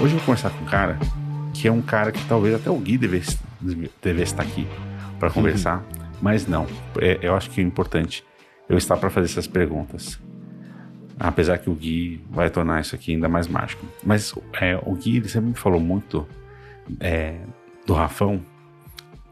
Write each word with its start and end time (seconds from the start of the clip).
Hoje 0.00 0.14
eu 0.14 0.18
vou 0.18 0.24
conversar 0.24 0.48
com 0.48 0.64
um 0.64 0.66
cara 0.66 0.98
que 1.52 1.68
é 1.68 1.72
um 1.72 1.82
cara 1.82 2.10
que 2.10 2.24
talvez 2.24 2.54
até 2.54 2.70
o 2.70 2.78
Gui 2.78 2.96
devesse, 2.96 3.38
devesse 3.60 4.32
estar 4.32 4.42
aqui 4.42 4.66
para 5.18 5.30
conversar, 5.30 5.76
uhum. 5.76 6.16
mas 6.22 6.46
não. 6.46 6.66
É, 6.98 7.18
eu 7.20 7.36
acho 7.36 7.50
que 7.50 7.60
é 7.60 7.64
importante 7.64 8.24
eu 8.66 8.78
estar 8.78 8.96
para 8.96 9.10
fazer 9.10 9.26
essas 9.26 9.46
perguntas. 9.46 10.18
Apesar 11.18 11.58
que 11.58 11.68
o 11.68 11.74
Gui 11.74 12.24
vai 12.30 12.48
tornar 12.48 12.80
isso 12.80 12.94
aqui 12.94 13.12
ainda 13.12 13.28
mais 13.28 13.46
mágico. 13.46 13.84
Mas 14.02 14.32
é, 14.58 14.80
o 14.86 14.94
Gui 14.94 15.18
ele 15.18 15.28
sempre 15.28 15.50
me 15.50 15.54
falou 15.54 15.78
muito 15.78 16.26
é, 16.98 17.38
do 17.86 17.92
Rafão, 17.92 18.40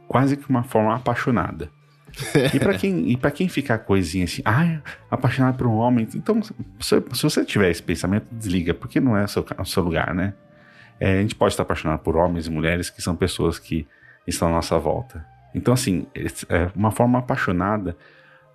quase 0.06 0.36
que 0.36 0.50
uma 0.50 0.64
forma 0.64 0.94
apaixonada. 0.94 1.70
e 2.52 2.60
para 2.60 2.77
quem, 2.77 3.10
e 3.10 3.16
pra 3.16 3.30
quem 3.30 3.48
ficar 3.48 3.78
coisinha 3.78 4.24
assim, 4.27 4.42
ah, 4.44 4.80
apaixonado 5.11 5.56
por 5.56 5.66
um 5.66 5.77
homem, 5.77 6.06
então 6.14 6.42
se, 6.42 6.52
se, 6.80 7.22
você 7.22 7.42
tiver 7.42 7.70
esse 7.70 7.83
pensamento, 7.83 8.27
desliga, 8.30 8.74
porque 8.74 9.00
não 9.00 9.16
é 9.16 9.24
o 9.24 9.28
seu, 9.28 9.46
o 9.58 9.64
seu 9.64 9.83
lugar, 9.83 10.14
né? 10.14 10.34
É, 11.00 11.18
a 11.18 11.22
gente 11.22 11.34
pode 11.34 11.52
estar 11.52 11.62
apaixonado 11.62 12.00
por 12.00 12.16
homens 12.16 12.46
e 12.46 12.50
mulheres 12.50 12.91
que 12.91 13.00
são 13.00 13.14
pessoas 13.14 13.58
que 13.58 13.86
estão 14.27 14.48
à 14.48 14.52
nossa 14.52 14.78
volta. 14.78 15.24
Então, 15.55 15.72
assim, 15.74 16.06
é 16.48 16.70
uma 16.74 16.90
forma 16.90 17.18
apaixonada, 17.18 17.96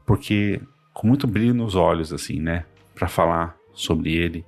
porque 0.05 0.61
com 0.93 1.07
muito 1.07 1.25
brilho 1.25 1.53
nos 1.53 1.75
olhos, 1.75 2.13
assim, 2.13 2.39
né? 2.39 2.65
Para 2.93 3.07
falar 3.07 3.55
sobre 3.73 4.13
ele, 4.13 4.45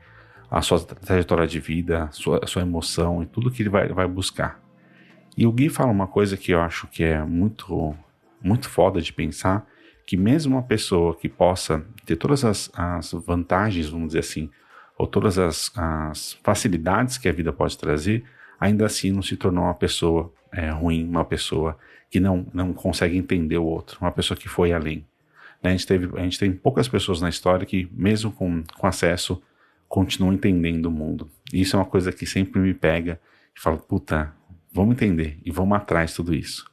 a 0.49 0.61
sua 0.61 0.79
trajetória 0.79 1.47
de 1.47 1.59
vida, 1.59 2.03
a 2.03 2.11
sua, 2.11 2.39
a 2.43 2.47
sua 2.47 2.61
emoção 2.61 3.23
e 3.23 3.25
tudo 3.25 3.49
que 3.49 3.63
ele 3.63 3.69
vai, 3.69 3.87
vai 3.87 4.07
buscar. 4.07 4.59
E 5.37 5.45
o 5.45 5.51
Gui 5.51 5.69
fala 5.69 5.91
uma 5.91 6.07
coisa 6.07 6.37
que 6.37 6.51
eu 6.51 6.61
acho 6.61 6.87
que 6.87 7.03
é 7.03 7.21
muito, 7.23 7.95
muito 8.41 8.69
foda 8.69 9.01
de 9.01 9.11
pensar, 9.11 9.67
que 10.05 10.15
mesmo 10.15 10.55
uma 10.55 10.63
pessoa 10.63 11.15
que 11.15 11.27
possa 11.27 11.83
ter 12.05 12.15
todas 12.15 12.45
as, 12.45 12.71
as 12.73 13.11
vantagens, 13.11 13.89
vamos 13.89 14.07
dizer 14.07 14.19
assim, 14.19 14.49
ou 14.97 15.07
todas 15.07 15.37
as, 15.37 15.71
as, 15.75 16.33
facilidades 16.43 17.17
que 17.17 17.27
a 17.27 17.31
vida 17.31 17.51
pode 17.51 17.77
trazer, 17.77 18.23
ainda 18.59 18.85
assim 18.85 19.11
não 19.11 19.21
se 19.21 19.35
tornou 19.35 19.65
uma 19.65 19.73
pessoa 19.73 20.33
é, 20.51 20.69
ruim, 20.69 21.07
uma 21.07 21.25
pessoa 21.25 21.77
que 22.09 22.19
não, 22.19 22.47
não 22.53 22.73
consegue 22.73 23.17
entender 23.17 23.57
o 23.57 23.65
outro, 23.65 23.97
uma 23.99 24.11
pessoa 24.11 24.37
que 24.37 24.47
foi 24.47 24.71
além. 24.71 25.05
Né? 25.61 25.71
A, 25.71 25.71
gente 25.71 25.87
teve, 25.87 26.17
a 26.17 26.23
gente 26.23 26.39
tem 26.39 26.51
poucas 26.53 26.87
pessoas 26.87 27.19
na 27.19 27.29
história 27.29 27.65
que, 27.65 27.89
mesmo 27.91 28.31
com, 28.31 28.63
com 28.77 28.87
acesso, 28.87 29.41
continuam 29.87 30.33
entendendo 30.33 30.85
o 30.85 30.91
mundo. 30.91 31.29
E 31.51 31.61
isso 31.61 31.75
é 31.75 31.79
uma 31.79 31.85
coisa 31.85 32.11
que 32.11 32.25
sempre 32.25 32.59
me 32.59 32.73
pega 32.73 33.19
e 33.55 33.59
falo, 33.59 33.77
puta, 33.77 34.33
vamos 34.71 34.95
entender 34.95 35.39
e 35.43 35.51
vamos 35.51 35.77
atrás 35.77 36.13
tudo 36.13 36.33
isso. 36.33 36.65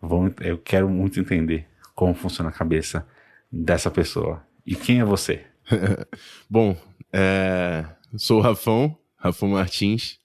Vamos, 0.00 0.32
eu 0.40 0.58
quero 0.58 0.88
muito 0.88 1.18
entender 1.18 1.66
como 1.94 2.14
funciona 2.14 2.50
a 2.50 2.52
cabeça 2.52 3.06
dessa 3.50 3.90
pessoa. 3.90 4.42
E 4.66 4.74
quem 4.74 5.00
é 5.00 5.04
você? 5.04 5.44
Bom, 6.48 6.76
é, 7.18 7.86
sou 8.18 8.40
o 8.40 8.42
Rafão, 8.42 8.94
Rafão 9.16 9.48
Martins. 9.48 10.18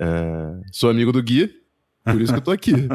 É, 0.00 0.60
sou 0.72 0.90
amigo 0.90 1.12
do 1.12 1.22
Gui, 1.22 1.48
por 2.02 2.20
isso 2.20 2.32
que 2.32 2.38
eu 2.40 2.42
tô 2.42 2.50
aqui. 2.50 2.72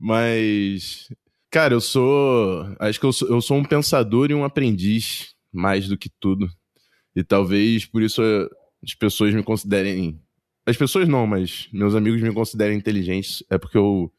Mas, 0.00 1.06
cara, 1.50 1.74
eu 1.74 1.82
sou. 1.82 2.66
Acho 2.78 2.98
que 2.98 3.04
eu 3.04 3.12
sou, 3.12 3.28
eu 3.28 3.42
sou 3.42 3.58
um 3.58 3.64
pensador 3.64 4.30
e 4.30 4.34
um 4.34 4.42
aprendiz, 4.42 5.34
mais 5.52 5.86
do 5.86 5.98
que 5.98 6.08
tudo. 6.18 6.48
E 7.14 7.22
talvez 7.22 7.84
por 7.84 8.02
isso 8.02 8.22
as 8.82 8.94
pessoas 8.94 9.34
me 9.34 9.42
considerem. 9.42 10.18
As 10.64 10.78
pessoas 10.78 11.06
não, 11.06 11.26
mas 11.26 11.68
meus 11.74 11.94
amigos 11.94 12.22
me 12.22 12.32
considerem 12.32 12.78
inteligentes. 12.78 13.44
É 13.50 13.58
porque 13.58 13.76
eu 13.76 14.10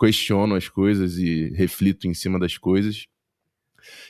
questiono 0.00 0.54
as 0.54 0.70
coisas 0.70 1.18
e 1.18 1.50
reflito 1.50 2.08
em 2.08 2.14
cima 2.14 2.38
das 2.38 2.56
coisas. 2.56 3.06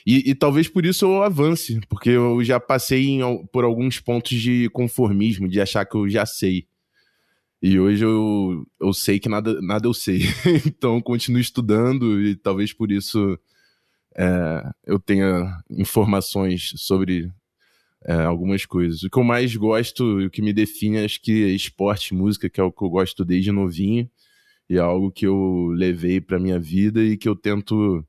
E, 0.05 0.31
e, 0.31 0.35
talvez 0.35 0.67
por 0.67 0.85
isso 0.85 1.05
eu 1.05 1.23
avance, 1.23 1.79
porque 1.89 2.09
eu 2.09 2.43
já 2.43 2.59
passei 2.59 3.07
em, 3.09 3.45
por 3.47 3.63
alguns 3.63 3.99
pontos 3.99 4.39
de 4.39 4.69
conformismo, 4.69 5.47
de 5.47 5.59
achar 5.61 5.85
que 5.85 5.95
eu 5.95 6.09
já 6.09 6.25
sei. 6.25 6.67
E 7.61 7.79
hoje 7.79 8.03
eu, 8.03 8.67
eu 8.79 8.93
sei 8.93 9.19
que 9.19 9.29
nada, 9.29 9.61
nada 9.61 9.87
eu 9.87 9.93
sei. 9.93 10.21
então 10.67 11.01
continuo 11.01 11.39
estudando 11.39 12.21
e 12.21 12.35
talvez 12.35 12.73
por 12.73 12.91
isso 12.91 13.39
é, 14.15 14.71
eu 14.85 14.99
tenha 14.99 15.61
informações 15.69 16.73
sobre 16.75 17.31
é, 18.05 18.13
algumas 18.23 18.65
coisas. 18.65 19.03
O 19.03 19.09
que 19.09 19.17
eu 19.17 19.23
mais 19.23 19.55
gosto 19.55 20.21
e 20.21 20.25
o 20.25 20.29
que 20.29 20.41
me 20.41 20.53
define 20.53 20.99
acho 20.99 21.21
que 21.21 21.45
é 21.45 21.47
esporte 21.49 22.13
música, 22.13 22.49
que 22.49 22.59
é 22.59 22.63
o 22.63 22.71
que 22.71 22.83
eu 22.83 22.89
gosto 22.89 23.23
desde 23.23 23.51
novinho. 23.51 24.09
E 24.69 24.75
é 24.77 24.79
algo 24.79 25.11
que 25.11 25.25
eu 25.25 25.67
levei 25.75 26.21
para 26.21 26.39
minha 26.39 26.59
vida 26.59 27.03
e 27.03 27.17
que 27.17 27.27
eu 27.27 27.35
tento 27.35 28.05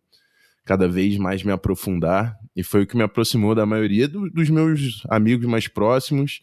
cada 0.64 0.88
vez 0.88 1.16
mais 1.16 1.42
me 1.42 1.52
aprofundar. 1.52 2.36
E 2.56 2.62
foi 2.62 2.82
o 2.82 2.86
que 2.86 2.96
me 2.96 3.02
aproximou 3.02 3.54
da 3.54 3.66
maioria 3.66 4.08
do, 4.08 4.30
dos 4.30 4.48
meus 4.48 5.02
amigos 5.08 5.46
mais 5.46 5.68
próximos. 5.68 6.40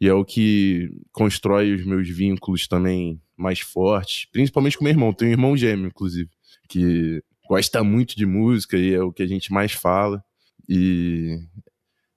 E 0.00 0.06
é 0.06 0.12
o 0.12 0.24
que 0.24 0.90
constrói 1.12 1.74
os 1.74 1.84
meus 1.84 2.08
vínculos 2.08 2.68
também 2.68 3.20
mais 3.36 3.60
fortes, 3.60 4.26
principalmente 4.30 4.76
com 4.76 4.84
meu 4.84 4.92
irmão. 4.92 5.12
Tenho 5.12 5.30
um 5.30 5.34
irmão 5.34 5.56
gêmeo, 5.56 5.86
inclusive, 5.86 6.28
que 6.68 7.22
gosta 7.48 7.82
muito 7.82 8.16
de 8.16 8.26
música 8.26 8.76
e 8.76 8.92
é 8.94 9.02
o 9.02 9.12
que 9.12 9.22
a 9.22 9.26
gente 9.26 9.52
mais 9.52 9.72
fala. 9.72 10.22
E 10.68 11.38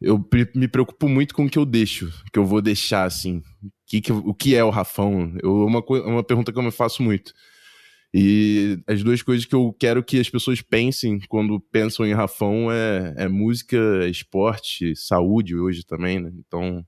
eu 0.02 0.24
me 0.56 0.68
preocupo 0.68 1.08
muito 1.08 1.34
com 1.34 1.46
o 1.46 1.50
que 1.50 1.58
eu 1.58 1.66
deixo, 1.66 2.12
que 2.32 2.40
eu 2.40 2.46
vou 2.46 2.62
deixar, 2.62 3.06
assim. 3.06 3.42
Que, 3.86 4.02
que, 4.02 4.12
o 4.12 4.34
que 4.34 4.56
é 4.56 4.64
o 4.64 4.70
Rafão? 4.70 5.34
Eu, 5.42 5.66
uma, 5.66 5.84
uma 6.06 6.24
pergunta 6.24 6.52
que 6.52 6.58
eu 6.58 6.64
me 6.64 6.72
faço 6.72 7.02
muito. 7.02 7.34
E 8.14 8.80
as 8.88 9.04
duas 9.04 9.22
coisas 9.22 9.46
que 9.46 9.54
eu 9.54 9.76
quero 9.78 10.04
que 10.04 10.20
as 10.20 10.30
pessoas 10.30 10.62
pensem 10.62 11.20
quando 11.28 11.60
pensam 11.60 12.06
em 12.06 12.14
Rafão 12.14 12.72
é, 12.72 13.14
é 13.18 13.28
música, 13.28 13.78
é 14.02 14.08
esporte, 14.08 14.96
saúde 14.96 15.56
hoje 15.56 15.86
também, 15.86 16.20
né? 16.20 16.32
Então 16.40 16.84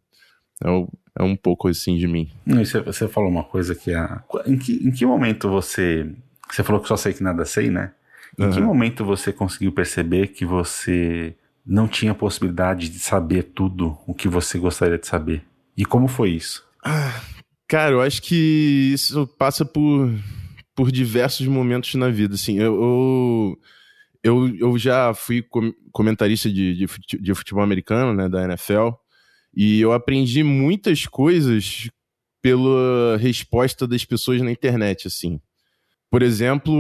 é, 0.63 0.87
é, 1.19 1.23
um 1.23 1.35
pouco 1.35 1.67
assim 1.67 1.97
de 1.97 2.07
mim. 2.07 2.31
Você, 2.47 2.81
você 2.81 3.07
falou 3.07 3.29
uma 3.29 3.43
coisa 3.43 3.75
que 3.75 3.91
é. 3.91 4.19
Em 4.47 4.57
que, 4.57 4.73
em 4.83 4.91
que 4.91 5.05
momento 5.05 5.47
você. 5.47 6.09
Você 6.49 6.63
falou 6.63 6.81
que 6.81 6.87
só 6.87 6.97
sei 6.97 7.13
que 7.13 7.23
nada 7.23 7.45
sei, 7.45 7.69
né? 7.69 7.93
Em 8.37 8.45
uhum. 8.45 8.51
que 8.51 8.61
momento 8.61 9.05
você 9.05 9.31
conseguiu 9.31 9.71
perceber 9.71 10.27
que 10.27 10.45
você 10.45 11.35
não 11.65 11.87
tinha 11.87 12.15
possibilidade 12.15 12.89
de 12.89 12.99
saber 12.99 13.43
tudo 13.43 13.97
o 14.07 14.13
que 14.13 14.27
você 14.27 14.57
gostaria 14.57 14.97
de 14.97 15.05
saber? 15.05 15.43
E 15.77 15.85
como 15.85 16.07
foi 16.07 16.31
isso? 16.31 16.65
Ah, 16.83 17.21
cara, 17.67 17.93
eu 17.93 18.01
acho 18.01 18.21
que 18.21 18.91
isso 18.93 19.27
passa 19.37 19.63
por 19.63 20.11
por 20.81 20.91
diversos 20.91 21.45
momentos 21.45 21.93
na 21.93 22.09
vida, 22.09 22.33
assim. 22.33 22.57
Eu, 22.57 23.55
eu, 24.23 24.55
eu 24.57 24.77
já 24.79 25.13
fui 25.13 25.45
comentarista 25.91 26.49
de, 26.49 26.87
de, 27.19 27.35
futebol 27.35 27.61
americano, 27.61 28.15
né, 28.15 28.27
da 28.27 28.45
NFL, 28.45 28.89
e 29.55 29.79
eu 29.79 29.93
aprendi 29.93 30.41
muitas 30.41 31.05
coisas 31.05 31.87
pela 32.41 33.15
resposta 33.17 33.85
das 33.85 34.03
pessoas 34.03 34.41
na 34.41 34.51
internet, 34.51 35.05
assim. 35.05 35.39
Por 36.09 36.23
exemplo, 36.23 36.73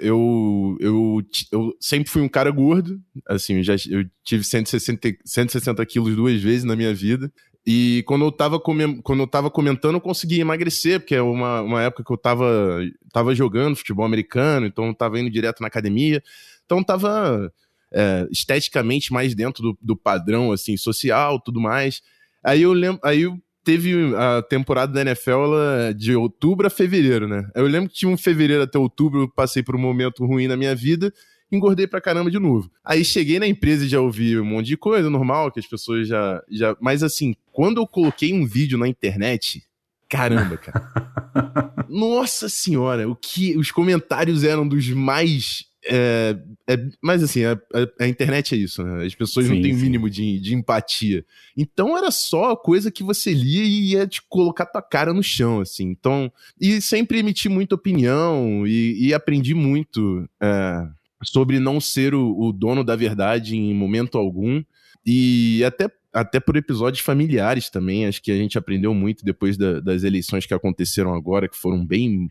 eu, 0.00 0.76
eu, 0.80 1.22
eu 1.52 1.76
sempre 1.80 2.10
fui 2.10 2.22
um 2.22 2.28
cara 2.28 2.50
gordo, 2.50 3.00
assim, 3.28 3.58
eu 3.58 3.62
já 3.62 3.74
eu 3.88 4.04
tive 4.24 4.42
160, 4.42 5.16
160 5.24 5.86
quilos 5.86 6.16
duas 6.16 6.42
vezes 6.42 6.64
na 6.64 6.74
minha 6.74 6.92
vida. 6.92 7.32
E 7.64 8.02
quando 8.06 8.24
eu 8.24 8.32
tava, 8.32 8.58
quando 8.58 9.20
eu 9.20 9.26
tava 9.26 9.48
comentando, 9.48 9.94
eu 9.94 10.00
consegui 10.00 10.40
emagrecer, 10.40 10.98
porque 10.98 11.14
é 11.14 11.22
uma, 11.22 11.62
uma 11.62 11.82
época 11.82 12.02
que 12.04 12.12
eu 12.12 12.16
tava, 12.16 12.80
tava 13.12 13.34
jogando 13.34 13.76
futebol 13.76 14.04
americano, 14.04 14.66
então 14.66 14.86
eu 14.86 14.94
tava 14.94 15.20
indo 15.20 15.30
direto 15.30 15.60
na 15.60 15.68
academia. 15.68 16.22
Então 16.64 16.82
tava 16.82 17.52
é, 17.92 18.26
esteticamente 18.32 19.12
mais 19.12 19.34
dentro 19.34 19.62
do, 19.62 19.78
do 19.80 19.96
padrão, 19.96 20.50
assim, 20.50 20.76
social, 20.76 21.38
tudo 21.40 21.60
mais. 21.60 22.02
Aí 22.42 22.62
eu 22.62 22.72
lembro, 22.72 23.00
aí 23.04 23.24
teve 23.62 24.12
a 24.16 24.42
temporada 24.42 24.92
da 24.92 25.02
NFL 25.02 25.92
de 25.96 26.16
outubro 26.16 26.66
a 26.66 26.70
fevereiro, 26.70 27.28
né? 27.28 27.48
Eu 27.54 27.66
lembro 27.66 27.88
que 27.88 27.96
tinha 27.96 28.10
um 28.10 28.16
fevereiro 28.16 28.64
até 28.64 28.78
outubro, 28.78 29.22
eu 29.22 29.28
passei 29.28 29.62
por 29.62 29.76
um 29.76 29.78
momento 29.78 30.26
ruim 30.26 30.48
na 30.48 30.56
minha 30.56 30.74
vida, 30.74 31.12
engordei 31.52 31.86
pra 31.86 32.00
caramba 32.00 32.30
de 32.30 32.38
novo. 32.38 32.70
Aí 32.84 33.04
cheguei 33.04 33.38
na 33.38 33.46
empresa 33.46 33.84
e 33.84 33.88
já 33.88 34.00
ouvi 34.00 34.38
um 34.38 34.44
monte 34.44 34.66
de 34.66 34.76
coisa 34.76 35.10
normal, 35.10 35.50
que 35.50 35.60
as 35.60 35.66
pessoas 35.66 36.08
já. 36.08 36.42
já... 36.50 36.76
Mas 36.80 37.02
assim, 37.02 37.34
quando 37.52 37.80
eu 37.80 37.86
coloquei 37.86 38.32
um 38.32 38.46
vídeo 38.46 38.78
na 38.78 38.88
internet, 38.88 39.62
caramba, 40.08 40.56
cara. 40.56 40.92
Nossa 41.88 42.48
senhora, 42.48 43.08
o 43.08 43.14
que 43.14 43.56
os 43.56 43.70
comentários 43.70 44.44
eram 44.44 44.66
dos 44.66 44.88
mais 44.88 45.70
é, 45.84 46.38
é, 46.68 46.76
mas 47.02 47.24
assim, 47.24 47.44
a, 47.44 47.52
a, 47.52 48.04
a, 48.04 48.08
internet 48.08 48.54
é 48.54 48.58
isso, 48.58 48.84
né? 48.84 49.04
As 49.04 49.14
pessoas 49.14 49.46
sim, 49.46 49.54
não 49.54 49.62
têm 49.62 49.74
o 49.74 49.78
mínimo 49.78 50.08
de, 50.08 50.38
de 50.38 50.54
empatia. 50.54 51.24
Então 51.56 51.98
era 51.98 52.10
só 52.10 52.52
a 52.52 52.56
coisa 52.56 52.90
que 52.90 53.02
você 53.02 53.32
lia 53.32 53.64
e 53.64 53.92
ia 53.92 54.06
te 54.06 54.22
colocar 54.28 54.66
tua 54.66 54.80
cara 54.80 55.12
no 55.12 55.22
chão, 55.22 55.60
assim. 55.60 55.84
Então, 55.88 56.32
e 56.60 56.80
sempre 56.80 57.18
emiti 57.18 57.48
muita 57.48 57.74
opinião 57.74 58.64
e, 58.64 59.08
e 59.08 59.14
aprendi 59.14 59.54
muito 59.54 60.28
é, 60.40 60.86
sobre 61.22 61.58
não 61.58 61.80
ser 61.80 62.14
o, 62.14 62.38
o 62.38 62.52
dono 62.52 62.84
da 62.84 62.96
verdade 62.96 63.56
em 63.56 63.74
momento 63.74 64.18
algum. 64.18 64.62
E 65.04 65.62
até 65.64 65.90
até 66.12 66.38
por 66.38 66.56
episódios 66.56 67.02
familiares 67.02 67.70
também. 67.70 68.06
Acho 68.06 68.22
que 68.22 68.30
a 68.30 68.36
gente 68.36 68.58
aprendeu 68.58 68.92
muito 68.92 69.24
depois 69.24 69.56
da, 69.56 69.80
das 69.80 70.02
eleições 70.04 70.44
que 70.44 70.52
aconteceram 70.52 71.14
agora, 71.14 71.48
que 71.48 71.56
foram 71.56 71.84
bem 71.84 72.30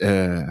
é, 0.00 0.46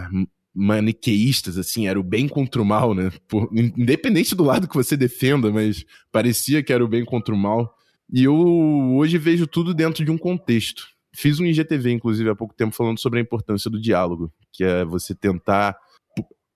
maniqueístas, 0.53 1.57
assim, 1.57 1.87
era 1.87 1.99
o 1.99 2.03
bem 2.03 2.27
contra 2.27 2.61
o 2.61 2.65
mal, 2.65 2.93
né? 2.93 3.11
Por, 3.27 3.49
independente 3.53 4.35
do 4.35 4.43
lado 4.43 4.67
que 4.67 4.75
você 4.75 4.95
defenda, 4.95 5.51
mas 5.51 5.83
parecia 6.11 6.61
que 6.61 6.71
era 6.71 6.83
o 6.83 6.87
bem 6.87 7.03
contra 7.03 7.33
o 7.33 7.37
mal. 7.37 7.75
E 8.11 8.23
eu 8.23 8.35
hoje 8.95 9.17
vejo 9.17 9.47
tudo 9.47 9.73
dentro 9.73 10.05
de 10.05 10.11
um 10.11 10.17
contexto. 10.17 10.87
Fiz 11.15 11.39
um 11.39 11.45
IGTV, 11.45 11.91
inclusive, 11.91 12.29
há 12.29 12.35
pouco 12.35 12.53
tempo, 12.53 12.75
falando 12.75 12.99
sobre 12.99 13.19
a 13.19 13.21
importância 13.21 13.69
do 13.69 13.81
diálogo, 13.81 14.31
que 14.51 14.63
é 14.63 14.83
você 14.83 15.15
tentar 15.15 15.75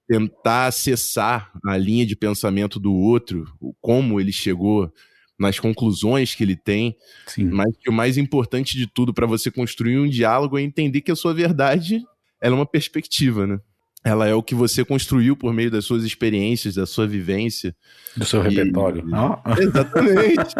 tentar 0.07 0.67
acessar 0.67 1.51
a 1.65 1.77
linha 1.77 2.05
de 2.05 2.15
pensamento 2.15 2.79
do 2.79 2.93
outro, 2.93 3.45
como 3.81 4.19
ele 4.19 4.31
chegou 4.31 4.91
nas 5.37 5.59
conclusões 5.59 6.33
que 6.33 6.43
ele 6.43 6.55
tem, 6.55 6.95
Sim. 7.27 7.45
mas 7.45 7.75
que 7.77 7.89
o 7.89 7.93
mais 7.93 8.17
importante 8.17 8.75
de 8.77 8.87
tudo 8.87 9.13
para 9.13 9.27
você 9.27 9.51
construir 9.51 9.99
um 9.99 10.09
diálogo 10.09 10.57
é 10.57 10.61
entender 10.61 11.01
que 11.01 11.11
a 11.11 11.15
sua 11.15 11.33
verdade 11.33 12.01
é 12.41 12.49
uma 12.49 12.65
perspectiva, 12.65 13.45
né? 13.45 13.59
Ela 14.03 14.27
é 14.27 14.33
o 14.33 14.43
que 14.43 14.55
você 14.55 14.85
construiu 14.85 15.35
por 15.35 15.53
meio 15.53 15.69
das 15.69 15.85
suas 15.85 16.03
experiências, 16.03 16.75
da 16.75 16.85
sua 16.85 17.05
vivência. 17.05 17.75
Do 18.15 18.25
seu 18.25 18.41
e... 18.41 18.49
repertório. 18.49 19.03
Exatamente. 19.59 20.55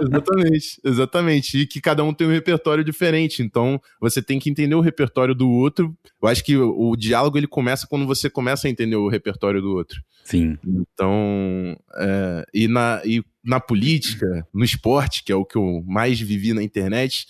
exatamente. 0.00 0.80
Exatamente. 0.84 1.58
E 1.58 1.66
que 1.66 1.80
cada 1.80 2.02
um 2.02 2.12
tem 2.12 2.26
um 2.26 2.32
repertório 2.32 2.82
diferente. 2.82 3.42
Então, 3.42 3.80
você 4.00 4.20
tem 4.20 4.38
que 4.38 4.50
entender 4.50 4.74
o 4.74 4.80
repertório 4.80 5.34
do 5.34 5.48
outro. 5.48 5.96
Eu 6.20 6.28
acho 6.28 6.42
que 6.42 6.56
o, 6.56 6.90
o 6.90 6.96
diálogo 6.96 7.38
ele 7.38 7.46
começa 7.46 7.86
quando 7.86 8.06
você 8.06 8.28
começa 8.28 8.66
a 8.66 8.70
entender 8.70 8.96
o 8.96 9.08
repertório 9.08 9.60
do 9.60 9.72
outro. 9.74 10.02
Sim. 10.24 10.58
Então, 10.66 11.78
é... 11.96 12.44
e, 12.52 12.66
na, 12.66 13.00
e 13.04 13.22
na 13.44 13.60
política, 13.60 14.46
no 14.52 14.64
esporte, 14.64 15.22
que 15.22 15.32
é 15.32 15.36
o 15.36 15.44
que 15.44 15.56
eu 15.56 15.84
mais 15.86 16.18
vivi 16.20 16.52
na 16.52 16.62
internet, 16.62 17.26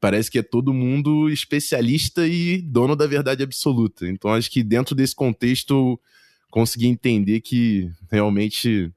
parece 0.00 0.30
que 0.30 0.38
é 0.38 0.42
todo 0.42 0.72
mundo 0.72 1.28
especialista 1.30 2.26
e 2.26 2.60
dono 2.60 2.94
da 2.94 3.06
verdade 3.06 3.42
absoluta. 3.42 4.06
Então 4.08 4.32
acho 4.32 4.50
que 4.50 4.62
dentro 4.62 4.94
desse 4.94 5.14
contexto 5.14 5.98
consegui 6.50 6.86
entender 6.86 7.40
que 7.40 7.90
realmente 8.10 8.92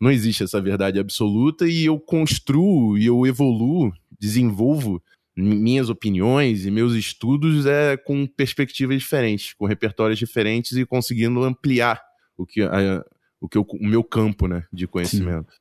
não 0.00 0.10
existe 0.10 0.42
essa 0.42 0.60
verdade 0.60 0.98
absoluta 0.98 1.66
e 1.66 1.84
eu 1.84 1.98
construo 1.98 2.96
e 2.96 3.06
eu 3.06 3.26
evoluo, 3.26 3.92
desenvolvo 4.18 5.02
minhas 5.36 5.88
opiniões 5.88 6.66
e 6.66 6.70
meus 6.70 6.94
estudos 6.94 7.64
é 7.64 7.96
com 7.96 8.26
perspectivas 8.26 8.98
diferentes, 8.98 9.54
com 9.54 9.66
repertórios 9.66 10.18
diferentes 10.18 10.72
e 10.76 10.84
conseguindo 10.84 11.44
ampliar 11.44 12.02
o 12.36 12.44
que, 12.44 12.62
a, 12.62 13.04
o, 13.40 13.48
que 13.48 13.56
eu, 13.56 13.62
o 13.62 13.86
meu 13.86 14.02
campo 14.02 14.48
né, 14.48 14.64
de 14.72 14.88
conhecimento. 14.88 15.52
Sim. 15.52 15.58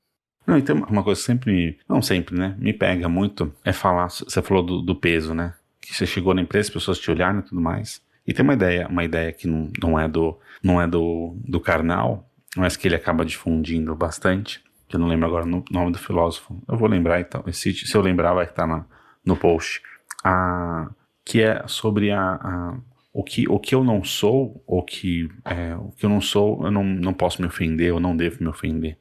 Não, 0.48 0.58
então 0.58 0.78
uma 0.90 1.04
coisa 1.04 1.20
que 1.20 1.26
sempre, 1.26 1.78
não 1.90 2.02
sempre, 2.02 2.34
né, 2.38 2.56
me 2.58 2.72
pega 2.72 3.10
muito 3.10 3.54
é 3.66 3.74
falar, 3.74 4.10
você 4.10 4.42
falou 4.42 4.64
do, 4.64 4.82
do 4.82 4.96
peso, 4.96 5.34
né, 5.34 5.54
que 5.82 5.94
você 5.94 6.06
chegou 6.06 6.34
na 6.34 6.42
empresa, 6.42 6.70
as 6.70 6.74
pessoas 6.74 6.98
te 6.98 7.12
olharam 7.12 7.40
e 7.40 7.44
tudo 7.44 7.60
mais. 7.60 8.02
E 8.26 8.34
tem 8.34 8.44
uma 8.44 8.54
ideia, 8.54 8.88
uma 8.88 9.04
ideia 9.04 9.34
que 9.34 9.46
não, 9.46 9.70
não 9.82 10.00
é 10.00 10.08
do, 10.08 10.40
não 10.64 10.82
é 10.82 10.88
do, 10.88 11.36
do 11.46 11.60
carnal, 11.60 12.30
mas 12.56 12.78
que 12.78 12.88
ele 12.88 12.96
acaba 12.96 13.26
difundindo 13.26 13.94
bastante, 13.94 14.64
eu 14.92 15.00
não 15.00 15.08
lembro 15.08 15.28
agora 15.28 15.46
o 15.46 15.64
nome 15.70 15.92
do 15.92 16.00
filósofo. 16.00 16.62
Eu 16.68 16.78
vou 16.78 16.88
lembrar 16.88 17.20
então, 17.20 17.44
se 17.52 17.76
eu 17.94 18.02
lembrar 18.02 18.34
vai 18.34 18.46
estar 18.46 18.66
na, 18.66 18.86
no 19.26 19.36
post. 19.36 19.82
A, 20.24 20.90
que 21.26 21.42
é 21.42 21.64
sobre 21.68 22.12
a, 22.12 22.22
a 22.22 22.78
o 23.14 23.24
que, 23.24 23.50
o 23.50 23.60
que 23.60 23.74
eu 23.74 23.84
não 23.84 24.04
sou, 24.04 24.64
ou 24.68 24.84
que, 24.84 25.28
é, 25.44 25.76
o 25.76 25.92
que 25.92 26.06
eu 26.06 26.10
não 26.10 26.22
sou, 26.22 26.64
eu 26.64 26.70
não, 26.70 26.84
não 26.84 27.14
posso 27.14 27.42
me 27.42 27.48
ofender, 27.48 27.88
eu 27.88 28.00
não 28.00 28.16
devo 28.16 28.38
me 28.40 28.48
ofender. 28.48 28.96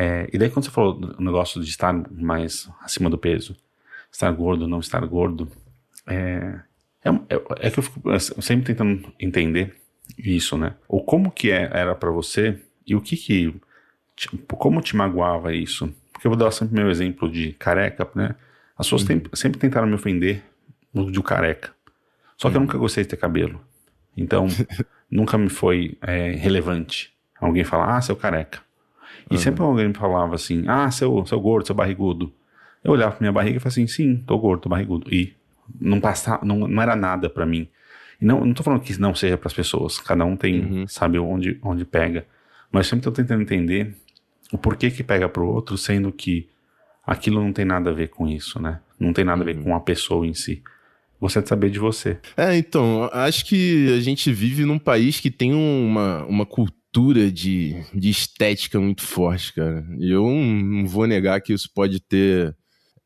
É, 0.00 0.30
e 0.32 0.38
daí 0.38 0.48
quando 0.48 0.64
você 0.64 0.70
falou 0.70 0.92
do 0.92 1.20
negócio 1.20 1.60
de 1.60 1.68
estar 1.68 1.92
mais 2.12 2.70
acima 2.80 3.10
do 3.10 3.18
peso, 3.18 3.56
estar 4.12 4.30
gordo, 4.30 4.68
não 4.68 4.78
estar 4.78 5.04
gordo, 5.04 5.50
é, 6.06 6.60
é, 7.04 7.10
é, 7.10 7.66
é 7.66 7.70
que 7.70 7.80
eu 7.80 7.82
fico 7.82 8.00
sempre 8.40 8.66
tentando 8.66 9.12
entender 9.18 9.74
isso, 10.16 10.56
né? 10.56 10.76
Ou 10.86 11.02
como 11.02 11.32
que 11.32 11.50
é, 11.50 11.68
era 11.72 11.96
para 11.96 12.12
você 12.12 12.62
e 12.86 12.94
o 12.94 13.00
que 13.00 13.16
que, 13.16 13.52
tipo, 14.14 14.56
como 14.56 14.80
te 14.80 14.94
magoava 14.94 15.52
isso? 15.52 15.92
Porque 16.12 16.28
eu 16.28 16.30
vou 16.30 16.38
dar 16.38 16.52
sempre 16.52 16.76
meu 16.76 16.88
exemplo 16.88 17.28
de 17.28 17.52
careca, 17.54 18.08
né? 18.14 18.36
As 18.76 18.86
pessoas 18.86 19.02
uhum. 19.02 19.22
sempre 19.34 19.58
tentaram 19.58 19.88
me 19.88 19.94
ofender 19.94 20.44
de 20.94 21.22
careca. 21.24 21.72
Só 22.36 22.48
que 22.48 22.54
uhum. 22.56 22.62
eu 22.62 22.66
nunca 22.66 22.78
gostei 22.78 23.02
de 23.02 23.10
ter 23.10 23.16
cabelo. 23.16 23.60
Então, 24.16 24.46
nunca 25.10 25.36
me 25.36 25.48
foi 25.48 25.98
é, 26.00 26.30
relevante 26.30 27.12
alguém 27.40 27.64
falar, 27.64 27.96
ah, 27.96 28.00
seu 28.00 28.14
careca. 28.14 28.67
E 29.30 29.34
uhum. 29.34 29.40
sempre 29.40 29.62
alguém 29.62 29.88
me 29.88 29.94
falava 29.94 30.34
assim: 30.34 30.64
ah, 30.66 30.90
seu, 30.90 31.24
seu 31.26 31.40
gordo, 31.40 31.66
seu 31.66 31.74
barrigudo. 31.74 32.32
Eu 32.82 32.92
olhava 32.92 33.12
pra 33.12 33.20
minha 33.20 33.32
barriga 33.32 33.56
e 33.56 33.60
falava 33.60 33.68
assim: 33.68 33.86
sim, 33.86 34.16
tô 34.26 34.38
gordo, 34.38 34.62
tô 34.62 34.68
barrigudo. 34.68 35.12
E 35.12 35.34
não 35.80 36.00
passava, 36.00 36.44
não, 36.44 36.66
não 36.66 36.82
era 36.82 36.96
nada 36.96 37.28
para 37.28 37.44
mim. 37.44 37.68
E 38.20 38.24
não, 38.24 38.44
não 38.44 38.54
tô 38.54 38.62
falando 38.62 38.80
que 38.80 38.98
não 38.98 39.14
seja 39.14 39.36
para 39.36 39.48
as 39.48 39.54
pessoas, 39.54 39.98
cada 39.98 40.24
um 40.24 40.36
tem, 40.36 40.60
uhum. 40.60 40.88
sabe 40.88 41.18
onde, 41.18 41.58
onde 41.62 41.84
pega. 41.84 42.26
Mas 42.70 42.86
sempre 42.86 43.04
tô 43.04 43.12
tentando 43.12 43.42
entender 43.42 43.94
o 44.52 44.58
porquê 44.58 44.90
que 44.90 45.02
pega 45.02 45.28
pro 45.28 45.46
outro, 45.46 45.76
sendo 45.78 46.10
que 46.10 46.48
aquilo 47.06 47.40
não 47.40 47.52
tem 47.52 47.64
nada 47.64 47.90
a 47.90 47.92
ver 47.92 48.08
com 48.08 48.26
isso, 48.26 48.60
né? 48.60 48.80
Não 48.98 49.12
tem 49.12 49.24
nada 49.24 49.42
a 49.42 49.44
ver 49.44 49.56
uhum. 49.56 49.64
com 49.64 49.74
a 49.74 49.80
pessoa 49.80 50.26
em 50.26 50.34
si. 50.34 50.62
Você 51.20 51.40
é 51.40 51.42
de 51.42 51.48
saber 51.48 51.70
de 51.70 51.78
você. 51.78 52.18
É, 52.36 52.56
então, 52.56 53.08
acho 53.12 53.44
que 53.44 53.92
a 53.96 54.00
gente 54.00 54.32
vive 54.32 54.64
num 54.64 54.78
país 54.78 55.18
que 55.18 55.30
tem 55.30 55.52
uma, 55.52 56.24
uma 56.26 56.46
cultura 56.46 56.77
cultura 56.98 57.30
de, 57.30 57.76
de 57.94 58.10
estética 58.10 58.80
muito 58.80 59.02
forte, 59.02 59.52
cara. 59.52 59.86
E 59.98 60.10
eu 60.10 60.28
não 60.28 60.84
vou 60.84 61.06
negar 61.06 61.40
que 61.40 61.52
isso 61.52 61.70
pode 61.72 62.00
ter 62.00 62.56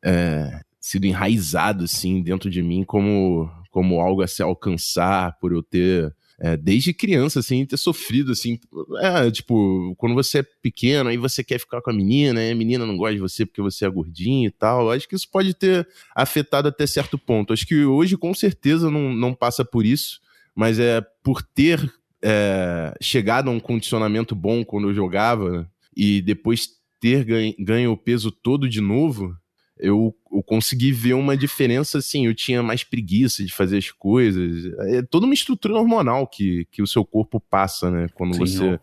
é, 0.03 0.61
sido 0.81 1.05
enraizado, 1.05 1.85
assim, 1.85 2.23
dentro 2.23 2.49
de 2.49 2.63
mim 2.63 2.85
como, 2.85 3.51
como 3.71 4.01
algo 4.01 4.23
a 4.23 4.27
se 4.27 4.43
alcançar, 4.43 5.39
por 5.39 5.53
eu 5.53 5.63
ter 5.63 6.15
é, 6.41 6.57
desde 6.57 6.95
criança, 6.95 7.41
assim, 7.41 7.67
ter 7.67 7.77
sofrido, 7.77 8.33
assim, 8.33 8.59
é, 9.01 9.31
tipo, 9.31 9.95
quando 9.99 10.15
você 10.15 10.39
é 10.39 10.47
pequeno, 10.63 11.11
aí 11.11 11.19
você 11.19 11.45
quer 11.45 11.61
ficar 11.61 11.83
com 11.83 11.91
a 11.91 11.95
menina, 11.95 12.43
e 12.43 12.51
a 12.51 12.55
menina 12.55 12.87
não 12.87 12.97
gosta 12.97 13.15
de 13.15 13.21
você 13.21 13.45
porque 13.45 13.61
você 13.61 13.85
é 13.85 13.91
gordinho 13.91 14.49
e 14.49 14.51
tal, 14.51 14.91
acho 14.91 15.07
que 15.07 15.15
isso 15.15 15.31
pode 15.31 15.53
ter 15.53 15.87
afetado 16.17 16.67
até 16.67 16.87
certo 16.87 17.19
ponto. 17.19 17.53
Acho 17.53 17.67
que 17.67 17.85
hoje, 17.85 18.17
com 18.17 18.33
certeza, 18.33 18.91
não, 18.91 19.13
não 19.13 19.35
passa 19.35 19.65
por 19.65 19.85
isso, 19.85 20.19
mas 20.55 20.79
é 20.79 21.03
por 21.23 21.43
ter 21.43 21.93
é, 22.23 22.95
chegado 23.01 23.49
a 23.49 23.53
um 23.53 23.61
condicionamento 23.61 24.35
bom 24.35 24.65
quando 24.65 24.89
eu 24.89 24.95
jogava 24.95 25.69
e 25.97 26.23
depois 26.23 26.69
ter 27.01 27.25
ganho, 27.25 27.55
ganho 27.59 27.93
o 27.93 27.97
peso 27.97 28.31
todo 28.31 28.69
de 28.69 28.81
novo, 28.81 29.37
eu, 29.79 30.15
eu, 30.31 30.43
consegui 30.45 30.93
ver 30.93 31.15
uma 31.15 31.37
diferença 31.37 31.99
assim. 31.99 32.27
Eu 32.27 32.35
tinha 32.35 32.63
mais 32.63 32.85
preguiça 32.85 33.45
de 33.45 33.53
fazer 33.53 33.79
as 33.79 33.91
coisas. 33.91 34.73
É 34.95 35.03
toda 35.03 35.27
uma 35.27 35.35
estrutura 35.35 35.75
hormonal 35.75 36.27
que, 36.27 36.67
que 36.71 36.81
o 36.81 36.87
seu 36.87 37.05
corpo 37.05 37.41
passa, 37.41 37.91
né? 37.91 38.07
Quando 38.15 38.35
Sim, 38.35 38.39
você. 38.39 38.81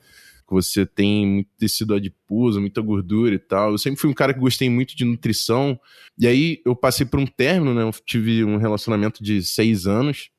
Você 0.51 0.83
tem 0.83 1.27
muito 1.27 1.49
tecido 1.59 1.93
adiposo, 1.93 2.59
muita 2.59 2.81
gordura 2.81 3.35
e 3.35 3.37
tal. 3.37 3.69
Eu 3.69 3.77
sempre 3.77 4.01
fui 4.01 4.09
um 4.09 4.15
cara 4.15 4.33
que 4.33 4.39
gostei 4.39 4.67
muito 4.67 4.97
de 4.97 5.05
nutrição. 5.05 5.79
E 6.17 6.25
aí 6.25 6.59
eu 6.65 6.75
passei 6.75 7.05
por 7.05 7.19
um 7.19 7.27
término, 7.27 7.75
né? 7.75 7.83
Eu 7.83 7.91
tive 8.03 8.43
um 8.43 8.57
relacionamento 8.57 9.23
de 9.23 9.43
seis 9.43 9.85
anos. 9.85 10.31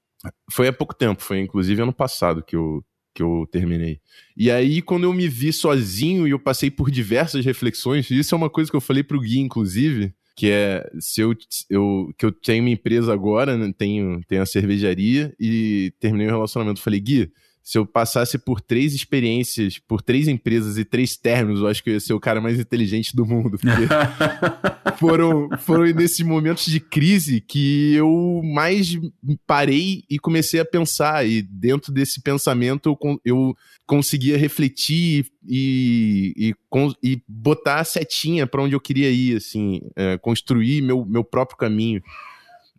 Foi 0.50 0.66
há 0.66 0.72
pouco 0.72 0.94
tempo, 0.94 1.22
foi 1.22 1.38
inclusive 1.38 1.80
ano 1.80 1.92
passado 1.92 2.42
que 2.42 2.56
eu, 2.56 2.84
que 3.20 3.22
eu 3.22 3.46
terminei. 3.50 4.00
E 4.34 4.50
aí, 4.50 4.80
quando 4.80 5.04
eu 5.04 5.12
me 5.12 5.28
vi 5.28 5.52
sozinho 5.52 6.26
e 6.26 6.30
eu 6.30 6.38
passei 6.38 6.70
por 6.70 6.90
diversas 6.90 7.44
reflexões, 7.44 8.10
isso 8.10 8.34
é 8.34 8.38
uma 8.38 8.48
coisa 8.48 8.70
que 8.70 8.76
eu 8.76 8.80
falei 8.80 9.02
pro 9.02 9.20
Gui, 9.20 9.38
inclusive, 9.38 10.14
que 10.34 10.50
é 10.50 10.88
se 10.98 11.20
eu, 11.20 11.34
eu 11.68 12.10
que 12.16 12.24
eu 12.24 12.32
tenho 12.32 12.64
uma 12.64 12.70
empresa 12.70 13.12
agora, 13.12 13.58
né, 13.58 13.70
tenho, 13.76 14.22
tenho 14.26 14.40
a 14.40 14.46
cervejaria 14.46 15.34
e 15.38 15.92
terminei 16.00 16.28
o 16.28 16.30
relacionamento. 16.30 16.80
Eu 16.80 16.84
falei, 16.84 17.00
Gui, 17.00 17.30
se 17.70 17.78
eu 17.78 17.86
passasse 17.86 18.36
por 18.36 18.60
três 18.60 18.94
experiências, 18.94 19.78
por 19.78 20.02
três 20.02 20.26
empresas 20.26 20.76
e 20.76 20.84
três 20.84 21.16
términos, 21.16 21.60
eu 21.60 21.68
acho 21.68 21.84
que 21.84 21.90
eu 21.90 21.94
ia 21.94 22.00
ser 22.00 22.12
o 22.12 22.18
cara 22.18 22.40
mais 22.40 22.58
inteligente 22.58 23.14
do 23.14 23.24
mundo. 23.24 23.56
Porque 23.60 23.86
foram, 24.98 25.48
foram 25.56 25.84
nesses 25.84 26.26
momentos 26.26 26.66
de 26.66 26.80
crise 26.80 27.40
que 27.40 27.94
eu 27.94 28.40
mais 28.42 28.98
parei 29.46 30.02
e 30.10 30.18
comecei 30.18 30.58
a 30.58 30.64
pensar. 30.64 31.24
E 31.24 31.42
dentro 31.42 31.92
desse 31.92 32.20
pensamento 32.20 32.88
eu, 32.88 33.20
eu 33.24 33.56
conseguia 33.86 34.36
refletir 34.36 35.26
e, 35.48 36.34
e, 36.36 36.54
e 37.04 37.22
botar 37.28 37.78
a 37.78 37.84
setinha 37.84 38.48
para 38.48 38.62
onde 38.62 38.74
eu 38.74 38.80
queria 38.80 39.12
ir, 39.12 39.36
assim, 39.36 39.80
é, 39.94 40.18
construir 40.18 40.82
meu, 40.82 41.06
meu 41.06 41.22
próprio 41.22 41.56
caminho. 41.56 42.02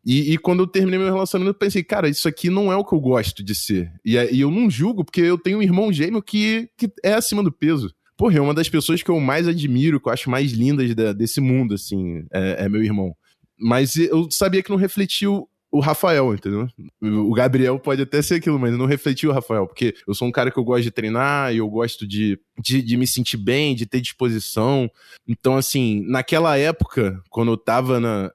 E, 0.06 0.34
e, 0.34 0.38
quando 0.38 0.62
eu 0.64 0.68
terminei 0.68 0.98
meu 0.98 1.14
relacionamento, 1.14 1.56
eu 1.56 1.60
pensei, 1.60 1.84
cara, 1.84 2.10
isso 2.10 2.28
aqui 2.28 2.50
não 2.50 2.72
é 2.72 2.76
o 2.76 2.84
que 2.84 2.94
eu 2.94 3.00
gosto 3.00 3.44
de 3.44 3.54
ser. 3.54 3.92
E, 4.04 4.16
e 4.16 4.42
eu 4.42 4.50
não 4.50 4.70
julgo, 4.70 5.06
porque 5.06 5.22
eu 5.22 5.38
tenho 5.38 5.60
um 5.60 5.62
irmão 5.62 5.94
gêmeo 5.94 6.24
que, 6.24 6.70
que 6.76 6.92
é 7.04 7.14
acima 7.14 7.44
do 7.44 7.52
peso. 7.52 7.94
Porra, 8.18 8.38
é 8.38 8.42
uma 8.42 8.54
das 8.54 8.70
pessoas 8.70 9.04
que 9.04 9.10
eu 9.10 9.20
mais 9.20 9.48
admiro, 9.48 10.00
que 10.00 10.08
eu 10.08 10.14
acho 10.14 10.30
mais 10.30 10.52
lindas 10.52 10.94
da, 10.96 11.14
desse 11.14 11.40
mundo, 11.40 11.76
assim, 11.76 12.26
é, 12.32 12.66
é, 12.66 12.70
meu 12.70 12.84
irmão. 12.84 13.16
Mas 13.60 13.96
eu 13.96 14.28
sabia 14.32 14.64
que 14.64 14.70
não 14.72 14.78
refletiu 14.78 15.48
o 15.72 15.80
Rafael, 15.80 16.34
entendeu? 16.34 16.68
O 17.02 17.34
Gabriel 17.34 17.80
pode 17.80 18.02
até 18.02 18.22
ser 18.22 18.36
aquilo, 18.36 18.60
mas 18.60 18.78
não 18.78 18.86
refletiu 18.86 19.30
o 19.30 19.34
Rafael, 19.34 19.66
porque 19.66 19.96
eu 20.06 20.14
sou 20.14 20.28
um 20.28 20.32
cara 20.32 20.52
que 20.52 20.58
eu 20.58 20.64
gosto 20.64 20.84
de 20.84 20.92
treinar, 20.92 21.54
e 21.54 21.58
eu 21.58 21.70
gosto 21.70 22.06
de, 22.06 22.38
de, 22.60 22.82
de, 22.82 22.98
me 22.98 23.08
sentir 23.08 23.38
bem, 23.38 23.74
de 23.74 23.86
ter 23.86 24.02
disposição. 24.02 24.92
Então, 25.26 25.56
assim, 25.56 26.04
naquela 26.08 26.58
época, 26.58 27.22
quando 27.30 27.54
eu 27.54 27.58
tava 27.58 28.02
na, 28.02 28.32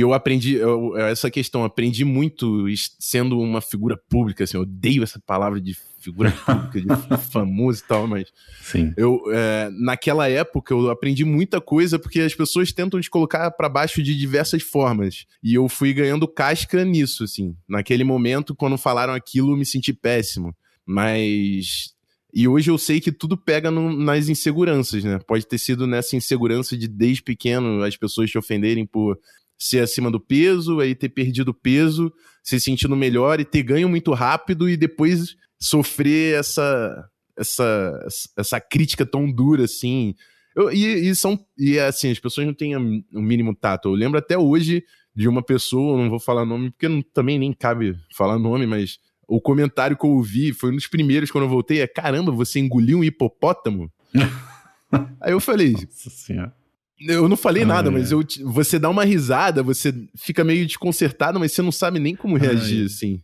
eu 0.00 0.14
aprendi 0.14 0.54
eu, 0.54 0.96
essa 0.96 1.30
questão, 1.30 1.64
aprendi 1.64 2.04
muito 2.04 2.66
sendo 2.98 3.38
uma 3.38 3.60
figura 3.60 3.96
pública, 4.08 4.44
assim, 4.44 4.56
eu 4.56 4.62
odeio 4.62 5.02
essa 5.02 5.20
palavra 5.20 5.60
de 5.60 5.76
figura 5.98 6.32
pública, 6.44 6.80
de 6.80 7.16
famoso 7.30 7.82
e 7.82 7.86
tal, 7.86 8.06
mas 8.06 8.32
Sim. 8.60 8.92
eu 8.96 9.22
é, 9.30 9.70
naquela 9.70 10.28
época 10.28 10.72
eu 10.72 10.90
aprendi 10.90 11.24
muita 11.24 11.60
coisa 11.60 11.98
porque 11.98 12.20
as 12.20 12.34
pessoas 12.34 12.72
tentam 12.72 13.00
te 13.00 13.10
colocar 13.10 13.50
para 13.50 13.68
baixo 13.68 14.02
de 14.02 14.16
diversas 14.16 14.62
formas 14.62 15.26
e 15.42 15.54
eu 15.54 15.68
fui 15.68 15.92
ganhando 15.92 16.26
casca 16.26 16.84
nisso, 16.84 17.24
assim. 17.24 17.54
Naquele 17.68 18.02
momento, 18.02 18.54
quando 18.54 18.78
falaram 18.78 19.12
aquilo, 19.12 19.52
eu 19.52 19.56
me 19.56 19.66
senti 19.66 19.92
péssimo, 19.92 20.54
mas 20.86 21.92
e 22.34 22.48
hoje 22.48 22.70
eu 22.70 22.78
sei 22.78 22.98
que 22.98 23.12
tudo 23.12 23.36
pega 23.36 23.70
no, 23.70 23.94
nas 23.94 24.28
inseguranças, 24.30 25.04
né? 25.04 25.18
Pode 25.26 25.46
ter 25.46 25.58
sido 25.58 25.86
nessa 25.86 26.16
insegurança 26.16 26.76
de 26.78 26.88
desde 26.88 27.22
pequeno 27.22 27.82
as 27.82 27.94
pessoas 27.94 28.30
te 28.30 28.38
ofenderem 28.38 28.86
por 28.86 29.18
ser 29.62 29.80
acima 29.80 30.10
do 30.10 30.18
peso, 30.18 30.80
aí 30.80 30.94
ter 30.94 31.08
perdido 31.08 31.54
peso, 31.54 32.12
se 32.42 32.58
sentindo 32.58 32.96
melhor 32.96 33.38
e 33.38 33.44
ter 33.44 33.62
ganho 33.62 33.88
muito 33.88 34.12
rápido 34.12 34.68
e 34.68 34.76
depois 34.76 35.36
sofrer 35.60 36.38
essa 36.38 37.08
essa 37.38 38.06
essa 38.36 38.60
crítica 38.60 39.06
tão 39.06 39.30
dura 39.30 39.64
assim. 39.64 40.14
Eu, 40.54 40.70
e, 40.72 41.08
e, 41.08 41.16
são 41.16 41.38
e 41.56 41.78
é 41.78 41.86
assim, 41.86 42.10
as 42.10 42.18
pessoas 42.18 42.46
não 42.46 42.52
têm 42.52 42.76
o 42.76 43.22
mínimo 43.22 43.54
tato. 43.54 43.88
Eu 43.88 43.94
lembro 43.94 44.18
até 44.18 44.36
hoje 44.36 44.84
de 45.14 45.28
uma 45.28 45.42
pessoa, 45.42 45.96
não 45.96 46.10
vou 46.10 46.18
falar 46.18 46.44
nome 46.44 46.70
porque 46.70 46.88
não, 46.88 47.00
também 47.00 47.38
nem 47.38 47.52
cabe 47.52 47.96
falar 48.14 48.38
nome, 48.38 48.66
mas 48.66 48.98
o 49.28 49.40
comentário 49.40 49.96
que 49.96 50.04
eu 50.04 50.10
ouvi 50.10 50.52
foi 50.52 50.72
um 50.72 50.76
dos 50.76 50.88
primeiros 50.88 51.30
quando 51.30 51.44
eu 51.44 51.50
voltei, 51.50 51.80
é 51.80 51.86
caramba, 51.86 52.32
você 52.32 52.58
engoliu 52.58 52.98
um 52.98 53.04
hipopótamo? 53.04 53.90
Aí 55.20 55.32
eu 55.32 55.40
falei, 55.40 55.72
Nossa 55.72 56.10
senhora. 56.10 56.61
Eu 57.08 57.28
não 57.28 57.36
falei 57.36 57.64
nada, 57.64 57.90
mas 57.90 58.12
eu, 58.12 58.24
você 58.44 58.78
dá 58.78 58.88
uma 58.88 59.04
risada, 59.04 59.62
você 59.62 59.92
fica 60.16 60.44
meio 60.44 60.66
desconcertado, 60.66 61.38
mas 61.40 61.52
você 61.52 61.62
não 61.62 61.72
sabe 61.72 61.98
nem 61.98 62.14
como 62.14 62.36
reagir, 62.36 62.86
assim. 62.86 63.20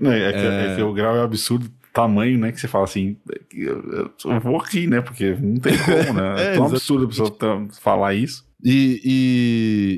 Não, 0.00 0.12
é, 0.12 0.32
que, 0.32 0.38
é... 0.38 0.72
é, 0.72 0.76
que, 0.76 0.82
o 0.82 0.92
grau 0.92 1.16
é 1.16 1.22
absurdo 1.22 1.70
tamanho, 1.92 2.38
né? 2.38 2.52
Que 2.52 2.60
você 2.60 2.68
fala 2.68 2.84
assim, 2.84 3.16
eu, 3.52 4.10
eu 4.24 4.40
vou 4.40 4.58
rir, 4.58 4.86
né? 4.86 5.00
Porque 5.00 5.34
não 5.34 5.56
tem 5.56 5.76
como, 5.84 6.20
né? 6.20 6.34
é, 6.38 6.44
é 6.52 6.54
tão 6.54 6.66
absurdo 6.66 7.04
a 7.04 7.08
pessoa 7.08 7.68
falar 7.80 8.14
isso. 8.14 8.46
E, 8.64 9.00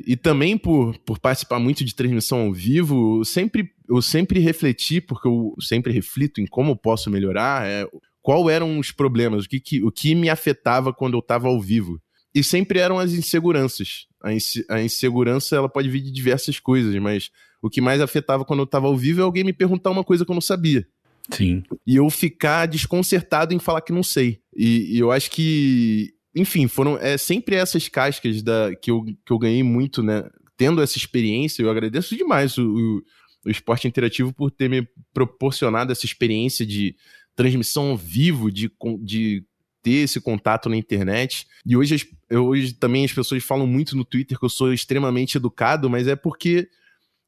e, 0.05 0.13
e, 0.13 0.15
também 0.15 0.55
por, 0.55 0.95
por 0.99 1.19
participar 1.19 1.59
muito 1.59 1.83
de 1.83 1.95
transmissão 1.95 2.41
ao 2.41 2.53
vivo, 2.53 3.19
eu 3.19 3.25
sempre, 3.25 3.71
eu 3.89 4.01
sempre 4.03 4.39
refleti, 4.39 5.01
porque 5.01 5.27
eu 5.27 5.55
sempre 5.59 5.91
reflito 5.91 6.39
em 6.39 6.45
como 6.45 6.75
posso 6.75 7.09
melhorar, 7.09 7.65
é, 7.65 7.87
qual 8.21 8.49
eram 8.49 8.77
os 8.77 8.91
problemas, 8.91 9.45
o 9.45 9.49
que, 9.49 9.59
que, 9.59 9.83
o 9.83 9.91
que 9.91 10.13
me 10.13 10.29
afetava 10.29 10.93
quando 10.93 11.15
eu 11.15 11.19
estava 11.19 11.47
ao 11.47 11.59
vivo. 11.59 11.99
E 12.33 12.43
sempre 12.43 12.79
eram 12.79 12.97
as 12.97 13.11
inseguranças. 13.11 14.07
A, 14.23 14.33
inse 14.33 14.65
a, 14.69 14.81
insegurança 14.81 15.55
ela 15.55 15.67
pode 15.67 15.89
vir 15.89 16.01
de 16.01 16.11
diversas 16.11 16.59
coisas, 16.59 16.95
mas 17.01 17.29
o 17.61 17.69
que 17.69 17.81
mais 17.81 17.99
afetava 17.99 18.45
quando 18.45 18.61
eu 18.61 18.65
estava 18.65 18.87
ao 18.87 18.97
vivo 18.97 19.19
é 19.21 19.23
alguém 19.23 19.43
me 19.43 19.53
perguntar 19.53 19.89
uma 19.89 20.03
coisa 20.03 20.23
que 20.23 20.31
eu 20.31 20.35
não 20.35 20.41
sabia. 20.41 20.87
Sim. 21.29 21.63
E 21.85 21.95
eu 21.95 22.09
ficar 22.09 22.65
desconcertado 22.65 23.53
em 23.53 23.59
falar 23.59 23.81
que 23.81 23.93
não 23.93 24.03
sei. 24.03 24.39
E, 24.55 24.95
e 24.95 24.99
eu 24.99 25.11
acho 25.11 25.29
que, 25.31 26.13
enfim, 26.35 26.67
foram 26.67 26.97
é 26.97 27.17
sempre 27.17 27.55
essas 27.55 27.87
cascas 27.87 28.41
da, 28.41 28.73
que, 28.75 28.91
eu, 28.91 29.03
que 29.03 29.31
eu 29.31 29.39
ganhei 29.39 29.63
muito, 29.63 30.01
né? 30.01 30.23
Tendo 30.57 30.81
essa 30.81 30.97
experiência, 30.97 31.61
eu 31.61 31.69
agradeço 31.69 32.15
demais 32.15 32.57
o, 32.57 32.63
o, 32.63 33.03
o 33.45 33.49
esporte 33.49 33.87
interativo 33.87 34.33
por 34.33 34.51
ter 34.51 34.69
me 34.69 34.87
proporcionado 35.13 35.91
essa 35.91 36.05
experiência 36.05 36.65
de 36.65 36.95
transmissão 37.35 37.89
ao 37.91 37.97
vivo, 37.97 38.51
de, 38.51 38.71
de 39.01 39.43
ter 39.81 40.03
esse 40.03 40.19
contato 40.21 40.69
na 40.69 40.77
internet. 40.77 41.47
E 41.65 41.75
hoje, 41.75 42.09
hoje 42.31 42.73
também 42.73 43.05
as 43.05 43.11
pessoas 43.11 43.43
falam 43.43 43.67
muito 43.67 43.95
no 43.95 44.05
Twitter 44.05 44.37
que 44.37 44.45
eu 44.45 44.49
sou 44.49 44.73
extremamente 44.73 45.37
educado, 45.37 45.89
mas 45.89 46.07
é 46.07 46.15
porque 46.15 46.69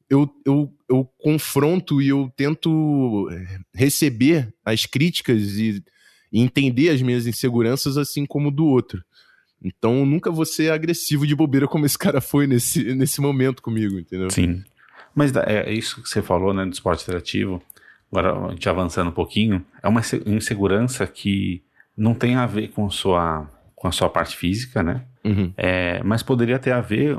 eu, 0.08 0.28
eu, 0.44 0.72
eu 0.88 1.04
confronto 1.18 2.00
e 2.00 2.08
eu 2.08 2.32
tento 2.36 3.28
eh, 3.30 3.58
receber 3.74 4.52
as 4.64 4.86
críticas 4.86 5.42
e, 5.58 5.82
e 6.32 6.40
entender 6.40 6.90
as 6.90 7.02
minhas 7.02 7.26
inseguranças 7.26 7.96
assim 7.96 8.26
como 8.26 8.50
do 8.50 8.66
outro. 8.66 9.02
Então 9.62 10.04
nunca 10.04 10.30
vou 10.30 10.44
ser 10.44 10.70
agressivo 10.70 11.26
de 11.26 11.34
bobeira 11.34 11.66
como 11.66 11.86
esse 11.86 11.96
cara 11.98 12.20
foi 12.20 12.46
nesse, 12.46 12.94
nesse 12.94 13.20
momento 13.20 13.62
comigo, 13.62 13.98
entendeu? 13.98 14.30
Sim. 14.30 14.62
Mas 15.14 15.34
é, 15.34 15.70
é 15.70 15.72
isso 15.72 16.02
que 16.02 16.08
você 16.08 16.20
falou, 16.20 16.52
né, 16.52 16.64
do 16.66 16.72
esporte 16.72 17.02
interativo. 17.04 17.62
Agora, 18.10 18.46
a 18.46 18.50
gente 18.50 18.68
avançando 18.68 19.08
um 19.08 19.12
pouquinho, 19.14 19.64
é 19.82 19.88
uma 19.88 20.02
insegurança 20.26 21.06
que 21.06 21.62
não 21.96 22.14
tem 22.14 22.36
a 22.36 22.46
ver 22.46 22.68
com, 22.68 22.88
sua, 22.90 23.48
com 23.74 23.88
a 23.88 23.92
sua 23.92 24.08
parte 24.08 24.36
física, 24.36 24.82
né? 24.82 25.04
Uhum. 25.24 25.52
É, 25.56 26.02
mas 26.02 26.22
poderia 26.22 26.58
ter 26.58 26.72
a 26.72 26.80
ver 26.80 27.16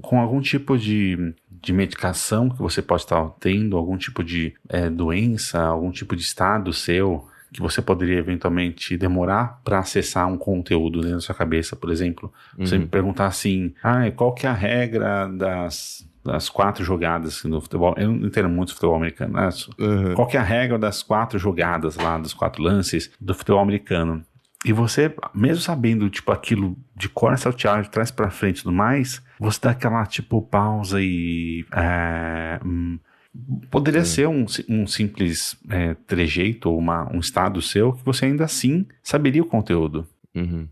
com 0.00 0.18
algum 0.18 0.40
tipo 0.40 0.78
de, 0.78 1.34
de 1.50 1.72
medicação 1.72 2.48
que 2.48 2.58
você 2.58 2.80
pode 2.80 3.02
estar 3.02 3.28
tendo, 3.40 3.76
algum 3.76 3.96
tipo 3.96 4.24
de 4.24 4.54
é, 4.68 4.88
doença, 4.88 5.60
algum 5.60 5.90
tipo 5.90 6.16
de 6.16 6.22
estado 6.22 6.72
seu 6.72 7.26
que 7.52 7.60
você 7.60 7.80
poderia 7.80 8.18
eventualmente 8.18 8.96
demorar 8.96 9.60
para 9.64 9.78
acessar 9.78 10.26
um 10.26 10.36
conteúdo 10.36 11.00
dentro 11.00 11.16
da 11.16 11.22
sua 11.22 11.34
cabeça, 11.34 11.74
por 11.74 11.90
exemplo. 11.90 12.32
Você 12.58 12.74
uhum. 12.74 12.82
me 12.82 12.86
perguntar 12.86 13.26
assim, 13.26 13.74
ah, 13.82 14.10
qual 14.10 14.34
que 14.34 14.46
é 14.46 14.50
a 14.50 14.54
regra 14.54 15.26
das, 15.26 16.06
das 16.28 16.48
quatro 16.48 16.84
jogadas 16.84 17.42
no 17.44 17.60
futebol? 17.60 17.94
Eu 17.96 18.12
não 18.12 18.26
entendo 18.26 18.48
muito 18.48 18.74
futebol 18.74 18.96
americano, 18.96 19.34
né? 19.34 19.48
Uhum. 19.78 20.14
Qual 20.14 20.26
que 20.26 20.36
é 20.36 20.40
a 20.40 20.44
regra 20.44 20.78
das 20.78 21.02
quatro 21.02 21.38
jogadas 21.38 21.96
lá, 21.96 22.18
dos 22.18 22.32
quatro 22.32 22.62
lances 22.62 23.10
do 23.20 23.34
futebol 23.34 23.60
americano? 23.60 24.22
E 24.64 24.72
você, 24.72 25.14
mesmo 25.34 25.62
sabendo, 25.62 26.10
tipo, 26.10 26.32
aquilo 26.32 26.76
de 26.96 27.08
cor 27.08 27.36
salteado, 27.38 27.82
de 27.82 27.90
trás 27.90 28.10
para 28.10 28.30
frente 28.30 28.58
e 28.58 28.62
tudo 28.64 28.74
mais, 28.74 29.22
você 29.38 29.58
dá 29.62 29.70
aquela, 29.70 30.04
tipo, 30.06 30.42
pausa 30.42 31.00
e... 31.00 31.64
É, 31.72 32.60
hum, 32.64 32.98
poderia 33.70 34.04
ser 34.04 34.26
um, 34.26 34.44
um 34.68 34.86
simples 34.86 35.56
é, 35.70 35.94
trejeito 36.06 36.70
ou 36.70 36.78
uma, 36.78 37.08
um 37.14 37.20
estado 37.20 37.62
seu 37.62 37.92
que 37.92 38.04
você 38.04 38.26
ainda 38.26 38.44
assim 38.44 38.86
saberia 39.02 39.42
o 39.42 39.46
conteúdo. 39.46 40.06
Uhum. 40.34 40.68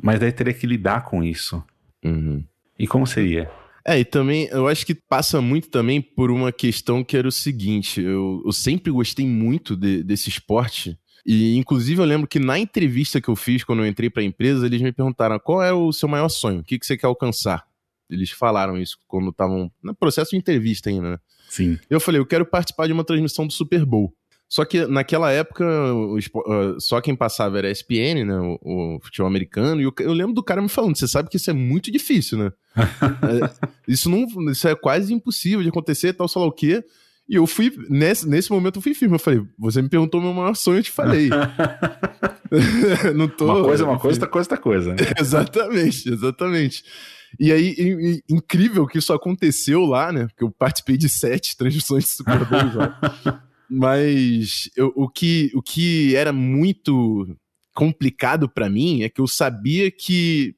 Mas 0.00 0.20
daí 0.20 0.32
teria 0.32 0.54
que 0.54 0.66
lidar 0.66 1.04
com 1.04 1.22
isso. 1.22 1.62
Uhum. 2.04 2.44
E 2.78 2.86
como 2.86 3.06
seria? 3.06 3.50
É, 3.86 3.98
e 3.98 4.04
também 4.04 4.48
eu 4.50 4.66
acho 4.66 4.86
que 4.86 4.94
passa 4.94 5.40
muito 5.40 5.68
também 5.68 6.00
por 6.00 6.30
uma 6.30 6.50
questão 6.50 7.04
que 7.04 7.16
era 7.16 7.28
o 7.28 7.32
seguinte: 7.32 8.00
eu, 8.00 8.42
eu 8.44 8.52
sempre 8.52 8.90
gostei 8.90 9.26
muito 9.26 9.76
de, 9.76 10.02
desse 10.02 10.28
esporte 10.28 10.98
e, 11.24 11.56
inclusive, 11.56 12.00
eu 12.00 12.04
lembro 12.04 12.28
que 12.28 12.38
na 12.38 12.58
entrevista 12.58 13.20
que 13.20 13.28
eu 13.28 13.36
fiz 13.36 13.64
quando 13.64 13.80
eu 13.80 13.86
entrei 13.86 14.10
para 14.10 14.20
a 14.20 14.24
empresa, 14.24 14.66
eles 14.66 14.82
me 14.82 14.92
perguntaram 14.92 15.38
qual 15.38 15.62
é 15.62 15.72
o 15.72 15.90
seu 15.90 16.08
maior 16.08 16.28
sonho, 16.28 16.60
o 16.60 16.64
que, 16.64 16.78
que 16.78 16.84
você 16.84 16.98
quer 16.98 17.06
alcançar. 17.06 17.66
Eles 18.10 18.30
falaram 18.30 18.76
isso 18.76 18.98
quando 19.08 19.30
estavam 19.30 19.72
no 19.82 19.94
processo 19.94 20.32
de 20.32 20.36
entrevista 20.36 20.90
ainda, 20.90 21.12
né? 21.12 21.18
Sim. 21.48 21.78
Eu 21.88 21.98
falei, 21.98 22.20
eu 22.20 22.26
quero 22.26 22.44
participar 22.44 22.86
de 22.86 22.92
uma 22.92 23.04
transmissão 23.04 23.46
do 23.46 23.52
Super 23.52 23.86
Bowl. 23.86 24.12
Só 24.54 24.64
que 24.64 24.86
naquela 24.86 25.32
época, 25.32 25.66
ah, 25.66 26.76
só 26.78 27.00
quem 27.00 27.16
passava 27.16 27.58
era 27.58 27.66
a 27.66 27.72
ESPN, 27.72 28.24
né? 28.24 28.38
O, 28.38 28.96
o 28.96 29.00
futebol 29.02 29.26
americano. 29.26 29.80
E 29.80 29.84
eu, 29.84 30.12
lembro 30.12 30.32
do 30.32 30.44
cara 30.44 30.62
me 30.62 30.68
falando: 30.68 30.96
você 30.96 31.08
sabe 31.08 31.28
que 31.28 31.38
isso 31.38 31.50
é 31.50 31.52
muito 31.52 31.90
difícil, 31.90 32.38
né? 32.38 32.52
é, 32.78 33.50
isso, 33.88 34.08
não, 34.08 34.24
isso 34.52 34.68
é 34.68 34.76
quase 34.76 35.12
impossível 35.12 35.60
de 35.60 35.70
acontecer, 35.70 36.12
tal, 36.12 36.28
sei 36.28 36.40
lá 36.40 36.46
o 36.46 36.52
quê. 36.52 36.84
E 37.28 37.34
eu 37.34 37.48
fui, 37.48 37.76
nesse, 37.90 38.28
nesse 38.28 38.48
momento 38.52 38.76
eu 38.76 38.82
fui 38.82 38.94
firme. 38.94 39.16
Eu 39.16 39.18
falei, 39.18 39.42
você 39.58 39.82
me 39.82 39.88
perguntou 39.88 40.20
meu 40.20 40.32
maior 40.32 40.54
sonho, 40.54 40.78
eu 40.78 40.84
te 40.84 40.92
falei. 40.92 41.30
não 43.12 43.26
tô. 43.26 43.46
Uma 43.46 43.64
coisa 43.64 43.82
é 43.82 43.86
uma 43.88 43.98
coisa, 43.98 44.20
outra 44.20 44.28
coisa 44.28 44.48
é 44.48 44.52
outra 44.52 44.62
coisa. 44.62 44.90
Né? 44.94 44.96
exatamente, 45.18 46.08
exatamente. 46.08 46.84
E 47.40 47.50
aí, 47.50 47.74
e, 47.76 48.22
e, 48.30 48.32
incrível 48.32 48.86
que 48.86 48.98
isso 48.98 49.12
aconteceu 49.12 49.84
lá, 49.84 50.12
né? 50.12 50.28
Porque 50.28 50.44
eu 50.44 50.50
participei 50.52 50.96
de 50.96 51.08
sete 51.08 51.56
transmissões 51.56 52.04
de 52.04 52.10
Super 52.10 52.48
Bowl 52.48 52.70
já. 52.70 53.42
Mas 53.68 54.70
eu, 54.76 54.92
o, 54.94 55.08
que, 55.08 55.50
o 55.54 55.62
que 55.62 56.14
era 56.14 56.32
muito 56.32 57.36
complicado 57.74 58.48
para 58.48 58.70
mim 58.70 59.02
é 59.02 59.08
que 59.08 59.20
eu 59.20 59.26
sabia 59.26 59.90
que, 59.90 60.54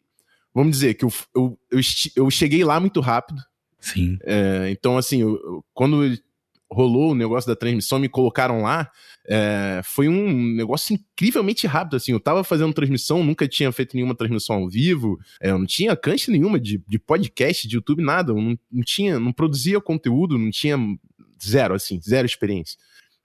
vamos 0.54 0.72
dizer, 0.72 0.94
que 0.94 1.04
eu, 1.04 1.12
eu, 1.34 1.58
eu, 1.70 1.80
eu 2.16 2.30
cheguei 2.30 2.64
lá 2.64 2.78
muito 2.78 3.00
rápido. 3.00 3.40
Sim. 3.80 4.18
É, 4.24 4.68
então, 4.70 4.98
assim, 4.98 5.22
eu, 5.22 5.64
quando 5.72 6.16
rolou 6.70 7.12
o 7.12 7.14
negócio 7.14 7.48
da 7.48 7.56
transmissão, 7.56 7.98
me 7.98 8.08
colocaram 8.08 8.62
lá, 8.62 8.90
é, 9.28 9.80
foi 9.84 10.08
um 10.08 10.54
negócio 10.54 10.94
incrivelmente 10.94 11.66
rápido, 11.66 11.96
assim, 11.96 12.12
eu 12.12 12.20
tava 12.20 12.42
fazendo 12.42 12.72
transmissão, 12.72 13.24
nunca 13.24 13.46
tinha 13.46 13.70
feito 13.70 13.94
nenhuma 13.94 14.14
transmissão 14.14 14.56
ao 14.56 14.68
vivo, 14.68 15.18
é, 15.40 15.50
eu 15.50 15.58
não 15.58 15.66
tinha 15.66 15.96
cancha 15.96 16.30
nenhuma 16.30 16.58
de, 16.58 16.82
de 16.86 16.98
podcast, 16.98 17.66
de 17.68 17.76
YouTube, 17.76 18.02
nada, 18.02 18.32
eu 18.32 18.36
não, 18.36 18.58
não 18.70 18.82
tinha, 18.82 19.18
não 19.18 19.32
produzia 19.32 19.80
conteúdo, 19.80 20.36
não 20.36 20.50
tinha 20.50 20.76
zero, 21.44 21.74
assim, 21.74 22.00
zero 22.00 22.26
experiência. 22.26 22.78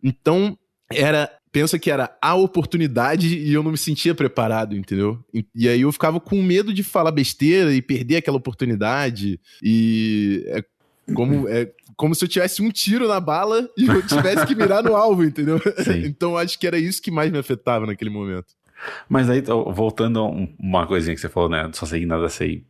Então, 0.04 0.58
era 0.92 1.30
pensa 1.52 1.78
que 1.78 1.92
era 1.92 2.18
a 2.22 2.34
oportunidade 2.34 3.38
e 3.38 3.54
eu 3.54 3.62
não 3.62 3.72
me 3.72 3.78
sentia 3.78 4.16
preparado, 4.16 4.76
entendeu? 4.76 5.20
E, 5.54 5.68
aí 5.68 5.82
eu 5.82 5.92
ficava 5.92 6.20
com 6.20 6.42
medo 6.42 6.74
de 6.74 6.82
falar 6.82 7.12
besteira 7.12 7.74
e 7.74 7.82
perder 7.82 8.18
aquela 8.18 8.38
oportunidade. 8.38 9.40
E 9.62 10.46
é 10.48 10.64
como, 11.14 11.48
é 11.50 11.70
como 11.98 12.16
se 12.16 12.24
eu 12.24 12.30
tivesse 12.30 12.62
um 12.62 12.72
tiro 12.72 13.08
na 13.08 13.20
bala 13.20 13.70
e 13.78 13.86
eu 13.86 14.06
tivesse 14.06 14.46
que 14.46 14.56
mirar 14.56 14.82
no 14.82 14.96
alvo, 14.96 15.24
entendeu? 15.24 15.60
Sim. 15.84 16.06
então 16.08 16.38
acho 16.38 16.58
que 16.58 16.66
era 16.66 16.78
isso 16.78 17.02
que 17.02 17.12
mais 17.12 17.30
me 17.30 17.38
afetava 17.38 17.86
naquele 17.86 18.10
momento. 18.10 18.54
Mas 19.08 19.30
aí, 19.30 19.42
voltando 19.42 20.20
a 20.20 20.24
uma 20.24 20.88
coisinha 20.88 21.14
que 21.14 21.22
você 21.22 21.30
falou, 21.30 21.50
né? 21.50 21.70
Só 21.74 21.86
sei 21.86 22.06
nada 22.06 22.28
sei. 22.30 22.64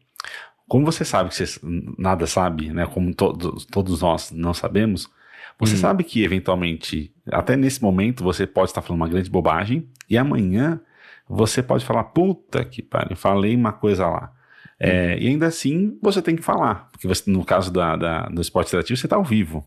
Como 0.68 0.86
você 0.86 1.06
sabe 1.06 1.30
que 1.30 1.36
você 1.36 1.60
nada 1.98 2.26
sabe, 2.26 2.70
né? 2.72 2.86
Como 2.86 3.14
to 3.14 3.34
todos 3.72 4.02
nós 4.02 4.32
não 4.32 4.54
sabemos, 4.54 5.10
você 5.62 5.76
hum. 5.76 5.78
sabe 5.78 6.04
que, 6.04 6.24
eventualmente, 6.24 7.14
até 7.32 7.56
nesse 7.56 7.82
momento, 7.82 8.24
você 8.24 8.48
pode 8.48 8.72
estar 8.72 8.82
falando 8.82 9.02
uma 9.02 9.08
grande 9.08 9.30
bobagem 9.30 9.88
e 10.10 10.18
amanhã 10.18 10.82
você 11.30 11.62
pode 11.62 11.86
falar, 11.86 12.04
puta 12.06 12.66
que 12.66 12.82
pariu, 12.82 13.16
falei 13.16 13.56
uma 13.56 13.72
coisa 13.72 14.08
lá. 14.08 14.34
É, 14.80 15.16
e 15.20 15.28
ainda 15.28 15.46
assim, 15.46 15.98
você 16.02 16.20
tem 16.20 16.36
que 16.36 16.42
falar, 16.42 16.90
porque 16.92 17.08
você, 17.08 17.30
no 17.30 17.46
caso 17.46 17.72
da, 17.72 17.96
da 17.96 18.22
do 18.30 18.42
esporte 18.42 18.70
interativo, 18.70 18.98
você 18.98 19.06
está 19.06 19.16
ao 19.16 19.24
vivo. 19.24 19.64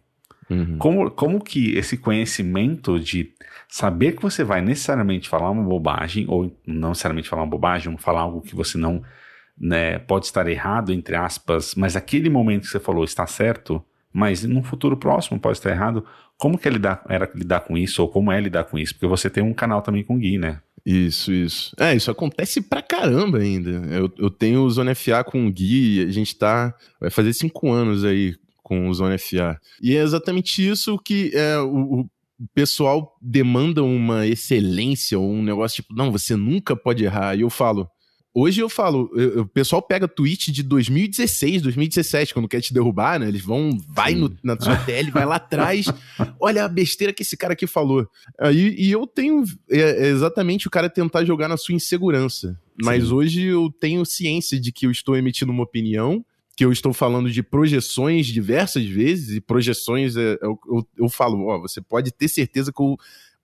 Uhum. 0.50 0.76
Como, 0.76 1.10
como 1.12 1.42
que 1.42 1.76
esse 1.76 1.96
conhecimento 1.96 2.98
de 2.98 3.32
saber 3.68 4.12
que 4.12 4.22
você 4.22 4.42
vai 4.42 4.60
necessariamente 4.60 5.28
falar 5.28 5.50
uma 5.50 5.62
bobagem, 5.62 6.26
ou 6.28 6.54
não 6.66 6.88
necessariamente 6.88 7.28
falar 7.28 7.42
uma 7.42 7.50
bobagem, 7.50 7.92
ou 7.92 7.98
falar 7.98 8.22
algo 8.22 8.42
que 8.42 8.56
você 8.56 8.76
não 8.76 9.02
né, 9.56 10.00
pode 10.00 10.26
estar 10.26 10.46
errado, 10.48 10.92
entre 10.92 11.14
aspas, 11.14 11.74
mas 11.76 11.94
aquele 11.94 12.28
momento 12.28 12.62
que 12.62 12.68
você 12.68 12.80
falou 12.80 13.04
está 13.04 13.26
certo, 13.26 13.82
mas 14.14 14.44
no 14.44 14.62
futuro 14.62 14.96
próximo 14.96 15.40
pode 15.40 15.58
estar 15.58 15.70
errado. 15.70 16.06
Como 16.38 16.56
que 16.56 16.68
é 16.68 16.70
lidar, 16.70 17.04
era 17.08 17.28
lidar 17.34 17.60
com 17.60 17.76
isso, 17.76 18.00
ou 18.00 18.08
como 18.08 18.30
é 18.30 18.40
lidar 18.40 18.62
com 18.64 18.78
isso? 18.78 18.94
Porque 18.94 19.08
você 19.08 19.28
tem 19.28 19.42
um 19.42 19.52
canal 19.52 19.82
também 19.82 20.04
com 20.04 20.14
o 20.14 20.18
Gui, 20.18 20.38
né? 20.38 20.60
Isso, 20.86 21.32
isso. 21.32 21.74
É, 21.78 21.94
isso 21.96 22.10
acontece 22.10 22.60
pra 22.60 22.80
caramba 22.80 23.38
ainda. 23.38 23.70
Eu, 23.90 24.12
eu 24.16 24.30
tenho 24.30 24.62
o 24.62 24.70
Zona 24.70 24.94
FA 24.94 25.24
com 25.24 25.46
o 25.46 25.50
Gui, 25.50 26.04
a 26.04 26.12
gente 26.12 26.36
tá. 26.36 26.72
Vai 27.00 27.10
fazer 27.10 27.32
cinco 27.32 27.72
anos 27.72 28.04
aí 28.04 28.36
com 28.62 28.88
o 28.88 28.94
Zona 28.94 29.18
FA. 29.18 29.58
E 29.82 29.96
é 29.96 30.02
exatamente 30.02 30.66
isso 30.66 30.96
que 30.98 31.32
é, 31.34 31.58
o, 31.58 32.02
o 32.02 32.08
pessoal 32.54 33.16
demanda 33.20 33.82
uma 33.82 34.26
excelência, 34.26 35.18
ou 35.18 35.28
um 35.28 35.42
negócio 35.42 35.82
tipo, 35.82 35.92
não, 35.92 36.12
você 36.12 36.36
nunca 36.36 36.76
pode 36.76 37.04
errar. 37.04 37.34
E 37.36 37.40
eu 37.40 37.50
falo, 37.50 37.88
Hoje 38.36 38.60
eu 38.60 38.68
falo, 38.68 39.08
eu, 39.14 39.42
o 39.42 39.46
pessoal 39.46 39.80
pega 39.80 40.08
tweet 40.08 40.50
de 40.50 40.64
2016, 40.64 41.62
2017, 41.62 42.34
quando 42.34 42.48
quer 42.48 42.60
te 42.60 42.74
derrubar, 42.74 43.20
né? 43.20 43.28
Eles 43.28 43.42
vão, 43.42 43.70
vai 43.88 44.16
no, 44.16 44.36
na 44.42 44.58
sua 44.60 44.76
TL, 44.84 45.12
vai 45.12 45.24
lá 45.24 45.36
atrás, 45.36 45.86
olha 46.40 46.64
a 46.64 46.68
besteira 46.68 47.12
que 47.12 47.22
esse 47.22 47.36
cara 47.36 47.52
aqui 47.52 47.64
falou. 47.64 48.08
Aí, 48.36 48.74
e 48.76 48.90
eu 48.90 49.06
tenho 49.06 49.44
é, 49.70 49.78
é 49.78 50.06
exatamente 50.08 50.66
o 50.66 50.70
cara 50.70 50.90
tentar 50.90 51.24
jogar 51.24 51.46
na 51.46 51.56
sua 51.56 51.76
insegurança. 51.76 52.60
Mas 52.82 53.04
Sim. 53.04 53.12
hoje 53.12 53.42
eu 53.44 53.70
tenho 53.70 54.04
ciência 54.04 54.58
de 54.58 54.72
que 54.72 54.84
eu 54.84 54.90
estou 54.90 55.16
emitindo 55.16 55.52
uma 55.52 55.62
opinião, 55.62 56.24
que 56.56 56.64
eu 56.64 56.72
estou 56.72 56.92
falando 56.92 57.30
de 57.30 57.40
projeções 57.40 58.26
diversas 58.26 58.84
vezes, 58.84 59.36
e 59.36 59.40
projeções, 59.40 60.16
é, 60.16 60.38
eu, 60.42 60.58
eu, 60.66 60.88
eu 60.98 61.08
falo, 61.08 61.46
ó, 61.46 61.60
você 61.60 61.80
pode 61.80 62.10
ter 62.10 62.26
certeza 62.26 62.72
que 62.72 62.82
eu 62.82 62.96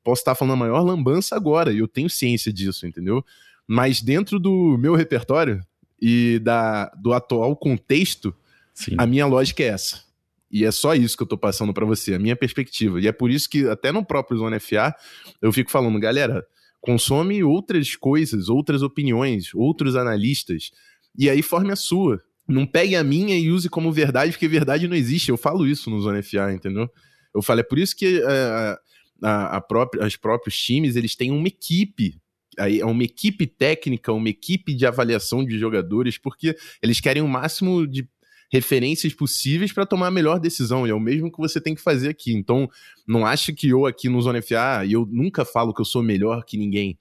posso 0.03 0.23
estar 0.23 0.35
falando 0.35 0.55
a 0.55 0.57
maior 0.57 0.81
lambança 0.81 1.37
agora, 1.37 1.73
e 1.73 1.79
eu 1.79 1.87
tenho 1.87 2.11
ciência 2.11 2.53
disso, 2.53 2.89
entendeu? 2.89 3.25
Mas 3.73 4.03
dentro 4.03 4.41
do 4.41 4.77
meu 4.77 4.97
repertório 4.97 5.61
e 6.03 6.41
da, 6.41 6.87
do 7.00 7.12
atual 7.12 7.55
contexto, 7.55 8.35
Sim. 8.75 8.97
a 8.99 9.07
minha 9.07 9.25
lógica 9.27 9.62
é 9.62 9.67
essa. 9.67 10.03
E 10.50 10.65
é 10.65 10.73
só 10.73 10.93
isso 10.93 11.17
que 11.17 11.23
eu 11.23 11.27
tô 11.29 11.39
passando 11.39 11.73
para 11.73 11.87
você, 11.87 12.15
a 12.15 12.19
minha 12.19 12.35
perspectiva. 12.35 13.00
E 13.00 13.07
é 13.07 13.12
por 13.12 13.31
isso 13.31 13.49
que, 13.49 13.69
até 13.69 13.93
no 13.93 14.05
próprio 14.05 14.39
Zona 14.39 14.59
FA, 14.59 14.93
eu 15.41 15.53
fico 15.53 15.71
falando, 15.71 16.00
galera, 16.00 16.45
consome 16.81 17.45
outras 17.45 17.95
coisas, 17.95 18.49
outras 18.49 18.83
opiniões, 18.83 19.55
outros 19.55 19.95
analistas, 19.95 20.73
e 21.17 21.30
aí 21.30 21.41
forme 21.41 21.71
a 21.71 21.76
sua. 21.76 22.21
Não 22.49 22.67
pegue 22.67 22.97
a 22.97 23.04
minha 23.04 23.39
e 23.39 23.52
use 23.52 23.69
como 23.69 23.93
verdade, 23.93 24.33
porque 24.33 24.49
verdade 24.49 24.89
não 24.89 24.97
existe. 24.97 25.28
Eu 25.28 25.37
falo 25.37 25.65
isso 25.65 25.89
no 25.89 26.00
Zona 26.00 26.21
FA, 26.25 26.52
entendeu? 26.52 26.91
Eu 27.33 27.41
falo, 27.41 27.61
é 27.61 27.63
por 27.63 27.78
isso 27.78 27.95
que 27.95 28.19
uh, 28.19 28.76
a, 29.23 29.59
a 29.59 29.61
própria, 29.61 30.04
os 30.04 30.17
próprios 30.17 30.59
times, 30.59 30.97
eles 30.97 31.15
têm 31.15 31.30
uma 31.30 31.47
equipe 31.47 32.21
aí 32.61 32.81
é 32.81 32.87
uma 32.87 33.03
equipe 33.03 33.47
técnica, 33.47 34.13
uma 34.13 34.29
equipe 34.29 34.75
de 34.75 34.87
avaliação 34.87 35.45
de 35.45 35.59
jogadores, 35.59 36.19
porque 36.19 36.57
eles 36.83 37.01
querem 37.01 37.23
o 37.23 37.29
máximo 37.29 37.87
de 37.87 38.09
referências 38.53 39.15
possíveis 39.15 39.73
para 39.73 39.87
tomar 39.87 40.09
a 40.09 40.11
melhor 40.11 40.41
decisão, 40.41 40.87
e 40.87 40.91
é 40.91 40.95
o 40.95 41.01
mesmo 41.01 41.31
que 41.31 41.39
você 41.39 41.61
tem 41.61 41.75
que 41.75 41.81
fazer 41.81 42.09
aqui. 42.09 42.33
Então, 42.33 42.69
não 43.07 43.25
acho 43.25 43.55
que 43.55 43.69
eu 43.69 43.87
aqui 43.87 44.09
no 44.09 44.21
Zona 44.21 44.43
FA, 44.43 44.85
e 44.85 44.93
eu 44.93 45.07
nunca 45.09 45.45
falo 45.45 45.73
que 45.73 45.81
eu 45.81 45.85
sou 45.85 46.03
melhor 46.03 46.45
que 46.45 46.57
ninguém. 46.57 46.99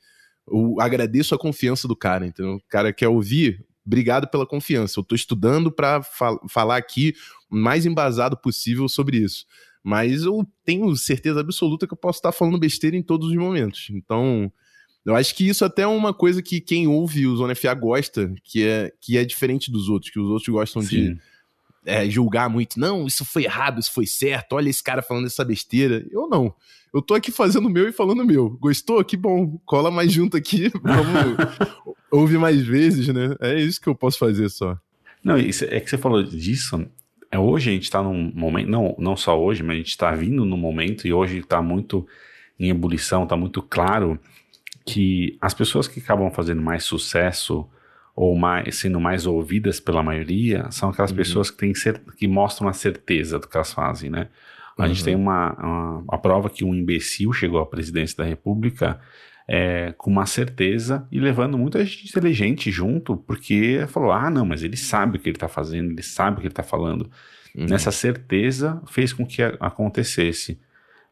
Eu 0.48 0.80
agradeço 0.80 1.34
a 1.34 1.39
confiança 1.39 1.88
do 1.88 1.95
cara, 1.95 2.26
entendeu? 2.26 2.56
O 2.56 2.63
cara 2.69 2.93
quer 2.93 3.08
ouvir, 3.08 3.65
obrigado 3.86 4.28
pela 4.28 4.45
confiança. 4.45 5.00
Eu 5.00 5.02
estou 5.02 5.15
estudando 5.15 5.72
para 5.72 6.04
fal 6.04 6.39
falar 6.48 6.78
aqui 6.78 7.13
o 7.50 7.56
mais 7.56 7.86
embasado 7.86 8.38
possível 8.38 8.88
sobre 8.88 9.17
isso. 9.17 9.45
Mas 9.84 10.24
eu 10.24 10.45
tenho 10.63 10.95
certeza 10.95 11.39
absoluta 11.39 11.88
que 11.88 11.93
eu 11.93 11.98
posso 11.98 12.19
estar 12.19 12.32
falando 12.32 12.60
besteira 12.60 12.95
em 12.95 13.02
todos 13.02 13.30
os 13.30 13.36
momentos. 13.36 13.88
Então, 13.91 14.52
eu 15.10 15.15
acho 15.15 15.34
que 15.34 15.48
isso 15.48 15.65
até 15.65 15.82
é 15.82 15.88
uma 15.88 16.13
coisa 16.13 16.39
que 16.39 16.62
quem 16.62 16.86
ouve 16.86 17.26
o 17.26 17.36
Zona 17.36 17.56
FA 17.56 17.74
gosta, 17.74 18.32
que 18.43 18.63
é, 18.63 18.93
que 19.02 19.17
é 19.17 19.26
diferente 19.26 19.72
dos 19.72 19.89
outros, 19.89 20.12
que 20.12 20.19
os 20.19 20.30
outros 20.30 20.48
gostam 20.50 20.84
Sim. 20.84 20.88
de 20.88 21.17
é, 21.84 22.08
julgar 22.08 22.48
muito. 22.48 22.80
Não, 22.80 23.08
isso 23.08 23.26
foi 23.26 23.45
errado, 23.45 23.80
isso 23.80 23.91
foi 23.91 24.06
certo, 24.06 24.54
olha 24.54 24.69
esse 24.69 24.84
cara 24.84 25.02
falando 25.02 25.26
essa 25.26 25.43
besteira. 25.43 26.06
Eu 26.12 26.30
não. 26.30 26.54
Eu 26.93 27.02
tô 27.02 27.15
aqui 27.15 27.32
fazendo 27.32 27.65
o 27.65 27.72
meu 27.72 27.89
e 27.89 27.91
falando 27.91 28.19
o 28.22 28.26
meu. 28.26 28.52
Gostou? 28.62 29.04
Que 29.04 29.17
bom. 29.17 29.60
Cola 29.65 29.89
mais 29.89 30.12
junto 30.12 30.38
aqui, 30.38 30.72
vamos 30.78 31.38
ouvir 32.12 32.38
mais 32.38 32.62
vezes, 32.62 33.08
né? 33.08 33.36
É 33.39 33.60
isso 33.60 33.82
que 33.82 33.89
eu 33.89 33.95
posso 33.95 34.19
fazer 34.19 34.48
só. 34.50 34.78
Não, 35.24 35.39
isso, 35.39 35.65
é 35.65 35.80
que 35.80 35.89
você 35.89 35.98
falou 35.98 36.22
disso. 36.22 36.86
É, 37.32 37.39
hoje 37.39 37.72
a 37.72 37.74
gente 37.74 37.89
tá 37.89 38.04
num 38.04 38.32
momento, 38.36 38.69
não, 38.69 38.95
não 39.00 39.17
só 39.17 39.41
hoje, 39.41 39.63
mas 39.63 39.74
a 39.74 39.78
gente 39.80 39.98
tá 39.98 40.12
vindo 40.12 40.45
num 40.45 40.56
momento 40.56 41.08
e 41.08 41.13
hoje 41.13 41.41
tá 41.41 41.63
muito 41.63 42.06
em 42.60 42.69
ebulição, 42.69 43.26
tá 43.26 43.36
muito 43.36 43.60
claro 43.63 44.19
que 44.93 45.38
as 45.41 45.54
pessoas 45.54 45.88
que 45.88 45.99
acabam 45.99 46.32
fazendo 46.32 46.62
mais 46.62 46.84
sucesso 46.84 47.67
ou 48.15 48.36
mais, 48.36 48.75
sendo 48.75 48.99
mais 48.99 49.25
ouvidas 49.25 49.80
pela 49.80 50.04
maioria 50.04 50.69
são 50.71 50.89
aquelas 50.89 51.12
uhum. 51.12 51.17
pessoas 51.17 51.49
que, 51.49 51.58
têm 51.58 51.73
que 52.17 52.28
mostram 52.28 52.67
a 52.67 52.73
certeza 52.73 53.39
do 53.39 53.47
que 53.47 53.56
elas 53.56 53.71
fazem, 53.71 54.10
né? 54.10 54.28
A 54.78 54.84
uhum. 54.84 54.88
gente 54.89 55.04
tem 55.04 55.15
uma, 55.15 55.54
uma, 55.54 55.97
uma, 55.99 56.17
prova 56.17 56.49
que 56.49 56.63
um 56.63 56.73
imbecil 56.73 57.34
chegou 57.34 57.60
à 57.60 57.65
presidência 57.65 58.17
da 58.17 58.23
República 58.23 58.99
é, 59.47 59.93
com 59.97 60.10
uma 60.10 60.25
certeza 60.25 61.08
e 61.12 61.19
levando 61.19 61.58
muita 61.58 61.84
gente 61.84 62.08
inteligente 62.08 62.71
junto, 62.71 63.17
porque 63.17 63.86
falou: 63.88 64.12
ah, 64.12 64.30
não, 64.30 64.45
mas 64.45 64.63
ele 64.63 64.78
sabe 64.78 65.17
o 65.17 65.19
que 65.19 65.30
ele 65.30 65.36
está 65.36 65.47
fazendo, 65.47 65.91
ele 65.91 66.04
sabe 66.04 66.38
o 66.38 66.39
que 66.39 66.47
ele 66.47 66.52
está 66.52 66.63
falando. 66.63 67.10
Uhum. 67.56 67.65
Nessa 67.65 67.91
certeza 67.91 68.82
fez 68.88 69.12
com 69.12 69.25
que 69.25 69.41
acontecesse. 69.41 70.60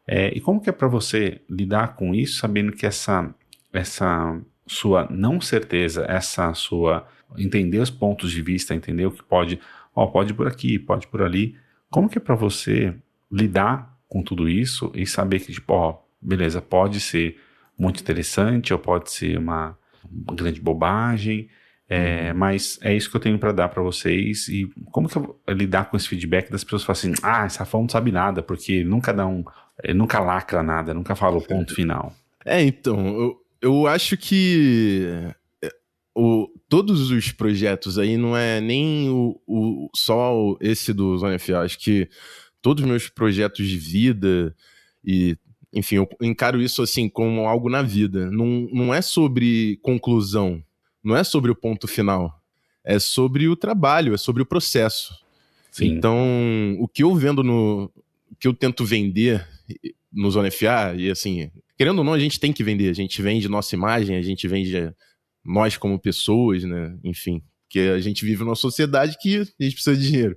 É, 0.06 0.28
e 0.34 0.40
como 0.40 0.60
que 0.60 0.70
é 0.70 0.72
para 0.72 0.88
você 0.88 1.42
lidar 1.50 1.96
com 1.96 2.14
isso, 2.14 2.38
sabendo 2.38 2.72
que 2.72 2.86
essa 2.86 3.34
essa 3.72 4.40
sua 4.66 5.06
não 5.10 5.40
certeza, 5.40 6.04
essa 6.08 6.52
sua 6.54 7.06
entender 7.36 7.78
os 7.78 7.90
pontos 7.90 8.30
de 8.30 8.42
vista, 8.42 8.74
entender 8.74 9.06
o 9.06 9.10
que 9.10 9.22
pode, 9.22 9.60
ó, 9.94 10.06
pode 10.06 10.32
por 10.34 10.46
aqui, 10.46 10.78
pode 10.78 11.06
por 11.06 11.22
ali. 11.22 11.56
Como 11.90 12.08
que 12.08 12.18
é 12.18 12.20
para 12.20 12.34
você 12.34 12.94
lidar 13.30 13.96
com 14.08 14.22
tudo 14.22 14.48
isso 14.48 14.90
e 14.94 15.06
saber 15.06 15.40
que 15.40 15.52
tipo, 15.52 15.72
ó, 15.72 15.98
beleza, 16.20 16.60
pode 16.60 17.00
ser 17.00 17.38
muito 17.78 18.00
interessante 18.00 18.72
ou 18.72 18.78
pode 18.78 19.10
ser 19.10 19.38
uma, 19.38 19.76
uma 20.04 20.34
grande 20.34 20.60
bobagem, 20.60 21.48
é, 21.88 22.32
uhum. 22.32 22.38
mas 22.38 22.78
é 22.82 22.94
isso 22.94 23.10
que 23.10 23.16
eu 23.16 23.20
tenho 23.20 23.38
para 23.38 23.52
dar 23.52 23.68
para 23.68 23.82
vocês 23.82 24.48
e 24.48 24.70
como 24.90 25.08
que 25.08 25.16
eu 25.16 25.38
lidar 25.48 25.90
com 25.90 25.96
esse 25.96 26.08
feedback 26.08 26.50
das 26.50 26.64
pessoas 26.64 26.84
falam 26.84 26.98
assim, 26.98 27.14
ah, 27.22 27.46
esse 27.46 27.58
Rafael 27.58 27.82
não 27.82 27.88
sabe 27.88 28.12
nada 28.12 28.42
porque 28.42 28.84
nunca 28.84 29.12
dá 29.12 29.26
um, 29.26 29.44
nunca 29.94 30.18
lacra 30.18 30.62
nada, 30.62 30.92
nunca 30.92 31.14
fala 31.14 31.38
o 31.38 31.46
ponto 31.46 31.74
final. 31.74 32.12
É, 32.44 32.62
então, 32.62 33.06
eu, 33.06 33.42
eu 33.60 33.86
acho 33.86 34.16
que 34.16 35.06
é, 35.62 35.70
o, 36.14 36.48
todos 36.68 37.10
os 37.10 37.32
projetos 37.32 37.98
aí 37.98 38.16
não 38.16 38.36
é 38.36 38.60
nem 38.60 39.08
o, 39.10 39.40
o 39.46 39.88
só 39.94 40.56
esse 40.60 40.92
do 40.92 41.16
Zona 41.18 41.38
FA. 41.38 41.60
Acho 41.60 41.78
que 41.78 42.08
todos 42.60 42.82
os 42.82 42.88
meus 42.88 43.08
projetos 43.08 43.66
de 43.66 43.76
vida 43.76 44.54
e 45.04 45.36
enfim, 45.72 45.96
eu 45.96 46.08
encaro 46.22 46.62
isso 46.62 46.82
assim 46.82 47.08
como 47.08 47.46
algo 47.46 47.68
na 47.68 47.82
vida. 47.82 48.30
Não, 48.30 48.68
não 48.72 48.94
é 48.94 49.02
sobre 49.02 49.78
conclusão, 49.82 50.62
não 51.04 51.14
é 51.14 51.22
sobre 51.22 51.50
o 51.50 51.56
ponto 51.56 51.86
final. 51.86 52.40
É 52.84 52.98
sobre 52.98 53.48
o 53.48 53.56
trabalho, 53.56 54.14
é 54.14 54.16
sobre 54.16 54.42
o 54.42 54.46
processo. 54.46 55.14
Sim. 55.70 55.88
Então, 55.88 56.76
o 56.80 56.88
que 56.88 57.02
eu 57.02 57.14
vendo 57.14 57.42
no. 57.42 57.90
que 58.38 58.48
eu 58.48 58.54
tento 58.54 58.84
vender 58.84 59.46
no 60.10 60.30
Zona 60.30 60.50
FA, 60.50 60.94
e 60.96 61.10
assim, 61.10 61.50
querendo 61.78 61.98
ou 61.98 62.04
não, 62.04 62.12
a 62.12 62.18
gente 62.18 62.40
tem 62.40 62.52
que 62.52 62.64
vender. 62.64 62.90
A 62.90 62.92
gente 62.92 63.22
vende 63.22 63.48
nossa 63.48 63.74
imagem, 63.74 64.16
a 64.16 64.22
gente 64.22 64.46
vende 64.48 64.92
nós 65.44 65.76
como 65.76 65.98
pessoas, 65.98 66.64
né? 66.64 66.98
Enfim, 67.04 67.40
que 67.70 67.78
a 67.78 68.00
gente 68.00 68.24
vive 68.24 68.42
numa 68.42 68.56
sociedade 68.56 69.16
que 69.20 69.38
a 69.38 69.62
gente 69.62 69.74
precisa 69.74 69.96
de 69.96 70.10
dinheiro. 70.10 70.36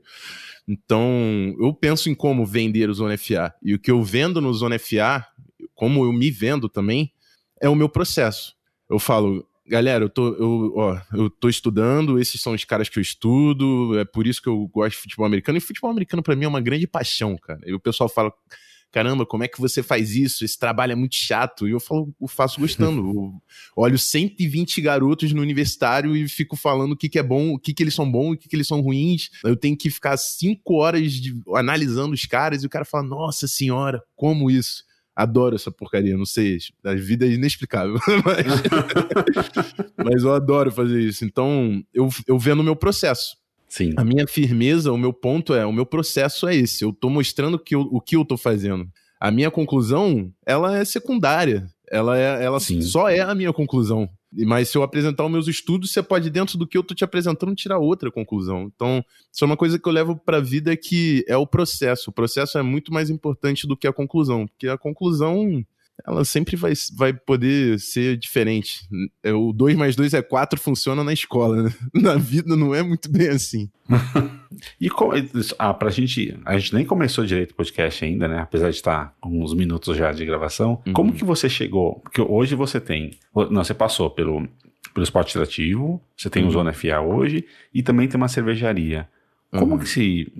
Então, 0.67 1.55
eu 1.59 1.73
penso 1.73 2.09
em 2.09 2.15
como 2.15 2.45
vender 2.45 2.89
o 2.89 2.93
Zona 2.93 3.17
FA. 3.17 3.53
E 3.63 3.73
o 3.73 3.79
que 3.79 3.89
eu 3.89 4.03
vendo 4.03 4.39
no 4.39 4.53
Zona 4.53 4.77
FA, 4.77 5.25
como 5.73 6.05
eu 6.05 6.13
me 6.13 6.29
vendo 6.29 6.69
também, 6.69 7.11
é 7.59 7.67
o 7.67 7.75
meu 7.75 7.89
processo. 7.89 8.53
Eu 8.87 8.99
falo, 8.99 9.45
galera, 9.65 10.05
eu 10.05 10.09
tô, 10.09 10.27
eu, 10.35 10.73
ó, 10.75 11.01
eu 11.13 11.29
tô 11.29 11.49
estudando, 11.49 12.19
esses 12.19 12.39
são 12.39 12.53
os 12.53 12.63
caras 12.63 12.87
que 12.87 12.99
eu 12.99 13.01
estudo, 13.01 13.97
é 13.97 14.05
por 14.05 14.27
isso 14.27 14.41
que 14.41 14.47
eu 14.47 14.67
gosto 14.67 14.97
de 14.97 15.01
futebol 15.01 15.25
americano. 15.25 15.57
E 15.57 15.61
futebol 15.61 15.89
americano 15.89 16.21
para 16.21 16.35
mim 16.35 16.45
é 16.45 16.47
uma 16.47 16.61
grande 16.61 16.85
paixão, 16.85 17.35
cara. 17.35 17.61
E 17.65 17.73
o 17.73 17.79
pessoal 17.79 18.07
fala, 18.07 18.31
caramba, 18.91 19.25
como 19.25 19.43
é 19.43 19.47
que 19.47 19.59
você 19.59 19.81
faz 19.81 20.15
isso? 20.15 20.43
Esse 20.43 20.59
trabalho 20.59 20.91
é 20.91 20.95
muito 20.95 21.15
chato. 21.15 21.67
E 21.67 21.71
eu 21.71 21.79
falo, 21.79 22.13
eu 22.21 22.27
faço 22.27 22.59
gostando. 22.59 23.01
eu 23.01 23.41
olho 23.75 23.97
120 23.97 24.81
garotos 24.81 25.31
no 25.31 25.41
universitário 25.41 26.15
e 26.15 26.27
fico 26.27 26.55
falando 26.55 26.91
o 26.91 26.97
que, 26.97 27.07
que 27.07 27.17
é 27.17 27.23
bom, 27.23 27.53
o 27.53 27.59
que, 27.59 27.73
que 27.73 27.81
eles 27.81 27.95
são 27.95 28.09
bons, 28.11 28.33
o 28.33 28.37
que, 28.37 28.49
que 28.49 28.55
eles 28.55 28.67
são 28.67 28.81
ruins. 28.81 29.29
Eu 29.43 29.55
tenho 29.55 29.77
que 29.77 29.89
ficar 29.89 30.17
cinco 30.17 30.75
horas 30.75 31.13
de, 31.13 31.33
analisando 31.55 32.13
os 32.13 32.25
caras 32.25 32.63
e 32.63 32.65
o 32.65 32.69
cara 32.69 32.85
fala, 32.85 33.03
nossa 33.03 33.47
senhora, 33.47 34.03
como 34.15 34.51
isso? 34.51 34.83
Adoro 35.15 35.55
essa 35.55 35.69
porcaria, 35.69 36.17
não 36.17 36.25
sei, 36.25 36.57
a 36.85 36.93
vida 36.95 37.25
é 37.25 37.31
inexplicável, 37.31 37.95
mas, 38.25 38.45
mas 40.05 40.23
eu 40.23 40.33
adoro 40.33 40.71
fazer 40.71 41.01
isso. 41.01 41.25
Então, 41.25 41.83
eu, 41.93 42.09
eu 42.25 42.39
vendo 42.39 42.61
o 42.61 42.63
meu 42.63 42.75
processo. 42.75 43.40
Sim. 43.71 43.93
A 43.95 44.03
minha 44.03 44.27
firmeza, 44.27 44.91
o 44.91 44.97
meu 44.97 45.13
ponto 45.13 45.53
é, 45.53 45.65
o 45.65 45.71
meu 45.71 45.85
processo 45.85 46.45
é 46.45 46.53
esse. 46.53 46.83
Eu 46.83 46.91
tô 46.91 47.09
mostrando 47.09 47.57
que 47.57 47.73
eu, 47.73 47.87
o 47.89 48.01
que 48.01 48.17
eu 48.17 48.25
tô 48.25 48.35
fazendo. 48.35 48.85
A 49.17 49.31
minha 49.31 49.49
conclusão, 49.49 50.29
ela 50.45 50.77
é 50.77 50.83
secundária. 50.83 51.65
Ela, 51.89 52.17
é, 52.17 52.43
ela 52.43 52.59
só 52.59 53.07
é 53.07 53.21
a 53.21 53.33
minha 53.33 53.53
conclusão. 53.53 54.09
Mas 54.33 54.67
se 54.67 54.77
eu 54.77 54.83
apresentar 54.83 55.25
os 55.25 55.31
meus 55.31 55.47
estudos, 55.47 55.93
você 55.93 56.03
pode, 56.03 56.29
dentro 56.29 56.57
do 56.57 56.67
que 56.67 56.77
eu 56.77 56.83
tô 56.83 56.93
te 56.93 57.05
apresentando, 57.05 57.55
tirar 57.55 57.79
outra 57.79 58.11
conclusão. 58.11 58.69
Então, 58.75 59.01
isso 59.31 59.41
é 59.41 59.47
uma 59.47 59.55
coisa 59.55 59.79
que 59.79 59.87
eu 59.87 59.93
levo 59.93 60.17
pra 60.17 60.41
vida 60.41 60.75
que 60.75 61.23
é 61.25 61.37
o 61.37 61.47
processo. 61.47 62.09
O 62.09 62.13
processo 62.13 62.57
é 62.57 62.61
muito 62.61 62.91
mais 62.91 63.09
importante 63.09 63.65
do 63.65 63.77
que 63.77 63.87
a 63.87 63.93
conclusão. 63.93 64.47
Porque 64.47 64.67
a 64.67 64.77
conclusão, 64.77 65.65
ela 66.05 66.25
sempre 66.25 66.55
vai, 66.55 66.73
vai 66.95 67.13
poder 67.13 67.79
ser 67.79 68.17
diferente. 68.17 68.87
É, 69.23 69.33
o 69.33 69.51
2 69.51 69.75
mais 69.75 69.95
2 69.95 70.13
é 70.13 70.21
4 70.21 70.59
funciona 70.59 71.03
na 71.03 71.13
escola, 71.13 71.63
né? 71.63 71.73
Na 71.93 72.15
vida 72.15 72.55
não 72.55 72.73
é 72.73 72.81
muito 72.81 73.11
bem 73.11 73.29
assim. 73.29 73.69
e 74.79 74.89
como, 74.89 75.13
ah, 75.57 75.73
pra 75.73 75.89
gente. 75.89 76.37
A 76.45 76.57
gente 76.57 76.73
nem 76.73 76.85
começou 76.85 77.25
direito 77.25 77.51
o 77.51 77.55
podcast 77.55 78.03
ainda, 78.03 78.27
né? 78.27 78.39
Apesar 78.39 78.69
de 78.69 78.75
estar 78.75 79.15
com 79.19 79.43
uns 79.43 79.53
minutos 79.53 79.97
já 79.97 80.11
de 80.11 80.25
gravação. 80.25 80.81
Uhum. 80.85 80.93
Como 80.93 81.13
que 81.13 81.23
você 81.23 81.49
chegou? 81.49 81.99
Porque 81.99 82.21
hoje 82.21 82.55
você 82.55 82.79
tem. 82.79 83.11
Não, 83.49 83.63
você 83.63 83.73
passou 83.73 84.09
pelo, 84.09 84.47
pelo 84.93 85.03
esporte 85.03 85.37
atrativo, 85.37 86.01
você 86.15 86.29
tem 86.29 86.43
uhum. 86.43 86.49
o 86.49 86.51
Zona 86.51 86.73
FA 86.73 86.99
hoje 87.01 87.45
e 87.73 87.83
também 87.83 88.07
tem 88.07 88.17
uma 88.17 88.27
cervejaria. 88.27 89.07
Como 89.51 89.73
uhum. 89.73 89.79
que 89.79 89.87
se. 89.87 90.31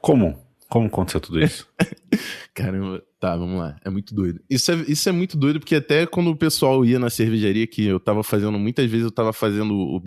Como? 0.00 0.38
Como 0.68 0.86
aconteceu 0.86 1.20
tudo 1.20 1.40
isso? 1.40 1.68
Caramba, 2.52 3.02
tá, 3.26 3.36
vamos 3.36 3.58
lá. 3.58 3.76
É 3.84 3.90
muito 3.90 4.14
doido. 4.14 4.40
Isso 4.48 4.70
é, 4.70 4.74
isso 4.86 5.08
é 5.08 5.12
muito 5.12 5.36
doido, 5.36 5.58
porque 5.58 5.74
até 5.74 6.06
quando 6.06 6.30
o 6.30 6.36
pessoal 6.36 6.84
ia 6.84 6.98
na 6.98 7.10
cervejaria, 7.10 7.66
que 7.66 7.84
eu 7.84 7.98
tava 7.98 8.22
fazendo, 8.22 8.56
muitas 8.58 8.88
vezes 8.88 9.04
eu 9.04 9.10
tava 9.10 9.32
fazendo 9.32 9.74
o 9.74 10.00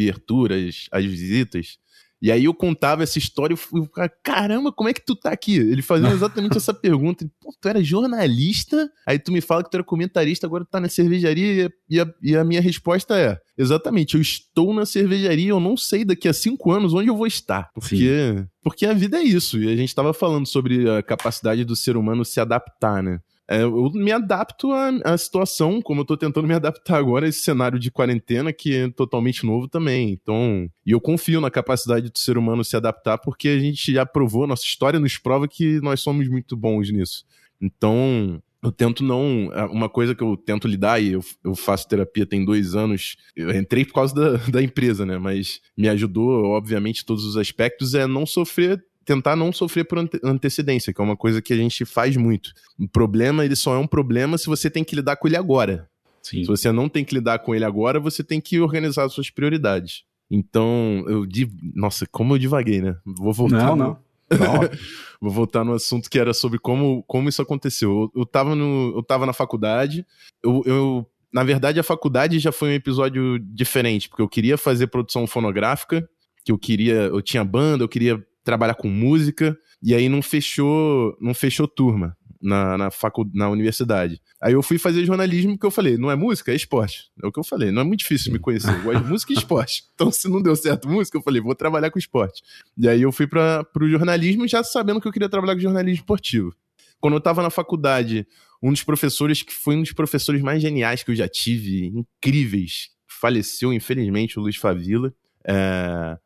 as, 0.53 0.87
as 0.91 1.03
visitas, 1.03 1.77
e 2.21 2.31
aí 2.31 2.45
eu 2.45 2.53
contava 2.53 3.03
essa 3.03 3.17
história 3.17 3.53
e 3.53 3.57
eu 3.77 3.85
ficava, 3.85 4.11
caramba, 4.21 4.71
como 4.71 4.89
é 4.89 4.93
que 4.93 5.05
tu 5.05 5.15
tá 5.15 5.31
aqui? 5.31 5.55
Ele 5.55 5.81
fazia 5.81 6.09
exatamente 6.09 6.57
essa 6.57 6.73
pergunta. 6.73 7.25
Pô, 7.39 7.53
tu 7.59 7.67
era 7.67 7.81
jornalista? 7.81 8.89
Aí 9.07 9.17
tu 9.17 9.31
me 9.31 9.39
fala 9.39 9.63
que 9.63 9.71
tu 9.71 9.75
era 9.75 9.83
comentarista, 9.83 10.45
agora 10.45 10.65
tu 10.65 10.69
tá 10.69 10.79
na 10.79 10.89
cervejaria 10.89 11.71
e 11.89 11.99
a, 11.99 12.13
e 12.21 12.35
a 12.35 12.43
minha 12.43 12.61
resposta 12.61 13.17
é, 13.17 13.39
exatamente, 13.57 14.15
eu 14.15 14.21
estou 14.21 14.73
na 14.73 14.85
cervejaria, 14.85 15.49
eu 15.49 15.59
não 15.59 15.77
sei 15.77 16.03
daqui 16.03 16.27
a 16.27 16.33
cinco 16.33 16.71
anos 16.71 16.93
onde 16.93 17.09
eu 17.09 17.15
vou 17.15 17.27
estar. 17.27 17.69
Porque, 17.73 18.43
porque 18.61 18.85
a 18.85 18.93
vida 18.93 19.17
é 19.17 19.23
isso. 19.23 19.57
E 19.57 19.71
a 19.71 19.75
gente 19.75 19.95
tava 19.95 20.13
falando 20.13 20.45
sobre 20.45 20.89
a 20.89 21.01
capacidade 21.01 21.63
do 21.63 21.75
ser 21.75 21.95
humano 21.95 22.25
se 22.25 22.39
adaptar, 22.39 23.01
né? 23.01 23.19
É, 23.49 23.63
eu 23.63 23.89
me 23.95 24.11
adapto 24.11 24.71
à, 24.71 24.89
à, 25.03 25.17
situação, 25.17 25.81
como 25.81 26.01
eu 26.01 26.05
tô 26.05 26.15
tentando 26.15 26.47
me 26.47 26.53
adaptar 26.53 26.97
agora 26.97 27.25
a 27.25 27.29
esse 27.29 27.39
cenário 27.39 27.79
de 27.79 27.89
quarentena 27.89 28.53
que 28.53 28.75
é 28.75 28.89
totalmente 28.89 29.43
novo 29.43 29.67
também. 29.67 30.11
Então, 30.11 30.69
e 30.85 30.91
eu 30.91 31.01
confio 31.01 31.41
na 31.41 31.49
capacidade 31.49 32.11
do 32.11 32.19
ser 32.19 32.37
humano 32.37 32.63
se 32.63 32.77
adaptar 32.77 33.17
porque 33.17 33.49
a 33.49 33.57
gente 33.57 33.91
já 33.91 34.05
provou, 34.05 34.45
nossa 34.45 34.63
história 34.63 34.99
nos 34.99 35.17
prova 35.17 35.47
que 35.47 35.81
nós 35.81 35.99
somos 35.99 36.27
muito 36.27 36.55
bons 36.55 36.91
nisso. 36.91 37.25
Então, 37.59 38.39
eu 38.61 38.71
tento 38.71 39.03
não. 39.03 39.51
É, 39.53 39.63
uma 39.65 39.89
coisa 39.89 40.13
que 40.13 40.23
eu 40.23 40.35
tento 40.37 40.67
lidar, 40.67 41.01
e 41.01 41.13
eu, 41.13 41.21
eu 41.43 41.55
faço 41.55 41.87
terapia 41.87 42.25
tem 42.25 42.43
dois 42.43 42.75
anos. 42.75 43.15
Eu 43.35 43.51
entrei 43.57 43.85
por 43.85 43.93
causa 43.93 44.13
da, 44.13 44.37
da 44.51 44.61
empresa, 44.61 45.05
né? 45.05 45.17
Mas 45.17 45.61
me 45.77 45.87
ajudou, 45.89 46.45
obviamente, 46.45 47.05
todos 47.05 47.25
os 47.25 47.37
aspectos, 47.37 47.93
é 47.93 48.05
não 48.05 48.25
sofrer 48.25 48.83
tentar 49.09 49.35
não 49.35 49.51
sofrer 49.51 49.85
por 49.85 49.97
ante 49.97 50.19
antecedência, 50.23 50.93
que 50.93 51.01
é 51.01 51.03
uma 51.03 51.17
coisa 51.17 51.41
que 51.41 51.51
a 51.51 51.57
gente 51.57 51.83
faz 51.83 52.15
muito. 52.15 52.53
O 52.79 52.87
problema, 52.87 53.43
ele 53.43 53.55
só 53.55 53.73
é 53.73 53.77
um 53.79 53.87
problema 53.87 54.37
se 54.37 54.45
você 54.45 54.69
tem 54.69 54.83
que 54.83 54.95
lidar 54.95 55.15
com 55.15 55.27
ele 55.27 55.35
agora. 55.35 55.89
Sim. 56.21 56.43
Se 56.43 56.47
você 56.47 56.71
não 56.71 56.87
tem 56.87 57.03
que 57.03 57.15
lidar 57.15 57.39
com 57.39 57.55
ele 57.55 57.65
agora, 57.65 57.99
você 57.99 58.23
tem 58.23 58.39
que 58.39 58.59
organizar 58.59 59.05
as 59.05 59.13
suas 59.13 59.31
prioridades. 59.31 60.03
Então, 60.29 61.03
eu. 61.07 61.25
Nossa, 61.73 62.05
como 62.11 62.35
eu 62.35 62.37
divaguei, 62.37 62.81
né? 62.81 62.97
Vou 63.03 63.33
voltar. 63.33 63.65
Não, 63.65 63.75
no... 63.75 63.83
não. 63.83 63.97
Vou 65.19 65.31
voltar 65.31 65.65
no 65.65 65.73
assunto 65.73 66.07
que 66.07 66.19
era 66.19 66.35
sobre 66.35 66.59
como, 66.59 67.03
como 67.07 67.27
isso 67.27 67.41
aconteceu. 67.41 67.89
Eu, 68.13 68.21
eu, 68.21 68.25
tava, 68.27 68.53
no, 68.53 68.93
eu 68.95 69.01
tava 69.01 69.25
na 69.25 69.33
faculdade, 69.33 70.05
eu, 70.43 70.61
eu 70.67 71.07
na 71.33 71.43
verdade, 71.43 71.79
a 71.79 71.83
faculdade 71.83 72.37
já 72.37 72.51
foi 72.51 72.69
um 72.69 72.73
episódio 72.73 73.39
diferente, 73.39 74.07
porque 74.07 74.21
eu 74.21 74.29
queria 74.29 74.55
fazer 74.55 74.85
produção 74.85 75.25
fonográfica, 75.25 76.07
que 76.45 76.51
eu 76.51 76.59
queria, 76.59 76.93
eu 76.93 77.23
tinha 77.23 77.43
banda, 77.43 77.83
eu 77.83 77.89
queria 77.89 78.23
trabalhar 78.49 78.73
com 78.73 78.87
música, 78.87 79.55
e 79.81 79.93
aí 79.93 80.09
não 80.09 80.21
fechou, 80.21 81.15
não 81.21 81.35
fechou 81.35 81.67
turma 81.67 82.17
na, 82.41 82.77
na, 82.77 82.91
facu, 82.91 83.29
na 83.31 83.47
universidade. 83.47 84.19
Aí 84.41 84.53
eu 84.53 84.63
fui 84.63 84.79
fazer 84.79 85.05
jornalismo, 85.05 85.57
que 85.57 85.65
eu 85.65 85.69
falei, 85.69 85.97
não 85.97 86.09
é 86.09 86.15
música, 86.15 86.51
é 86.51 86.55
esporte. 86.55 87.11
É 87.21 87.27
o 87.27 87.31
que 87.31 87.39
eu 87.39 87.43
falei, 87.43 87.71
não 87.71 87.81
é 87.81 87.85
muito 87.85 87.99
difícil 87.99 88.33
me 88.33 88.39
conhecer. 88.39 88.73
Eu 88.73 88.81
gosto 88.81 89.03
de 89.03 89.09
música 89.09 89.33
e 89.33 89.35
esporte. 89.35 89.83
Então, 89.93 90.11
se 90.11 90.29
não 90.29 90.41
deu 90.41 90.55
certo 90.55 90.87
música, 90.87 91.17
eu 91.17 91.21
falei, 91.21 91.41
vou 91.41 91.53
trabalhar 91.53 91.91
com 91.91 91.99
esporte. 91.99 92.41
E 92.77 92.87
aí 92.87 93.01
eu 93.01 93.11
fui 93.11 93.27
para 93.27 93.65
o 93.79 93.89
jornalismo 93.89 94.47
já 94.47 94.63
sabendo 94.63 95.01
que 95.01 95.07
eu 95.07 95.11
queria 95.11 95.27
trabalhar 95.27 95.55
com 95.55 95.61
jornalismo 95.61 95.99
esportivo. 95.99 96.55
Quando 97.01 97.15
eu 97.15 97.19
estava 97.19 97.43
na 97.43 97.49
faculdade, 97.49 98.25
um 98.63 98.71
dos 98.71 98.83
professores, 98.83 99.43
que 99.43 99.53
foi 99.53 99.75
um 99.75 99.81
dos 99.81 99.91
professores 99.91 100.41
mais 100.41 100.61
geniais 100.61 101.03
que 101.03 101.11
eu 101.11 101.15
já 101.15 101.27
tive, 101.27 101.87
incríveis, 101.87 102.89
faleceu, 103.05 103.73
infelizmente, 103.73 104.39
o 104.39 104.41
Luiz 104.41 104.55
Favila. 104.55 105.13
É... 105.45 106.17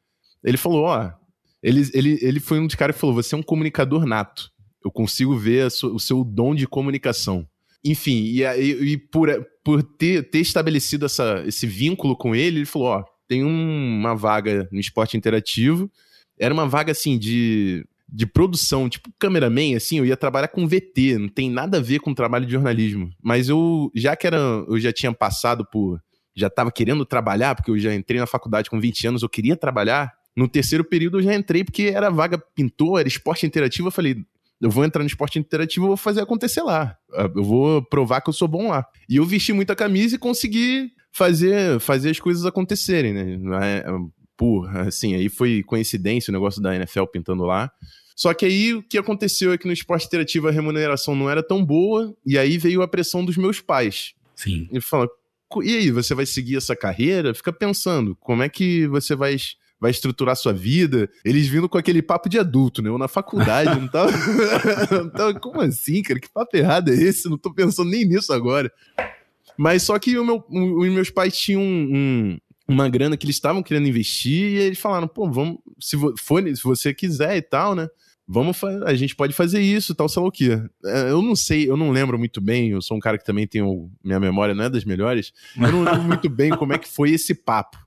Ele 0.43 0.57
falou: 0.57 0.83
Ó, 0.83 1.03
oh, 1.03 1.22
ele, 1.63 1.89
ele, 1.93 2.19
ele 2.21 2.39
foi 2.41 2.59
um 2.59 2.67
dos 2.67 2.75
caras 2.75 2.95
que 2.95 2.99
falou: 2.99 3.15
você 3.15 3.33
é 3.33 3.37
um 3.37 3.43
comunicador 3.43 4.05
nato. 4.05 4.51
Eu 4.83 4.91
consigo 4.91 5.35
ver 5.35 5.67
o 5.67 5.99
seu 5.99 6.23
dom 6.23 6.53
de 6.53 6.67
comunicação. 6.67 7.47
Enfim, 7.83 8.23
e, 8.23 8.43
e, 8.43 8.91
e 8.91 8.97
por, 8.97 9.29
por 9.63 9.81
ter, 9.81 10.29
ter 10.29 10.39
estabelecido 10.39 11.05
essa, 11.05 11.43
esse 11.47 11.65
vínculo 11.65 12.17
com 12.17 12.35
ele, 12.35 12.59
ele 12.59 12.65
falou: 12.65 12.89
ó, 12.89 13.03
tem 13.27 13.43
um, 13.43 13.99
uma 13.99 14.13
vaga 14.13 14.67
no 14.71 14.79
esporte 14.79 15.15
interativo. 15.17 15.89
Era 16.37 16.53
uma 16.53 16.67
vaga 16.67 16.91
assim 16.91 17.17
de, 17.17 17.85
de 18.09 18.25
produção, 18.25 18.89
tipo 18.89 19.09
cameraman, 19.17 19.75
assim, 19.75 19.99
eu 19.99 20.05
ia 20.05 20.17
trabalhar 20.17 20.47
com 20.49 20.67
VT, 20.67 21.17
não 21.17 21.29
tem 21.29 21.49
nada 21.49 21.77
a 21.77 21.81
ver 21.81 21.99
com 21.99 22.13
trabalho 22.13 22.45
de 22.45 22.51
jornalismo. 22.51 23.09
Mas 23.21 23.49
eu, 23.49 23.91
já 23.95 24.15
que 24.15 24.27
era, 24.27 24.37
eu 24.37 24.79
já 24.79 24.91
tinha 24.91 25.13
passado 25.13 25.65
por. 25.65 25.99
Já 26.35 26.47
estava 26.47 26.71
querendo 26.71 27.05
trabalhar, 27.05 27.55
porque 27.55 27.69
eu 27.69 27.77
já 27.77 27.93
entrei 27.93 28.19
na 28.19 28.25
faculdade 28.25 28.69
com 28.69 28.79
20 28.79 29.07
anos, 29.07 29.21
eu 29.21 29.29
queria 29.29 29.55
trabalhar. 29.55 30.11
No 30.35 30.47
terceiro 30.47 30.83
período 30.83 31.19
eu 31.19 31.23
já 31.23 31.35
entrei 31.35 31.63
porque 31.63 31.83
era 31.83 32.09
vaga 32.09 32.37
pintor, 32.37 32.99
era 32.99 33.07
esporte 33.07 33.45
interativo. 33.45 33.87
Eu 33.87 33.91
falei, 33.91 34.17
eu 34.59 34.69
vou 34.69 34.83
entrar 34.83 35.01
no 35.01 35.07
esporte 35.07 35.37
interativo, 35.37 35.85
eu 35.85 35.89
vou 35.89 35.97
fazer 35.97 36.21
acontecer 36.21 36.61
lá. 36.61 36.97
Eu 37.35 37.43
vou 37.43 37.81
provar 37.83 38.21
que 38.21 38.29
eu 38.29 38.33
sou 38.33 38.47
bom 38.47 38.69
lá. 38.69 38.85
E 39.09 39.17
eu 39.17 39.25
vesti 39.25 39.53
muita 39.53 39.75
camisa 39.75 40.15
e 40.15 40.19
consegui 40.19 40.91
fazer, 41.11 41.79
fazer 41.79 42.09
as 42.09 42.19
coisas 42.19 42.45
acontecerem, 42.45 43.13
né? 43.13 43.83
Por, 44.35 44.67
assim, 44.77 45.15
aí 45.15 45.29
foi 45.29 45.61
coincidência 45.63 46.31
o 46.31 46.33
negócio 46.33 46.61
da 46.61 46.75
NFL 46.75 47.05
pintando 47.05 47.43
lá. 47.43 47.71
Só 48.15 48.33
que 48.33 48.45
aí 48.45 48.73
o 48.73 48.83
que 48.83 48.97
aconteceu 48.97 49.53
é 49.53 49.57
que 49.57 49.67
no 49.67 49.73
esporte 49.73 50.07
interativo 50.07 50.47
a 50.47 50.51
remuneração 50.51 51.15
não 51.15 51.29
era 51.29 51.43
tão 51.43 51.63
boa, 51.63 52.15
e 52.25 52.37
aí 52.37 52.57
veio 52.57 52.81
a 52.81 52.87
pressão 52.87 53.23
dos 53.23 53.37
meus 53.37 53.59
pais. 53.59 54.13
Sim. 54.35 54.67
E 54.71 54.81
fala, 54.81 55.07
e 55.61 55.77
aí, 55.77 55.91
você 55.91 56.15
vai 56.15 56.25
seguir 56.25 56.57
essa 56.57 56.75
carreira? 56.75 57.33
Fica 57.33 57.53
pensando, 57.53 58.15
como 58.15 58.41
é 58.41 58.49
que 58.49 58.87
você 58.87 59.15
vai 59.15 59.35
vai 59.83 59.91
estruturar 59.91 60.33
sua 60.37 60.53
vida. 60.53 61.09
Eles 61.25 61.45
vindo 61.45 61.67
com 61.67 61.77
aquele 61.77 62.01
papo 62.01 62.29
de 62.29 62.39
adulto, 62.39 62.81
né? 62.81 62.87
Eu 62.87 62.97
na 62.97 63.09
faculdade, 63.09 63.77
não 63.77 63.87
tava. 63.89 64.13
não 64.89 65.09
tava 65.09 65.37
como 65.37 65.59
assim, 65.59 66.01
cara? 66.01 66.21
Que 66.21 66.29
papo 66.29 66.55
errado 66.55 66.89
é 66.89 66.93
esse? 66.93 67.29
Não 67.29 67.37
tô 67.37 67.53
pensando 67.53 67.89
nem 67.89 68.05
nisso 68.05 68.31
agora. 68.31 68.71
Mas 69.57 69.83
só 69.83 69.99
que 69.99 70.17
o 70.17 70.23
meu, 70.23 70.41
os 70.49 70.89
meus 70.89 71.09
pais 71.09 71.37
tinham 71.37 71.61
um, 71.61 71.89
um, 71.93 72.37
uma 72.65 72.87
grana 72.87 73.17
que 73.17 73.25
eles 73.25 73.35
estavam 73.35 73.61
querendo 73.61 73.89
investir 73.89 74.53
e 74.53 74.55
eles 74.55 74.79
falaram, 74.79 75.05
pô, 75.05 75.29
vamos, 75.29 75.57
se, 75.77 75.97
for, 76.17 76.41
se 76.55 76.63
você 76.63 76.93
quiser 76.93 77.35
e 77.35 77.41
tal, 77.41 77.75
né? 77.75 77.89
vamos 78.25 78.63
a 78.63 78.95
gente 78.95 79.17
pode 79.17 79.33
fazer 79.33 79.59
isso, 79.59 79.93
tal, 79.93 80.07
sei 80.07 80.21
lá 80.21 80.29
o 80.29 80.31
quê. 80.31 80.57
É, 80.85 81.09
eu 81.09 81.21
não 81.21 81.35
sei, 81.35 81.69
eu 81.69 81.75
não 81.75 81.91
lembro 81.91 82.17
muito 82.17 82.39
bem, 82.39 82.69
eu 82.69 82.81
sou 82.81 82.95
um 82.95 82.99
cara 83.01 83.17
que 83.17 83.25
também 83.25 83.45
tem 83.45 83.61
minha 84.01 84.19
memória 84.19 84.55
não 84.55 84.63
é 84.63 84.69
das 84.69 84.85
melhores, 84.85 85.33
eu 85.57 85.69
não 85.73 85.83
lembro 85.83 86.03
muito 86.03 86.29
bem 86.29 86.51
como 86.51 86.71
é 86.71 86.77
que 86.77 86.87
foi 86.87 87.11
esse 87.11 87.35
papo. 87.35 87.82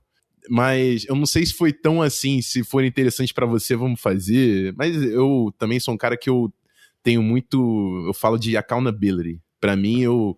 Mas 0.49 1.05
eu 1.05 1.15
não 1.15 1.25
sei 1.25 1.45
se 1.45 1.53
foi 1.53 1.73
tão 1.73 2.01
assim, 2.01 2.41
se 2.41 2.63
for 2.63 2.83
interessante 2.83 3.33
para 3.33 3.45
você, 3.45 3.75
vamos 3.75 3.99
fazer. 3.99 4.73
Mas 4.77 4.95
eu 5.01 5.53
também 5.57 5.79
sou 5.79 5.93
um 5.93 5.97
cara 5.97 6.17
que 6.17 6.29
eu 6.29 6.51
tenho 7.03 7.21
muito, 7.21 8.05
eu 8.07 8.13
falo 8.13 8.37
de 8.37 8.57
accountability. 8.57 9.39
Para 9.59 9.75
mim, 9.75 10.01
eu 10.01 10.37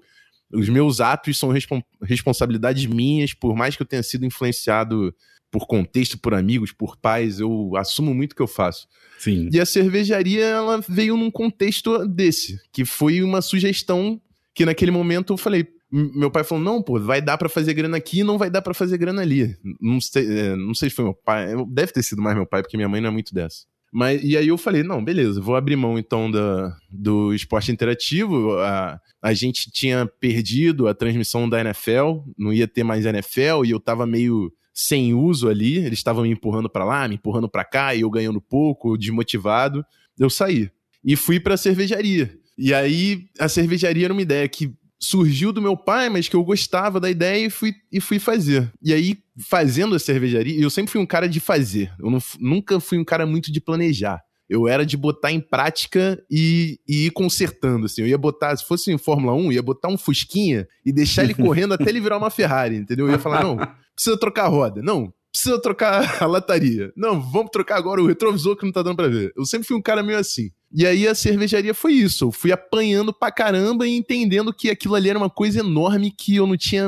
os 0.52 0.68
meus 0.68 1.00
atos 1.00 1.38
são 1.38 1.50
respons 1.50 1.84
responsabilidades 2.02 2.86
minhas, 2.86 3.34
por 3.34 3.56
mais 3.56 3.76
que 3.76 3.84
eu 3.84 3.86
tenha 3.86 4.02
sido 4.02 4.26
influenciado 4.26 5.14
por 5.52 5.68
contexto, 5.68 6.18
por 6.18 6.34
amigos, 6.34 6.72
por 6.72 6.96
pais, 6.98 7.40
eu 7.40 7.72
assumo 7.76 8.14
muito 8.14 8.34
o 8.34 8.36
que 8.36 8.42
eu 8.42 8.48
faço. 8.48 8.88
Sim. 9.18 9.50
E 9.52 9.60
a 9.60 9.66
cervejaria, 9.66 10.46
ela 10.46 10.80
veio 10.88 11.18
num 11.18 11.32
contexto 11.32 12.08
desse, 12.08 12.60
que 12.72 12.86
foi 12.86 13.24
uma 13.24 13.42
sugestão 13.42 14.22
que 14.54 14.66
naquele 14.66 14.92
momento 14.92 15.34
eu 15.34 15.38
falei, 15.38 15.68
meu 15.92 16.30
pai 16.30 16.44
falou, 16.44 16.64
não, 16.64 16.82
pô, 16.82 17.00
vai 17.00 17.22
dar 17.22 17.38
para 17.38 17.50
fazer 17.50 17.74
grana 17.74 17.98
aqui 17.98 18.24
não 18.24 18.38
vai 18.38 18.50
dar 18.50 18.62
para 18.62 18.74
fazer 18.74 18.98
grana 18.98 19.22
ali. 19.22 19.56
Não 19.82 20.00
sei, 20.00 20.26
é, 20.26 20.56
não 20.56 20.74
sei 20.74 20.90
se 20.90 20.96
foi 20.96 21.06
meu 21.06 21.14
pai, 21.14 21.48
deve 21.68 21.92
ter 21.92 22.04
sido 22.04 22.22
mais 22.22 22.36
meu 22.36 22.46
pai, 22.46 22.62
porque 22.62 22.78
minha 22.78 22.90
mãe 22.90 23.02
não 23.02 23.10
é 23.10 23.12
muito 23.12 23.34
dessa. 23.34 23.66
Mas, 23.92 24.24
e 24.24 24.38
aí 24.38 24.48
eu 24.48 24.58
falei, 24.58 24.84
não, 24.84 25.04
beleza, 25.04 25.42
vou 25.42 25.56
abrir 25.56 25.76
mão 25.76 25.98
então 25.98 26.30
da, 26.30 26.76
do 26.92 27.34
esporte 27.34 27.72
interativo. 27.72 28.56
A, 28.60 29.00
a 29.22 29.34
gente 29.34 29.72
tinha 29.72 30.06
perdido 30.06 30.88
a 30.88 30.94
transmissão 30.94 31.50
da 31.50 31.60
NFL, 31.60 32.20
não 32.38 32.54
ia 32.54 32.68
ter 32.68 32.84
mais 32.84 33.06
NFL, 33.06 33.66
e 33.66 33.72
eu 33.72 33.80
tava 33.80 34.06
meio 34.06 34.54
sem 34.72 35.14
uso 35.14 35.50
ali, 35.50 35.78
eles 35.78 36.00
estavam 36.00 36.24
me 36.24 36.30
empurrando 36.30 36.70
para 36.70 36.86
lá, 36.86 37.08
me 37.08 37.16
empurrando 37.16 37.50
para 37.50 37.66
cá, 37.66 37.96
e 37.96 38.02
eu 38.02 38.10
ganhando 38.10 38.40
pouco, 38.40 38.98
desmotivado. 38.98 39.84
Eu 40.18 40.30
saí 40.30 40.70
e 41.04 41.16
fui 41.16 41.40
para 41.40 41.56
a 41.56 41.58
cervejaria. 41.58 42.38
E 42.58 42.74
aí 42.74 43.26
a 43.40 43.48
cervejaria 43.48 44.06
era 44.06 44.14
uma 44.14 44.22
ideia 44.22 44.48
que 44.48 44.74
surgiu 45.00 45.54
do 45.54 45.62
meu 45.62 45.78
pai, 45.78 46.10
mas 46.10 46.28
que 46.28 46.36
eu 46.36 46.44
gostava 46.44 47.00
da 47.00 47.10
ideia 47.10 47.46
e 47.46 47.50
fui, 47.50 47.74
e 47.92 48.02
fui 48.02 48.20
fazer. 48.20 48.72
E 48.82 48.94
aí, 48.94 49.18
fazendo 49.38 49.96
a 49.96 50.00
cervejaria, 50.00 50.62
eu 50.62 50.70
sempre 50.70 50.92
fui 50.92 51.00
um 51.00 51.06
cara 51.06 51.30
de 51.30 51.40
fazer. 51.40 51.92
Eu 51.98 52.12
não, 52.12 52.20
nunca 52.40 52.80
fui 52.80 52.98
um 52.98 53.06
cara 53.06 53.26
muito 53.26 53.52
de 53.52 53.62
planejar. 53.62 54.22
Eu 54.50 54.68
era 54.68 54.84
de 54.84 54.98
botar 54.98 55.32
em 55.32 55.40
prática 55.40 56.22
e, 56.30 56.80
e, 56.88 57.06
ir 57.06 57.12
consertando, 57.12 57.86
assim. 57.86 58.02
Eu 58.02 58.08
ia 58.08 58.18
botar, 58.18 58.58
se 58.58 58.66
fosse 58.66 58.92
em 58.92 58.98
Fórmula 58.98 59.34
1, 59.34 59.52
ia 59.52 59.62
botar 59.62 59.90
um 59.90 59.98
Fusquinha 59.98 60.68
e 60.84 60.92
deixar 60.92 61.24
ele 61.24 61.34
correndo 61.36 61.76
até 61.76 61.88
ele 61.90 62.02
virar 62.02 62.18
uma 62.18 62.32
Ferrari, 62.32 62.76
entendeu? 62.76 63.06
Eu 63.06 63.14
ia 63.14 63.20
falar, 63.20 63.44
não, 63.44 63.58
precisa 63.94 64.20
trocar 64.20 64.46
a 64.46 64.48
roda. 64.48 64.82
Não, 64.82 65.14
precisa 65.32 65.62
trocar 65.62 66.22
a 66.22 66.26
lataria. 66.26 66.92
Não, 66.96 67.22
vamos 67.22 67.52
trocar 67.52 67.78
agora 67.78 68.02
o 68.02 68.08
retrovisor 68.08 68.56
que 68.56 68.66
não 68.66 68.72
tá 68.72 68.82
dando 68.82 68.98
pra 68.98 69.08
ver. 69.08 69.32
Eu 69.36 69.46
sempre 69.46 69.68
fui 69.68 69.78
um 69.78 69.82
cara 69.82 70.04
meio 70.04 70.18
assim. 70.18 70.52
E 70.72 70.86
aí 70.86 71.08
a 71.08 71.16
cervejaria 71.16 71.74
foi 71.74 71.94
isso. 71.94 72.26
Eu 72.26 72.32
fui 72.32 72.52
apanhando 72.52 73.14
pra 73.14 73.32
caramba 73.32 73.88
e 73.88 73.96
entendendo 73.96 74.54
que 74.54 74.70
aquilo 74.70 74.96
ali 74.96 75.10
era 75.10 75.18
uma 75.18 75.30
coisa 75.30 75.60
enorme 75.60 76.12
que 76.12 76.36
eu 76.36 76.46
não 76.46 76.58
tinha 76.58 76.88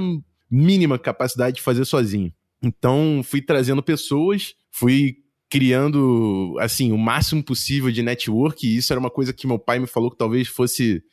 mínima 0.50 1.00
capacidade 1.00 1.58
de 1.58 1.62
fazer 1.62 1.86
sozinho. 1.86 2.32
Então 2.62 3.22
fui 3.24 3.42
trazendo 3.42 3.82
pessoas, 3.82 4.54
fui 4.70 5.18
criando 5.50 6.56
assim 6.60 6.92
o 6.92 6.98
máximo 6.98 7.44
possível 7.44 7.92
de 7.92 8.04
network, 8.04 8.66
e 8.66 8.78
isso 8.78 8.94
era 8.94 9.00
uma 9.00 9.10
coisa 9.10 9.34
que 9.34 9.48
meu 9.48 9.60
pai 9.60 9.80
me 9.80 9.88
falou 9.88 10.12
que 10.12 10.18
talvez 10.18 10.48
fosse 10.48 11.04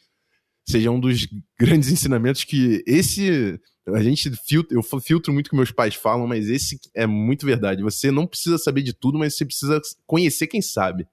seja 0.68 0.90
um 0.90 1.00
dos 1.00 1.26
grandes 1.58 1.90
ensinamentos 1.90 2.44
que 2.44 2.82
esse 2.86 3.58
a 3.94 4.02
gente 4.02 4.30
filtra, 4.46 4.76
eu 4.76 4.82
filtro 4.82 5.32
muito 5.32 5.46
o 5.46 5.50
que 5.50 5.56
meus 5.56 5.72
pais 5.72 5.94
falam, 5.94 6.26
mas 6.26 6.48
esse 6.48 6.78
é 6.94 7.06
muito 7.06 7.46
verdade. 7.46 7.82
Você 7.82 8.10
não 8.10 8.26
precisa 8.26 8.58
saber 8.58 8.82
de 8.82 8.92
tudo, 8.92 9.18
mas 9.18 9.34
você 9.34 9.46
precisa 9.46 9.80
conhecer 10.06 10.46
quem 10.46 10.60
sabe. 10.60 11.06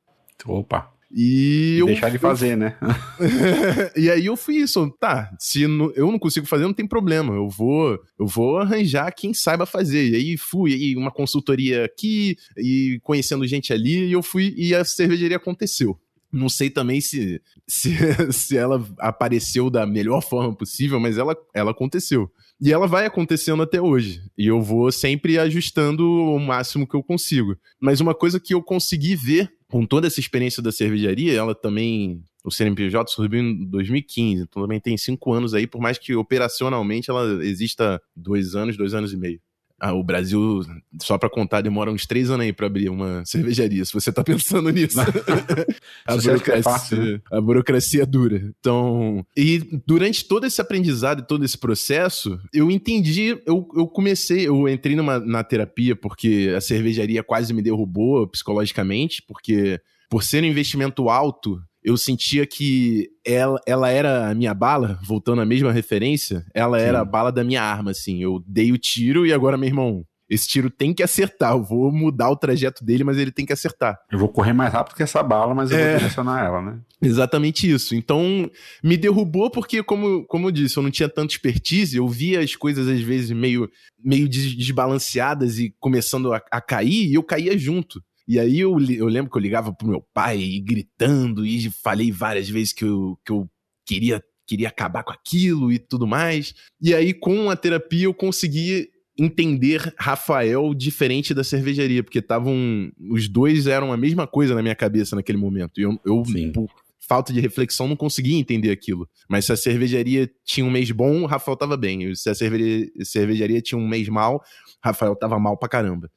Opa. 0.45 0.91
E, 1.09 1.79
e 1.81 1.85
deixar 1.85 2.09
de 2.09 2.17
fazer, 2.17 2.57
né? 2.57 2.77
e 3.95 4.09
aí 4.09 4.25
eu 4.25 4.35
fui 4.35 4.57
isso, 4.57 4.89
tá, 4.99 5.31
se 5.39 5.61
eu 5.61 6.11
não 6.11 6.19
consigo 6.19 6.45
fazer, 6.45 6.63
não 6.63 6.73
tem 6.73 6.85
problema. 6.85 7.33
Eu 7.33 7.47
vou, 7.47 7.97
eu 8.19 8.27
vou 8.27 8.57
arranjar 8.57 9.13
quem 9.13 9.33
saiba 9.33 9.65
fazer. 9.65 10.09
E 10.09 10.15
aí 10.15 10.37
fui, 10.37 10.75
e 10.75 10.97
uma 10.97 11.11
consultoria 11.11 11.85
aqui 11.85 12.35
e 12.57 12.99
conhecendo 13.01 13.47
gente 13.47 13.71
ali, 13.71 14.07
e 14.07 14.11
eu 14.11 14.21
fui 14.21 14.53
e 14.57 14.75
a 14.75 14.83
cervejaria 14.83 15.37
aconteceu. 15.37 15.97
Não 16.35 16.49
sei 16.49 16.69
também 16.69 16.99
se, 16.99 17.41
se, 17.65 17.91
se 18.33 18.57
ela 18.57 18.85
apareceu 18.99 19.69
da 19.69 19.85
melhor 19.85 20.21
forma 20.21 20.53
possível, 20.53 20.99
mas 20.99 21.17
ela, 21.17 21.35
ela 21.53 21.71
aconteceu. 21.71 22.29
E 22.59 22.73
ela 22.73 22.87
vai 22.87 23.05
acontecendo 23.05 23.63
até 23.63 23.81
hoje. 23.81 24.21
E 24.37 24.47
eu 24.47 24.61
vou 24.61 24.91
sempre 24.91 25.39
ajustando 25.39 26.05
o 26.05 26.37
máximo 26.37 26.87
que 26.87 26.95
eu 26.95 27.01
consigo. 27.01 27.55
Mas 27.79 28.01
uma 28.01 28.13
coisa 28.13 28.39
que 28.39 28.53
eu 28.53 28.61
consegui 28.61 29.15
ver 29.15 29.49
com 29.69 29.85
toda 29.85 30.07
essa 30.07 30.19
experiência 30.19 30.61
da 30.61 30.71
cervejaria, 30.71 31.33
ela 31.33 31.55
também. 31.55 32.21
O 32.43 32.51
CNPJ 32.51 33.11
surgiu 33.11 33.39
em 33.39 33.65
2015, 33.65 34.43
então 34.43 34.61
também 34.61 34.79
tem 34.79 34.95
cinco 34.95 35.33
anos 35.33 35.55
aí, 35.55 35.65
por 35.65 35.81
mais 35.81 35.97
que 35.97 36.13
operacionalmente 36.13 37.09
ela 37.09 37.43
exista 37.43 37.99
dois 38.15 38.53
anos, 38.53 38.77
dois 38.77 38.93
anos 38.93 39.11
e 39.11 39.17
meio. 39.17 39.41
Ah, 39.79 39.93
o 39.93 40.01
Brasil, 40.01 40.61
só 41.01 41.17
para 41.17 41.29
contar, 41.29 41.59
demora 41.59 41.91
uns 41.91 42.05
três 42.05 42.29
anos 42.29 42.45
aí 42.45 42.53
para 42.53 42.67
abrir 42.67 42.89
uma 42.89 43.25
cervejaria, 43.25 43.83
se 43.83 43.93
você 43.93 44.11
tá 44.11 44.23
pensando 44.23 44.69
nisso. 44.69 44.97
a, 46.07 46.13
é 46.13 46.17
burocracia, 46.17 46.53
é 46.53 46.61
fácil, 46.61 46.97
né? 46.97 47.21
a 47.29 47.41
burocracia 47.41 48.03
é 48.03 48.05
dura. 48.05 48.53
Então, 48.57 49.25
e 49.35 49.59
durante 49.85 50.25
todo 50.25 50.45
esse 50.45 50.61
aprendizado 50.61 51.19
e 51.21 51.27
todo 51.27 51.43
esse 51.43 51.57
processo, 51.57 52.39
eu 52.53 52.71
entendi, 52.71 53.37
eu, 53.45 53.67
eu 53.75 53.85
comecei, 53.87 54.47
eu 54.47 54.67
entrei 54.69 54.95
numa, 54.95 55.19
na 55.19 55.43
terapia 55.43 55.95
porque 55.95 56.53
a 56.55 56.61
cervejaria 56.61 57.21
quase 57.21 57.53
me 57.53 57.61
derrubou 57.61 58.27
psicologicamente, 58.27 59.21
porque 59.27 59.81
por 60.09 60.23
ser 60.23 60.41
um 60.41 60.47
investimento 60.47 61.09
alto, 61.09 61.61
eu 61.85 61.95
sentia 61.95 62.47
que 62.47 63.07
ela, 63.23 63.61
ela 63.67 63.89
era 63.91 64.31
a 64.31 64.33
minha 64.33 64.55
bala, 64.55 64.99
voltando 65.03 65.41
à 65.41 65.45
mesma 65.45 65.71
referência, 65.71 66.43
ela 66.51 66.79
Sim. 66.79 66.85
era 66.85 67.01
a 67.01 67.05
bala 67.05 67.31
da 67.31 67.43
minha 67.43 67.61
arma, 67.61 67.91
assim. 67.91 68.23
Eu 68.23 68.43
dei 68.47 68.71
o 68.71 68.77
tiro 68.77 69.23
e 69.23 69.31
agora, 69.31 69.55
meu 69.55 69.69
irmão, 69.69 70.03
esse 70.27 70.47
tiro 70.47 70.71
tem 70.71 70.95
que 70.95 71.03
acertar. 71.03 71.51
Eu 71.51 71.63
vou 71.63 71.91
mudar 71.91 72.31
o 72.31 72.35
trajeto 72.35 72.83
dele, 72.83 73.03
mas 73.03 73.19
ele 73.19 73.31
tem 73.31 73.45
que 73.45 73.53
acertar. 73.53 73.99
Eu 74.11 74.17
vou 74.17 74.27
correr 74.27 74.51
mais 74.51 74.73
rápido 74.73 74.95
que 74.95 75.03
essa 75.03 75.21
bala, 75.21 75.53
mas 75.53 75.69
eu 75.69 75.77
é, 75.77 75.89
vou 75.89 75.97
direcionar 75.99 76.43
ela, 76.43 76.59
né? 76.59 76.79
Exatamente 76.99 77.69
isso. 77.69 77.93
Então, 77.93 78.49
me 78.83 78.97
derrubou 78.97 79.51
porque, 79.51 79.83
como, 79.83 80.25
como 80.25 80.47
eu 80.47 80.51
disse, 80.51 80.77
eu 80.77 80.81
não 80.83 80.89
tinha 80.89 81.07
tanta 81.07 81.33
expertise, 81.33 81.97
eu 81.97 82.07
via 82.07 82.39
as 82.39 82.55
coisas 82.55 82.87
às 82.87 82.99
vezes 82.99 83.29
meio, 83.29 83.69
meio 84.03 84.27
desbalanceadas 84.27 85.59
e 85.59 85.71
começando 85.79 86.33
a, 86.33 86.41
a 86.51 86.59
cair, 86.59 87.11
e 87.11 87.13
eu 87.13 87.21
caía 87.21 87.55
junto. 87.55 88.01
E 88.27 88.39
aí 88.39 88.59
eu, 88.59 88.77
eu 88.89 89.07
lembro 89.07 89.31
que 89.31 89.37
eu 89.37 89.41
ligava 89.41 89.73
pro 89.73 89.87
meu 89.87 90.01
pai 90.13 90.39
e 90.39 90.59
gritando 90.59 91.45
e 91.45 91.69
falei 91.69 92.11
várias 92.11 92.49
vezes 92.49 92.73
que 92.73 92.83
eu, 92.83 93.19
que 93.23 93.31
eu 93.31 93.49
queria, 93.85 94.23
queria 94.47 94.67
acabar 94.67 95.03
com 95.03 95.11
aquilo 95.11 95.71
e 95.71 95.77
tudo 95.77 96.07
mais. 96.07 96.53
E 96.81 96.93
aí 96.93 97.13
com 97.13 97.49
a 97.49 97.55
terapia 97.55 98.05
eu 98.05 98.13
consegui 98.13 98.89
entender 99.17 99.93
Rafael 99.97 100.73
diferente 100.73 101.33
da 101.33 101.43
cervejaria, 101.43 102.03
porque 102.03 102.19
estavam 102.19 102.91
os 103.11 103.29
dois 103.29 103.67
eram 103.67 103.93
a 103.93 103.97
mesma 103.97 104.27
coisa 104.27 104.53
na 104.53 104.61
minha 104.61 104.75
cabeça 104.75 105.15
naquele 105.15 105.37
momento. 105.37 105.79
E 105.79 105.83
eu, 105.83 105.99
eu 106.05 106.23
por 106.53 106.69
falta 107.07 107.31
de 107.31 107.39
reflexão 107.39 107.87
não 107.87 107.95
conseguia 107.95 108.37
entender 108.37 108.71
aquilo. 108.71 109.07
Mas 109.29 109.45
se 109.45 109.51
a 109.51 109.57
cervejaria 109.57 110.29
tinha 110.43 110.65
um 110.65 110.71
mês 110.71 110.91
bom, 110.91 111.25
Rafael 111.25 111.55
tava 111.55 111.77
bem. 111.77 112.13
Se 112.15 112.29
a 112.29 112.35
cervejaria, 112.35 112.89
cervejaria 113.03 113.61
tinha 113.61 113.77
um 113.77 113.87
mês 113.87 114.09
mal, 114.09 114.43
Rafael 114.83 115.15
tava 115.15 115.39
mal 115.39 115.57
pra 115.57 115.69
caramba. 115.69 116.09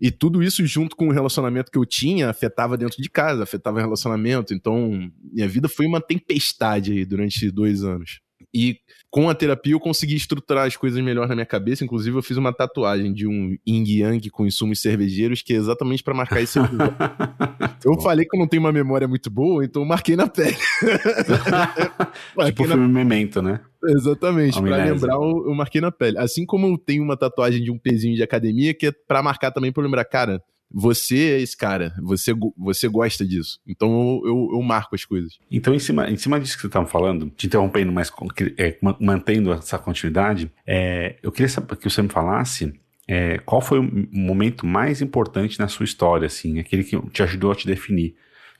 E 0.00 0.10
tudo 0.10 0.42
isso 0.42 0.66
junto 0.66 0.96
com 0.96 1.08
o 1.08 1.12
relacionamento 1.12 1.70
que 1.70 1.76
eu 1.76 1.84
tinha 1.84 2.30
afetava 2.30 2.76
dentro 2.76 3.02
de 3.02 3.10
casa, 3.10 3.42
afetava 3.42 3.78
o 3.78 3.80
relacionamento. 3.80 4.54
Então, 4.54 5.10
minha 5.22 5.46
vida 5.46 5.68
foi 5.68 5.86
uma 5.86 6.00
tempestade 6.00 6.92
aí 6.92 7.04
durante 7.04 7.50
dois 7.50 7.84
anos. 7.84 8.20
E 8.52 8.78
com 9.10 9.28
a 9.28 9.34
terapia 9.34 9.72
eu 9.72 9.80
consegui 9.80 10.16
estruturar 10.16 10.66
as 10.66 10.76
coisas 10.76 11.02
melhor 11.02 11.28
na 11.28 11.34
minha 11.34 11.46
cabeça. 11.46 11.84
Inclusive, 11.84 12.16
eu 12.16 12.22
fiz 12.22 12.36
uma 12.36 12.52
tatuagem 12.52 13.12
de 13.12 13.26
um 13.26 13.56
yin 13.66 13.84
yang 13.84 14.30
com 14.30 14.46
insumos 14.46 14.80
cervejeiros, 14.80 15.42
que 15.42 15.52
é 15.52 15.56
exatamente 15.56 16.02
para 16.02 16.14
marcar 16.14 16.40
esse 16.40 16.58
Eu 17.84 17.94
Bom. 17.94 18.00
falei 18.00 18.24
que 18.26 18.36
eu 18.36 18.40
não 18.40 18.46
tenho 18.46 18.62
uma 18.62 18.72
memória 18.72 19.08
muito 19.08 19.30
boa, 19.30 19.64
então 19.64 19.82
eu 19.82 19.88
marquei 19.88 20.16
na 20.16 20.26
pele. 20.26 20.56
marquei 22.36 22.52
tipo 22.52 22.66
na... 22.66 22.74
filme 22.74 22.88
Memento, 22.88 23.40
né? 23.40 23.60
Exatamente, 23.82 24.60
para 24.60 24.84
lembrar, 24.84 25.14
eu, 25.14 25.44
eu 25.46 25.54
marquei 25.54 25.80
na 25.80 25.90
pele. 25.90 26.18
Assim 26.18 26.44
como 26.44 26.66
eu 26.66 26.76
tenho 26.76 27.02
uma 27.02 27.16
tatuagem 27.16 27.62
de 27.62 27.70
um 27.70 27.78
pezinho 27.78 28.14
de 28.14 28.22
academia, 28.22 28.74
que 28.74 28.88
é 28.88 28.92
para 28.92 29.22
marcar 29.22 29.50
também 29.50 29.72
para 29.72 29.82
lembrar, 29.82 30.04
cara, 30.04 30.42
você 30.72 31.32
é 31.32 31.40
esse 31.40 31.56
cara, 31.56 31.92
você, 32.00 32.32
você 32.56 32.86
gosta 32.88 33.24
disso. 33.26 33.60
Então 33.66 33.90
eu, 33.90 34.28
eu, 34.28 34.50
eu, 34.54 34.62
marco 34.62 34.94
as 34.94 35.04
coisas. 35.04 35.38
Então, 35.50 35.74
em 35.74 35.78
cima, 35.78 36.08
em 36.08 36.16
cima 36.16 36.38
disso 36.38 36.54
que 36.54 36.62
você 36.62 36.68
estava 36.68 36.86
falando, 36.86 37.30
te 37.30 37.46
interrompendo, 37.46 37.90
mas 37.90 38.12
é, 38.56 38.78
mantendo 39.00 39.52
essa 39.52 39.78
continuidade, 39.78 40.50
é, 40.66 41.16
eu 41.22 41.32
queria 41.32 41.48
saber 41.48 41.76
que 41.76 41.90
você 41.90 42.00
me 42.02 42.08
falasse 42.08 42.72
é, 43.08 43.38
qual 43.38 43.60
foi 43.60 43.80
o 43.80 44.08
momento 44.12 44.64
mais 44.64 45.02
importante 45.02 45.58
na 45.58 45.66
sua 45.66 45.84
história, 45.84 46.26
assim, 46.26 46.60
aquele 46.60 46.84
que 46.84 46.96
te 47.10 47.22
ajudou 47.24 47.50
a 47.50 47.56
te 47.56 47.66
definir. 47.66 48.14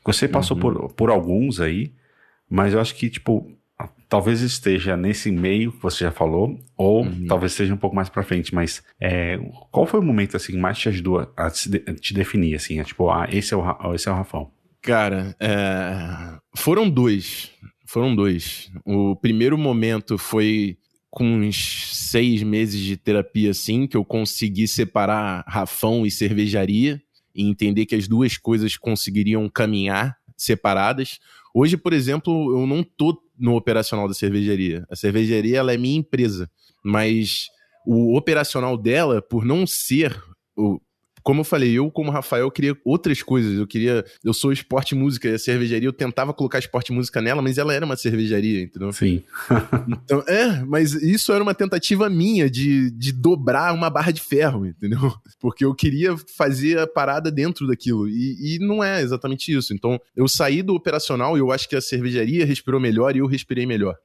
Você 0.05 0.27
passou 0.27 0.57
uhum. 0.57 0.61
por, 0.61 0.92
por 0.94 1.11
alguns 1.11 1.61
aí, 1.61 1.92
mas 2.49 2.75
eu 2.75 2.81
acho 2.81 2.96
que, 2.96 3.09
tipo, 3.09 3.49
talvez 4.11 4.40
esteja 4.40 4.96
nesse 4.96 5.31
meio 5.31 5.70
que 5.70 5.81
você 5.81 6.05
já 6.05 6.11
falou, 6.11 6.59
ou 6.77 7.05
uhum. 7.05 7.27
talvez 7.29 7.53
seja 7.53 7.73
um 7.73 7.77
pouco 7.77 7.94
mais 7.94 8.09
para 8.09 8.25
frente, 8.25 8.53
mas 8.53 8.83
é, 9.01 9.38
qual 9.70 9.87
foi 9.87 10.01
o 10.01 10.03
momento 10.03 10.37
assim 10.37 10.53
que 10.53 10.59
mais 10.59 10.77
te 10.77 10.88
ajudou 10.88 11.33
a 11.37 11.49
te, 11.49 11.70
te 11.94 12.12
definir 12.12 12.57
assim, 12.57 12.81
é, 12.81 12.85
tipo, 12.85 13.09
ah, 13.09 13.29
esse 13.31 13.55
é 13.55 13.57
o 13.57 13.94
esse 13.94 14.09
é 14.09 14.12
o 14.12 14.14
Rafão. 14.16 14.51
Cara, 14.83 15.37
é... 15.38 16.38
foram 16.57 16.90
dois. 16.90 17.51
Foram 17.87 18.14
dois. 18.14 18.70
O 18.85 19.14
primeiro 19.14 19.57
momento 19.57 20.18
foi 20.18 20.77
com 21.09 21.25
uns 21.25 21.96
seis 21.96 22.42
meses 22.42 22.81
de 22.81 22.96
terapia, 22.96 23.51
assim, 23.51 23.87
que 23.87 23.96
eu 23.96 24.05
consegui 24.05 24.66
separar 24.66 25.44
Rafão 25.46 26.05
e 26.05 26.11
cervejaria 26.11 27.01
e 27.35 27.49
entender 27.49 27.87
que 27.87 27.94
as 27.94 28.09
duas 28.09 28.37
coisas 28.37 28.77
conseguiriam 28.77 29.49
caminhar 29.49 30.16
separadas. 30.37 31.18
Hoje, 31.54 31.76
por 31.76 31.92
exemplo, 31.92 32.58
eu 32.58 32.66
não 32.66 32.82
tô 32.82 33.20
no 33.38 33.56
operacional 33.56 34.06
da 34.06 34.14
cervejaria. 34.14 34.86
A 34.90 34.96
cervejaria 34.96 35.58
ela 35.58 35.72
é 35.72 35.76
minha 35.76 35.98
empresa, 35.98 36.50
mas 36.84 37.46
o 37.86 38.16
operacional 38.16 38.76
dela, 38.76 39.22
por 39.22 39.44
não 39.44 39.66
ser 39.66 40.16
o, 40.56 40.80
como 41.22 41.40
eu 41.40 41.44
falei, 41.44 41.72
eu, 41.72 41.90
como 41.90 42.11
Rafael, 42.11 42.50
queria 42.50 42.76
outras 42.85 43.22
coisas. 43.22 43.59
Eu 43.59 43.66
queria. 43.66 44.04
Eu 44.24 44.33
sou 44.33 44.52
esporte 44.52 44.94
música 44.94 45.28
e 45.28 45.35
a 45.35 45.38
cervejaria, 45.38 45.88
eu 45.88 45.92
tentava 45.92 46.33
colocar 46.33 46.59
esporte 46.59 46.92
música 46.92 47.20
nela, 47.20 47.42
mas 47.42 47.59
ela 47.59 47.74
era 47.74 47.85
uma 47.85 47.96
cervejaria, 47.96 48.62
entendeu? 48.62 48.92
Sim. 48.92 49.22
então, 49.88 50.22
é, 50.26 50.64
mas 50.64 50.94
isso 50.94 51.33
era 51.33 51.42
uma 51.42 51.54
tentativa 51.54 52.09
minha 52.09 52.50
de, 52.50 52.90
de 52.90 53.12
dobrar 53.12 53.74
uma 53.74 53.90
barra 53.90 54.11
de 54.11 54.20
ferro, 54.20 54.66
entendeu? 54.66 55.12
Porque 55.38 55.64
eu 55.64 55.74
queria 55.74 56.16
fazer 56.37 56.78
a 56.78 56.87
parada 56.87 57.30
dentro 57.30 57.66
daquilo. 57.66 58.09
E, 58.09 58.56
e 58.56 58.59
não 58.59 58.83
é 58.83 59.00
exatamente 59.02 59.54
isso. 59.54 59.74
Então, 59.74 60.00
eu 60.16 60.26
saí 60.28 60.62
do 60.62 60.74
operacional 60.74 61.37
e 61.37 61.40
eu 61.40 61.52
acho 61.52 61.68
que 61.68 61.76
a 61.76 61.80
cervejaria 61.80 62.44
respirou 62.44 62.80
melhor 62.80 63.14
e 63.14 63.18
eu 63.18 63.26
respirei 63.26 63.66
melhor. 63.66 63.96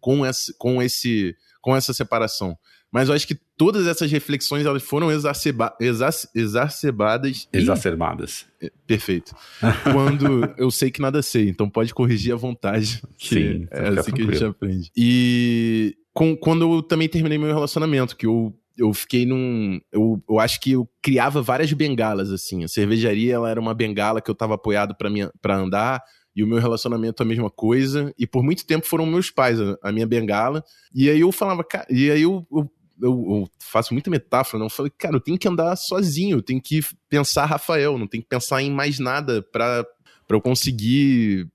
Com 0.00 0.26
esse, 0.26 0.54
com 0.58 0.82
esse 0.82 1.34
com 1.66 1.74
essa 1.74 1.92
separação. 1.92 2.56
Mas 2.96 3.10
eu 3.10 3.14
acho 3.14 3.28
que 3.28 3.38
todas 3.58 3.86
essas 3.86 4.10
reflexões 4.10 4.64
elas 4.64 4.82
foram 4.82 5.12
exacerba 5.12 5.76
exac 5.78 6.30
exacerbadas. 6.34 7.46
Exacerbadas. 7.52 8.46
Em... 8.58 8.68
É, 8.68 8.72
perfeito. 8.86 9.36
Quando 9.92 10.54
eu 10.56 10.70
sei 10.70 10.90
que 10.90 11.02
nada 11.02 11.20
sei, 11.20 11.50
então 11.50 11.68
pode 11.68 11.92
corrigir 11.92 12.32
à 12.32 12.36
vontade. 12.36 13.02
Sim, 13.18 13.68
é 13.70 13.88
assim 13.88 14.12
que 14.12 14.22
a 14.22 14.24
gente 14.24 14.44
aprende. 14.46 14.90
E 14.96 15.94
com, 16.14 16.34
quando 16.34 16.76
eu 16.76 16.82
também 16.82 17.06
terminei 17.06 17.36
meu 17.36 17.52
relacionamento, 17.52 18.16
que 18.16 18.24
eu 18.24 18.58
eu 18.78 18.94
fiquei 18.94 19.26
num. 19.26 19.78
Eu, 19.92 20.22
eu 20.26 20.40
acho 20.40 20.58
que 20.58 20.72
eu 20.72 20.88
criava 21.02 21.42
várias 21.42 21.70
bengalas, 21.74 22.32
assim. 22.32 22.64
A 22.64 22.68
cervejaria 22.68 23.34
ela 23.34 23.50
era 23.50 23.60
uma 23.60 23.74
bengala 23.74 24.22
que 24.22 24.30
eu 24.30 24.34
tava 24.34 24.54
apoiado 24.54 24.96
para 24.96 25.54
andar 25.54 26.02
e 26.36 26.44
o 26.44 26.46
meu 26.46 26.58
relacionamento 26.58 27.22
a 27.22 27.26
mesma 27.26 27.50
coisa. 27.50 28.12
E 28.18 28.26
por 28.26 28.44
muito 28.44 28.66
tempo 28.66 28.86
foram 28.86 29.06
meus 29.06 29.30
pais 29.30 29.58
a, 29.58 29.78
a 29.82 29.90
minha 29.90 30.06
bengala. 30.06 30.62
E 30.94 31.08
aí 31.08 31.20
eu 31.20 31.32
falava, 31.32 31.64
cara, 31.64 31.86
e 31.88 32.10
aí 32.10 32.20
eu, 32.20 32.46
eu, 32.52 32.70
eu, 33.00 33.10
eu, 33.10 33.50
faço 33.58 33.92
muita 33.92 34.10
metáfora, 34.10 34.58
não? 34.58 34.66
Eu 34.66 34.70
falei, 34.70 34.92
cara, 34.96 35.16
eu 35.16 35.20
tenho 35.20 35.38
que 35.38 35.48
andar 35.48 35.76
sozinho, 35.76 36.38
eu 36.38 36.42
tenho 36.42 36.60
que 36.60 36.80
pensar 37.08 37.46
Rafael, 37.46 37.98
não 37.98 38.06
tenho 38.06 38.22
que 38.22 38.28
pensar 38.28 38.62
em 38.62 38.70
mais 38.70 38.98
nada 38.98 39.42
para 39.42 39.86
eu 40.30 40.40
conseguir 40.40 41.48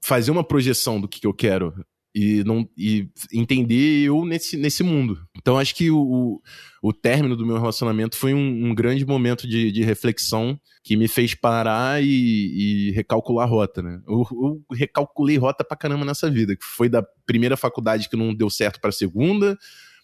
fazer 0.00 0.30
uma 0.30 0.44
projeção 0.44 1.00
do 1.00 1.08
que, 1.08 1.20
que 1.20 1.26
eu 1.26 1.34
quero 1.34 1.74
e, 2.14 2.42
não, 2.42 2.68
e 2.76 3.08
entender 3.32 4.04
eu 4.04 4.24
nesse, 4.24 4.56
nesse 4.56 4.82
mundo. 4.82 5.20
Então 5.36 5.58
acho 5.58 5.74
que 5.74 5.90
o, 5.90 6.40
o 6.82 6.92
término 6.92 7.36
do 7.36 7.46
meu 7.46 7.58
relacionamento 7.58 8.16
foi 8.16 8.34
um, 8.34 8.68
um 8.68 8.74
grande 8.74 9.06
momento 9.06 9.46
de, 9.46 9.70
de, 9.70 9.84
reflexão 9.84 10.58
que 10.82 10.96
me 10.96 11.06
fez 11.06 11.34
parar 11.34 12.02
e, 12.02 12.88
e 12.88 12.90
recalcular 12.92 13.46
a 13.46 13.50
rota, 13.50 13.82
né? 13.82 14.00
Eu, 14.08 14.26
eu, 14.30 14.76
recalculei 14.76 15.36
rota 15.36 15.62
pra 15.62 15.76
caramba 15.76 16.04
nessa 16.04 16.30
vida, 16.30 16.56
que 16.56 16.64
foi 16.64 16.88
da 16.88 17.04
primeira 17.26 17.56
faculdade 17.56 18.08
que 18.08 18.16
não 18.16 18.34
deu 18.34 18.50
certo 18.50 18.80
para 18.80 18.90
a 18.90 18.92
segunda, 18.92 19.56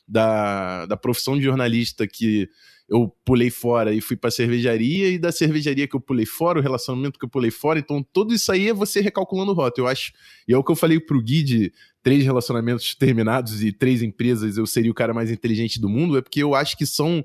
da, 0.07 0.87
da 0.87 0.97
profissão 0.97 1.37
de 1.37 1.45
jornalista 1.45 2.07
que 2.07 2.49
eu 2.89 3.09
pulei 3.25 3.51
fora 3.51 3.95
e 3.95 4.01
fui 4.01 4.17
pra 4.17 4.31
cervejaria, 4.31 5.09
e 5.09 5.19
da 5.19 5.33
cervejaria 5.33 5.89
que 5.89 5.97
eu 5.97 6.01
pulei 6.01 6.27
fora, 6.27 6.59
o 6.59 6.63
relacionamento 6.63 7.19
que 7.19 7.25
eu 7.25 7.29
pulei 7.29 7.51
fora. 7.51 7.79
Então, 7.79 8.03
tudo 8.13 8.35
isso 8.35 8.53
aí 8.53 8.69
é 8.69 8.75
você 8.75 9.01
recalculando 9.01 9.55
rota, 9.55 9.81
eu 9.81 9.87
acho. 9.87 10.13
E 10.47 10.53
é 10.53 10.59
o 10.59 10.63
que 10.63 10.71
eu 10.71 10.77
falei 10.77 11.01
pro 11.01 11.23
Gui 11.23 11.43
de 11.43 11.73
três 12.03 12.23
relacionamentos 12.23 12.95
terminados 12.95 13.63
e 13.63 13.73
três 13.73 14.03
empresas, 14.03 14.59
eu 14.59 14.67
seria 14.67 14.91
o 14.91 14.95
cara 14.95 15.15
mais 15.15 15.31
inteligente 15.31 15.81
do 15.81 15.89
mundo, 15.89 16.19
é 16.19 16.23
porque 16.23 16.43
eu 16.43 16.55
acho 16.55 16.77
que 16.77 16.85
são 16.85 17.25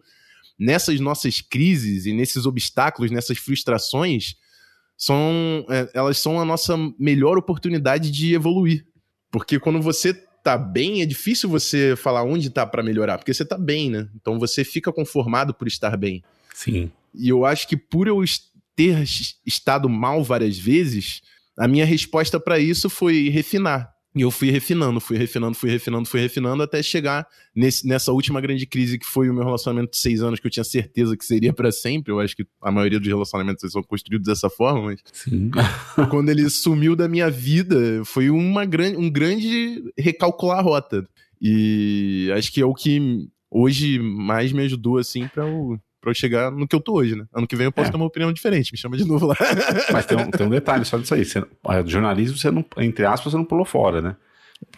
nessas 0.57 0.99
nossas 0.99 1.41
crises 1.41 2.05
e 2.05 2.13
nesses 2.13 2.45
obstáculos, 2.45 3.11
nessas 3.11 3.37
frustrações, 3.37 4.35
são, 4.97 5.65
é, 5.69 5.89
elas 5.93 6.17
são 6.17 6.39
a 6.39 6.45
nossa 6.45 6.75
melhor 6.97 7.37
oportunidade 7.37 8.11
de 8.11 8.33
evoluir. 8.33 8.85
Porque 9.31 9.59
quando 9.59 9.81
você 9.81 10.13
tá 10.43 10.57
bem, 10.57 11.01
é 11.01 11.05
difícil 11.05 11.49
você 11.49 11.95
falar 11.95 12.23
onde 12.23 12.49
tá 12.49 12.65
para 12.65 12.83
melhorar, 12.83 13.17
porque 13.17 13.33
você 13.33 13.45
tá 13.45 13.57
bem, 13.57 13.89
né? 13.89 14.07
Então 14.15 14.39
você 14.39 14.63
fica 14.63 14.91
conformado 14.91 15.53
por 15.53 15.67
estar 15.67 15.95
bem. 15.97 16.23
Sim. 16.53 16.91
E 17.13 17.29
eu 17.29 17.45
acho 17.45 17.67
que 17.67 17.77
por 17.77 18.07
eu 18.07 18.23
ter 18.75 19.03
estado 19.45 19.89
mal 19.89 20.23
várias 20.23 20.57
vezes, 20.57 21.21
a 21.57 21.67
minha 21.67 21.85
resposta 21.85 22.39
para 22.39 22.59
isso 22.59 22.89
foi 22.89 23.29
refinar. 23.29 23.93
E 24.15 24.21
eu 24.21 24.31
fui 24.31 24.49
refinando, 24.49 24.99
fui 24.99 25.17
refinando, 25.17 25.55
fui 25.55 25.69
refinando, 25.69 26.09
fui 26.09 26.19
refinando 26.19 26.63
até 26.63 26.81
chegar 26.81 27.27
nesse, 27.55 27.87
nessa 27.87 28.11
última 28.11 28.41
grande 28.41 28.65
crise 28.65 28.97
que 28.97 29.05
foi 29.05 29.29
o 29.29 29.33
meu 29.33 29.43
relacionamento 29.43 29.91
de 29.91 29.97
seis 29.97 30.21
anos, 30.23 30.39
que 30.39 30.47
eu 30.47 30.51
tinha 30.51 30.63
certeza 30.63 31.15
que 31.15 31.23
seria 31.23 31.53
para 31.53 31.71
sempre. 31.71 32.11
Eu 32.11 32.19
acho 32.19 32.35
que 32.35 32.45
a 32.61 32.71
maioria 32.71 32.99
dos 32.99 33.07
relacionamentos 33.07 33.71
são 33.71 33.83
construídos 33.83 34.25
dessa 34.25 34.49
forma, 34.49 34.81
mas. 34.81 34.99
Sim. 35.13 35.51
quando 36.09 36.29
ele 36.29 36.49
sumiu 36.49 36.95
da 36.95 37.07
minha 37.07 37.29
vida, 37.29 38.03
foi 38.03 38.31
uma 38.31 38.65
grande, 38.65 38.97
um 38.97 39.11
grande 39.11 39.83
recalcular 39.95 40.57
a 40.57 40.63
rota. 40.63 41.07
E 41.39 42.31
acho 42.35 42.51
que 42.51 42.61
é 42.61 42.65
o 42.65 42.73
que 42.73 43.27
hoje 43.49 43.99
mais 43.99 44.51
me 44.51 44.63
ajudou, 44.63 44.97
assim, 44.97 45.27
para 45.27 45.45
o 45.45 45.79
pra 46.01 46.11
eu 46.11 46.15
chegar 46.15 46.51
no 46.51 46.67
que 46.67 46.75
eu 46.75 46.79
tô 46.79 46.93
hoje, 46.93 47.15
né? 47.15 47.25
Ano 47.33 47.47
que 47.47 47.55
vem 47.55 47.65
eu 47.65 47.71
posso 47.71 47.89
é. 47.89 47.91
ter 47.91 47.97
uma 47.97 48.05
opinião 48.05 48.31
diferente, 48.31 48.71
me 48.71 48.77
chama 48.77 48.97
de 48.97 49.05
novo 49.05 49.27
lá. 49.27 49.35
Mas 49.91 50.05
tem 50.05 50.17
um, 50.17 50.31
tem 50.31 50.45
um 50.47 50.49
detalhe 50.49 50.85
só 50.85 50.97
disso 50.97 51.13
aí. 51.13 51.25
Você, 51.25 51.43
jornalismo, 51.85 52.37
você 52.37 52.51
não, 52.51 52.65
entre 52.77 53.05
aspas, 53.05 53.31
você 53.31 53.37
não 53.37 53.45
pulou 53.45 53.65
fora, 53.65 54.01
né? 54.01 54.15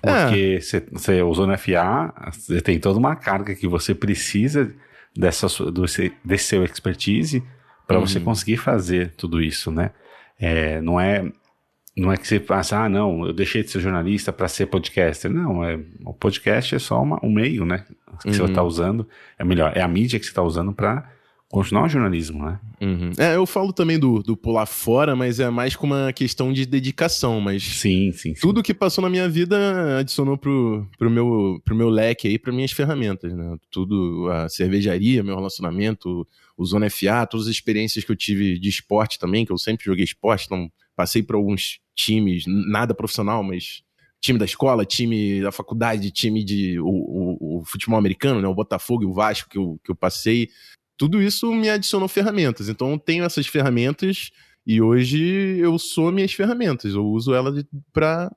Porque 0.02 0.58
é. 0.58 0.62
você, 0.62 0.84
você 0.92 1.22
usou 1.22 1.48
no 1.48 1.58
FA, 1.58 2.14
você 2.32 2.62
tem 2.62 2.80
toda 2.80 3.00
uma 3.00 3.16
carga 3.16 3.56
que 3.56 3.68
você 3.68 3.96
precisa 3.96 4.74
dessa, 5.16 5.48
do, 5.72 5.86
desse 6.24 6.46
seu 6.46 6.64
expertise 6.64 7.44
para 7.88 8.00
uhum. 8.00 8.08
você 8.08 8.20
conseguir 8.20 8.58
fazer 8.58 9.14
tudo 9.18 9.42
isso, 9.42 9.72
né? 9.72 9.92
É, 10.40 10.82
não 10.82 11.00
é 11.00 11.32
não 11.96 12.12
é 12.12 12.18
que 12.18 12.28
você 12.28 12.40
passa, 12.40 12.78
ah, 12.78 12.90
não, 12.90 13.26
eu 13.26 13.34
deixei 13.34 13.64
de 13.64 13.70
ser 13.70 13.80
jornalista 13.80 14.32
para 14.32 14.48
ser 14.48 14.68
podcaster. 14.68 15.30
Não, 15.30 15.64
é, 15.64 15.80
o 16.06 16.14
podcast 16.14 16.76
é 16.76 16.80
só 16.80 17.02
uma, 17.02 17.20
um 17.24 17.32
meio, 17.32 17.66
né? 17.66 17.86
Que 18.22 18.30
uhum. 18.30 18.34
você 18.34 18.44
está 18.46 18.64
usando. 18.64 19.08
É 19.38 19.44
melhor, 19.44 19.76
é 19.76 19.82
a 19.82 19.88
mídia 19.88 20.20
que 20.20 20.26
você 20.26 20.32
está 20.32 20.42
usando 20.42 20.72
para 20.74 21.10
continuar 21.52 21.86
o 21.86 21.90
jornalismo, 21.90 22.44
né? 22.44 22.60
Uhum. 22.82 23.12
É, 23.18 23.36
eu 23.36 23.46
falo 23.46 23.74
também 23.74 24.00
do, 24.00 24.24
do 24.24 24.38
pular 24.38 24.66
fora, 24.66 25.16
mas 25.16 25.40
é 25.40 25.50
mais 25.50 25.76
com 25.76 25.86
uma 25.86 26.14
questão 26.14 26.52
de 26.52 26.66
dedicação, 26.66 27.40
mas... 27.42 27.62
Sim, 27.64 28.12
sim, 28.12 28.34
sim. 28.34 28.42
Tudo 28.42 28.64
que 28.64 28.74
passou 28.74 29.02
na 29.02 29.10
minha 29.10 29.28
vida 29.28 30.00
adicionou 30.00 30.38
pro, 30.38 30.88
pro, 30.98 31.10
meu, 31.10 31.62
pro 31.64 31.76
meu 31.76 31.90
leque 31.90 32.28
aí, 32.28 32.40
para 32.40 32.54
minhas 32.54 32.72
ferramentas, 32.72 33.34
né? 33.34 33.58
Tudo, 33.70 34.30
a 34.32 34.50
cervejaria, 34.50 35.24
meu 35.24 35.36
relacionamento, 35.36 36.26
o 36.58 36.66
Zona 36.66 36.90
FA, 36.90 37.28
todas 37.30 37.48
as 37.48 37.52
experiências 37.54 38.04
que 38.04 38.12
eu 38.12 38.16
tive 38.16 38.58
de 38.58 38.70
esporte 38.70 39.20
também, 39.20 39.46
que 39.46 39.52
eu 39.52 39.58
sempre 39.58 39.86
joguei 39.86 40.04
esporte, 40.04 40.46
então 40.46 40.72
passei 40.96 41.22
por 41.22 41.36
alguns 41.36 41.80
times, 41.96 42.46
nada 42.48 42.94
profissional, 42.94 43.44
mas 43.44 43.84
time 44.22 44.38
da 44.38 44.46
escola, 44.46 44.86
time 44.86 45.42
da 45.42 45.52
faculdade, 45.52 46.12
time 46.12 46.44
de 46.44 46.80
o, 46.80 46.88
o, 46.88 47.60
o, 47.60 47.66
futebol 47.66 47.98
americano, 47.98 48.40
né, 48.40 48.48
o 48.48 48.54
Botafogo 48.54 49.04
e 49.04 49.06
o 49.06 49.14
Vasco 49.14 49.50
que 49.50 49.58
eu, 49.58 49.80
que 49.84 49.92
eu 49.92 49.96
passei. 49.96 50.50
Tudo 50.98 51.22
isso 51.22 51.52
me 51.54 51.70
adicionou 51.70 52.08
ferramentas. 52.08 52.70
Então 52.70 52.92
eu 52.92 53.00
tenho 53.00 53.24
essas 53.24 53.48
ferramentas 53.48 54.32
e 54.66 54.82
hoje 54.82 55.58
eu 55.60 55.78
sou 55.80 56.12
minhas 56.12 56.34
ferramentas. 56.34 56.94
Eu 56.94 57.06
uso 57.06 57.34
elas 57.34 57.64
para 57.92 58.32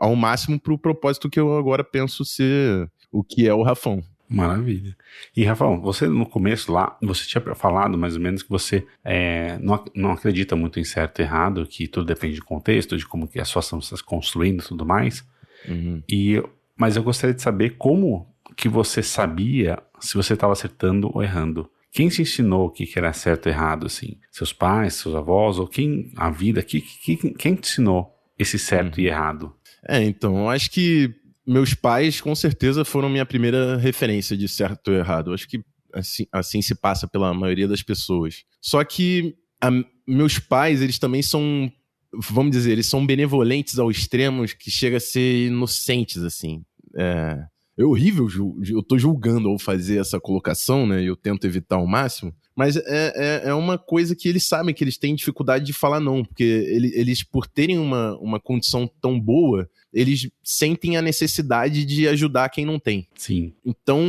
ao 0.00 0.16
máximo 0.16 0.58
para 0.58 0.72
o 0.72 0.78
propósito 0.78 1.28
que 1.28 1.38
eu 1.38 1.56
agora 1.56 1.84
penso 1.84 2.24
ser 2.24 2.90
o 3.12 3.22
que 3.22 3.46
é 3.46 3.52
o 3.52 3.62
Rafão. 3.62 4.02
Maravilha. 4.28 4.96
E, 5.36 5.44
Rafael, 5.44 5.80
você 5.80 6.08
no 6.08 6.26
começo 6.26 6.72
lá, 6.72 6.96
você 7.00 7.24
tinha 7.26 7.54
falado 7.54 7.96
mais 7.96 8.16
ou 8.16 8.20
menos 8.20 8.42
que 8.42 8.50
você 8.50 8.84
é, 9.04 9.56
não, 9.60 9.84
não 9.94 10.10
acredita 10.10 10.56
muito 10.56 10.80
em 10.80 10.84
certo 10.84 11.20
e 11.20 11.22
errado, 11.22 11.66
que 11.66 11.86
tudo 11.86 12.06
depende 12.06 12.34
de 12.34 12.40
contexto, 12.40 12.96
de 12.96 13.06
como 13.06 13.28
que 13.28 13.40
a 13.40 13.44
situação 13.44 13.78
está 13.78 13.96
se 13.96 14.02
construindo 14.02 14.60
e 14.62 14.66
tudo 14.66 14.84
mais. 14.84 15.24
Uhum. 15.68 16.02
E, 16.10 16.42
mas 16.76 16.96
eu 16.96 17.02
gostaria 17.02 17.34
de 17.34 17.42
saber 17.42 17.76
como 17.78 18.26
que 18.56 18.68
você 18.68 19.02
sabia 19.02 19.78
se 20.00 20.14
você 20.14 20.34
estava 20.34 20.52
acertando 20.52 21.10
ou 21.14 21.22
errando. 21.22 21.70
Quem 21.96 22.10
te 22.10 22.20
ensinou 22.20 22.66
o 22.66 22.70
que, 22.70 22.86
que 22.86 22.98
era 22.98 23.10
certo 23.14 23.48
e 23.48 23.48
errado, 23.48 23.86
assim? 23.86 24.18
Seus 24.30 24.52
pais, 24.52 24.92
seus 24.96 25.14
avós, 25.14 25.58
ou 25.58 25.66
quem, 25.66 26.12
a 26.14 26.28
vida, 26.28 26.62
que, 26.62 26.82
que, 26.82 27.16
quem 27.16 27.54
te 27.54 27.70
ensinou 27.70 28.14
esse 28.38 28.58
certo 28.58 28.98
uhum. 28.98 29.04
e 29.04 29.06
errado? 29.06 29.56
É, 29.88 30.04
então, 30.04 30.36
eu 30.36 30.50
acho 30.50 30.70
que 30.70 31.10
meus 31.46 31.72
pais, 31.72 32.20
com 32.20 32.34
certeza, 32.34 32.84
foram 32.84 33.08
minha 33.08 33.24
primeira 33.24 33.78
referência 33.78 34.36
de 34.36 34.46
certo 34.46 34.88
ou 34.88 34.94
errado. 34.94 35.32
acho 35.32 35.48
que 35.48 35.64
assim, 35.94 36.26
assim 36.30 36.60
se 36.60 36.74
passa 36.74 37.08
pela 37.08 37.32
maioria 37.32 37.66
das 37.66 37.82
pessoas. 37.82 38.44
Só 38.60 38.84
que 38.84 39.34
a, 39.58 39.70
meus 40.06 40.38
pais, 40.38 40.82
eles 40.82 40.98
também 40.98 41.22
são, 41.22 41.72
vamos 42.12 42.52
dizer, 42.52 42.72
eles 42.72 42.88
são 42.88 43.06
benevolentes 43.06 43.78
ao 43.78 43.90
extremo 43.90 44.44
que 44.46 44.70
chega 44.70 44.98
a 44.98 45.00
ser 45.00 45.46
inocentes, 45.46 46.22
assim. 46.22 46.62
É, 46.94 47.42
é 47.78 47.84
horrível, 47.84 48.26
eu 48.68 48.82
tô 48.82 48.98
julgando 48.98 49.48
ao 49.48 49.58
fazer 49.58 49.98
essa 49.98 50.18
colocação, 50.18 50.86
né? 50.86 51.02
Eu 51.02 51.14
tento 51.14 51.46
evitar 51.46 51.76
ao 51.76 51.86
máximo. 51.86 52.34
Mas 52.56 52.74
é, 52.74 52.82
é, 52.86 53.42
é, 53.50 53.54
uma 53.54 53.76
coisa 53.76 54.16
que 54.16 54.26
eles 54.26 54.44
sabem 54.44 54.74
que 54.74 54.82
eles 54.82 54.96
têm 54.96 55.14
dificuldade 55.14 55.66
de 55.66 55.74
falar 55.74 56.00
não, 56.00 56.24
porque 56.24 56.42
eles, 56.42 56.92
eles, 56.94 57.22
por 57.22 57.46
terem 57.46 57.78
uma, 57.78 58.16
uma 58.18 58.40
condição 58.40 58.90
tão 58.98 59.20
boa, 59.20 59.68
eles 59.92 60.30
sentem 60.42 60.96
a 60.96 61.02
necessidade 61.02 61.84
de 61.84 62.08
ajudar 62.08 62.48
quem 62.48 62.64
não 62.64 62.78
tem. 62.78 63.06
Sim. 63.14 63.52
Então, 63.62 64.02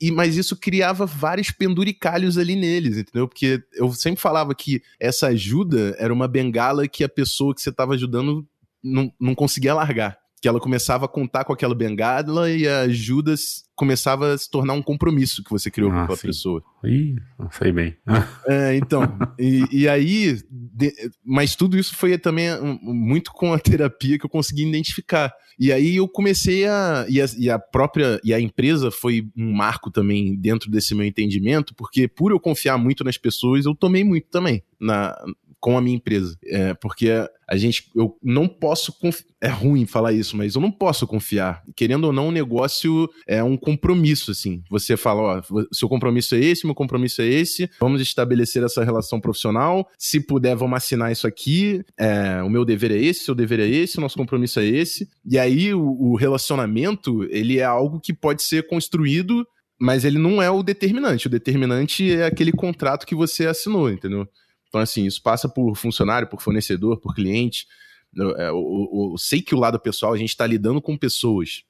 e, 0.00 0.10
mas 0.10 0.38
isso 0.38 0.56
criava 0.56 1.04
vários 1.04 1.50
penduricalhos 1.50 2.38
ali 2.38 2.56
neles, 2.56 2.96
entendeu? 2.96 3.28
Porque 3.28 3.62
eu 3.74 3.92
sempre 3.92 4.20
falava 4.20 4.54
que 4.54 4.82
essa 4.98 5.26
ajuda 5.26 5.94
era 5.98 6.12
uma 6.12 6.26
bengala 6.26 6.88
que 6.88 7.04
a 7.04 7.08
pessoa 7.08 7.54
que 7.54 7.60
você 7.60 7.68
estava 7.68 7.92
ajudando 7.92 8.48
não, 8.82 9.12
não 9.20 9.34
conseguia 9.34 9.74
largar 9.74 10.23
que 10.44 10.48
ela 10.48 10.60
começava 10.60 11.06
a 11.06 11.08
contar 11.08 11.42
com 11.42 11.54
aquela 11.54 11.74
bengala 11.74 12.50
e 12.50 12.68
a 12.68 12.80
ajuda 12.80 13.34
começava 13.74 14.34
a 14.34 14.36
se 14.36 14.50
tornar 14.50 14.74
um 14.74 14.82
compromisso 14.82 15.42
que 15.42 15.48
você 15.48 15.70
criou 15.70 15.90
ah, 15.90 15.94
com 15.94 16.00
aquela 16.00 16.18
sim. 16.18 16.26
pessoa. 16.26 16.62
Ih, 16.84 17.16
sei 17.50 17.72
bem. 17.72 17.96
é, 18.46 18.76
então, 18.76 19.04
e, 19.38 19.64
e 19.72 19.88
aí, 19.88 20.38
de, 20.50 20.92
mas 21.24 21.56
tudo 21.56 21.78
isso 21.78 21.96
foi 21.96 22.18
também 22.18 22.48
muito 22.82 23.32
com 23.32 23.54
a 23.54 23.58
terapia 23.58 24.18
que 24.18 24.26
eu 24.26 24.28
consegui 24.28 24.68
identificar. 24.68 25.32
E 25.58 25.72
aí 25.72 25.96
eu 25.96 26.06
comecei 26.06 26.66
a 26.66 27.06
e, 27.08 27.22
a. 27.22 27.26
e 27.38 27.48
a 27.48 27.58
própria. 27.58 28.20
E 28.22 28.34
a 28.34 28.38
empresa 28.38 28.90
foi 28.90 29.26
um 29.34 29.50
marco 29.50 29.90
também 29.90 30.36
dentro 30.36 30.70
desse 30.70 30.94
meu 30.94 31.06
entendimento, 31.06 31.74
porque 31.74 32.06
por 32.06 32.32
eu 32.32 32.38
confiar 32.38 32.76
muito 32.76 33.02
nas 33.02 33.16
pessoas, 33.16 33.64
eu 33.64 33.74
tomei 33.74 34.04
muito 34.04 34.28
também 34.28 34.62
na, 34.78 35.16
com 35.64 35.78
a 35.78 35.80
minha 35.80 35.96
empresa. 35.96 36.36
É, 36.44 36.74
porque 36.74 37.08
a 37.48 37.56
gente, 37.56 37.90
eu 37.96 38.18
não 38.22 38.46
posso, 38.46 38.94
é 39.40 39.48
ruim 39.48 39.86
falar 39.86 40.12
isso, 40.12 40.36
mas 40.36 40.54
eu 40.54 40.60
não 40.60 40.70
posso 40.70 41.06
confiar. 41.06 41.62
Querendo 41.74 42.04
ou 42.04 42.12
não, 42.12 42.28
o 42.28 42.30
negócio 42.30 43.08
é 43.26 43.42
um 43.42 43.56
compromisso, 43.56 44.30
assim. 44.30 44.62
Você 44.68 44.94
fala, 44.94 45.22
ó, 45.22 45.64
seu 45.72 45.88
compromisso 45.88 46.34
é 46.34 46.38
esse, 46.40 46.66
meu 46.66 46.74
compromisso 46.74 47.22
é 47.22 47.26
esse, 47.26 47.70
vamos 47.80 48.02
estabelecer 48.02 48.62
essa 48.62 48.84
relação 48.84 49.18
profissional, 49.18 49.88
se 49.96 50.20
puder, 50.20 50.54
vamos 50.54 50.76
assinar 50.76 51.10
isso 51.10 51.26
aqui, 51.26 51.82
é, 51.98 52.42
o 52.42 52.50
meu 52.50 52.66
dever 52.66 52.92
é 52.92 52.98
esse, 52.98 53.24
seu 53.24 53.34
dever 53.34 53.60
é 53.60 53.66
esse, 53.66 53.96
o 53.96 54.02
nosso 54.02 54.18
compromisso 54.18 54.60
é 54.60 54.66
esse. 54.66 55.08
E 55.24 55.38
aí, 55.38 55.72
o, 55.72 55.80
o 55.80 56.14
relacionamento, 56.14 57.24
ele 57.30 57.58
é 57.58 57.64
algo 57.64 58.00
que 58.00 58.12
pode 58.12 58.42
ser 58.42 58.66
construído 58.66 59.46
mas 59.76 60.04
ele 60.04 60.18
não 60.18 60.40
é 60.40 60.48
o 60.48 60.62
determinante. 60.62 61.26
O 61.26 61.30
determinante 61.30 62.14
é 62.14 62.24
aquele 62.24 62.52
contrato 62.52 63.04
que 63.04 63.14
você 63.14 63.46
assinou, 63.46 63.90
entendeu? 63.90 64.26
Então, 64.74 64.82
assim, 64.82 65.06
isso 65.06 65.22
passa 65.22 65.48
por 65.48 65.76
funcionário, 65.76 66.26
por 66.26 66.42
fornecedor, 66.42 66.98
por 66.98 67.14
cliente. 67.14 67.64
Eu, 68.12 68.36
é, 68.36 68.48
eu, 68.48 69.12
eu 69.12 69.14
sei 69.16 69.40
que 69.40 69.54
o 69.54 69.58
lado 69.58 69.78
pessoal, 69.78 70.12
a 70.12 70.16
gente 70.18 70.30
está 70.30 70.44
lidando 70.44 70.82
com 70.82 70.96
pessoas. 70.96 71.62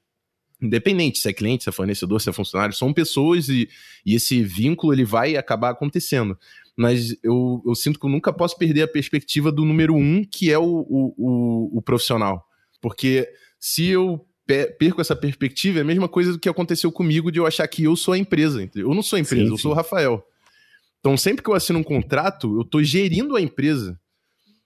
Independente 0.59 1.19
se 1.19 1.29
é 1.29 1.33
cliente, 1.33 1.65
se 1.65 1.69
é 1.69 1.71
fornecedor, 1.71 2.19
se 2.19 2.31
é 2.31 2.33
funcionário, 2.33 2.73
são 2.73 2.91
pessoas 2.91 3.47
e, 3.47 3.69
e 4.03 4.15
esse 4.15 4.41
vínculo 4.41 4.91
ele 4.91 5.05
vai 5.05 5.37
acabar 5.37 5.69
acontecendo. 5.69 6.35
Mas 6.75 7.15
eu, 7.21 7.61
eu 7.63 7.75
sinto 7.75 7.99
que 7.99 8.07
eu 8.07 8.09
nunca 8.09 8.33
posso 8.33 8.57
perder 8.57 8.81
a 8.81 8.87
perspectiva 8.87 9.51
do 9.51 9.63
número 9.63 9.93
um, 9.93 10.23
que 10.23 10.51
é 10.51 10.57
o, 10.57 10.63
o, 10.63 11.13
o, 11.15 11.77
o 11.77 11.81
profissional. 11.83 12.43
Porque 12.81 13.29
se 13.59 13.85
eu 13.85 14.25
perco 14.47 14.99
essa 14.99 15.15
perspectiva, 15.15 15.77
é 15.77 15.81
a 15.83 15.85
mesma 15.85 16.09
coisa 16.09 16.31
do 16.31 16.39
que 16.39 16.49
aconteceu 16.49 16.91
comigo 16.91 17.31
de 17.31 17.37
eu 17.37 17.45
achar 17.45 17.67
que 17.67 17.83
eu 17.83 17.95
sou 17.95 18.15
a 18.15 18.17
empresa. 18.17 18.67
Eu 18.73 18.95
não 18.95 19.03
sou 19.03 19.17
a 19.17 19.19
empresa, 19.19 19.45
sim, 19.45 19.51
eu 19.51 19.59
sou 19.59 19.73
o 19.73 19.75
Rafael. 19.75 20.25
Então, 21.05 21.15
sempre 21.15 21.43
que 21.43 21.49
eu 21.51 21.53
assino 21.53 21.77
um 21.77 21.83
contrato, 21.83 22.55
eu 22.57 22.61
estou 22.61 22.83
gerindo 22.83 23.35
a 23.35 23.41
empresa. 23.41 23.95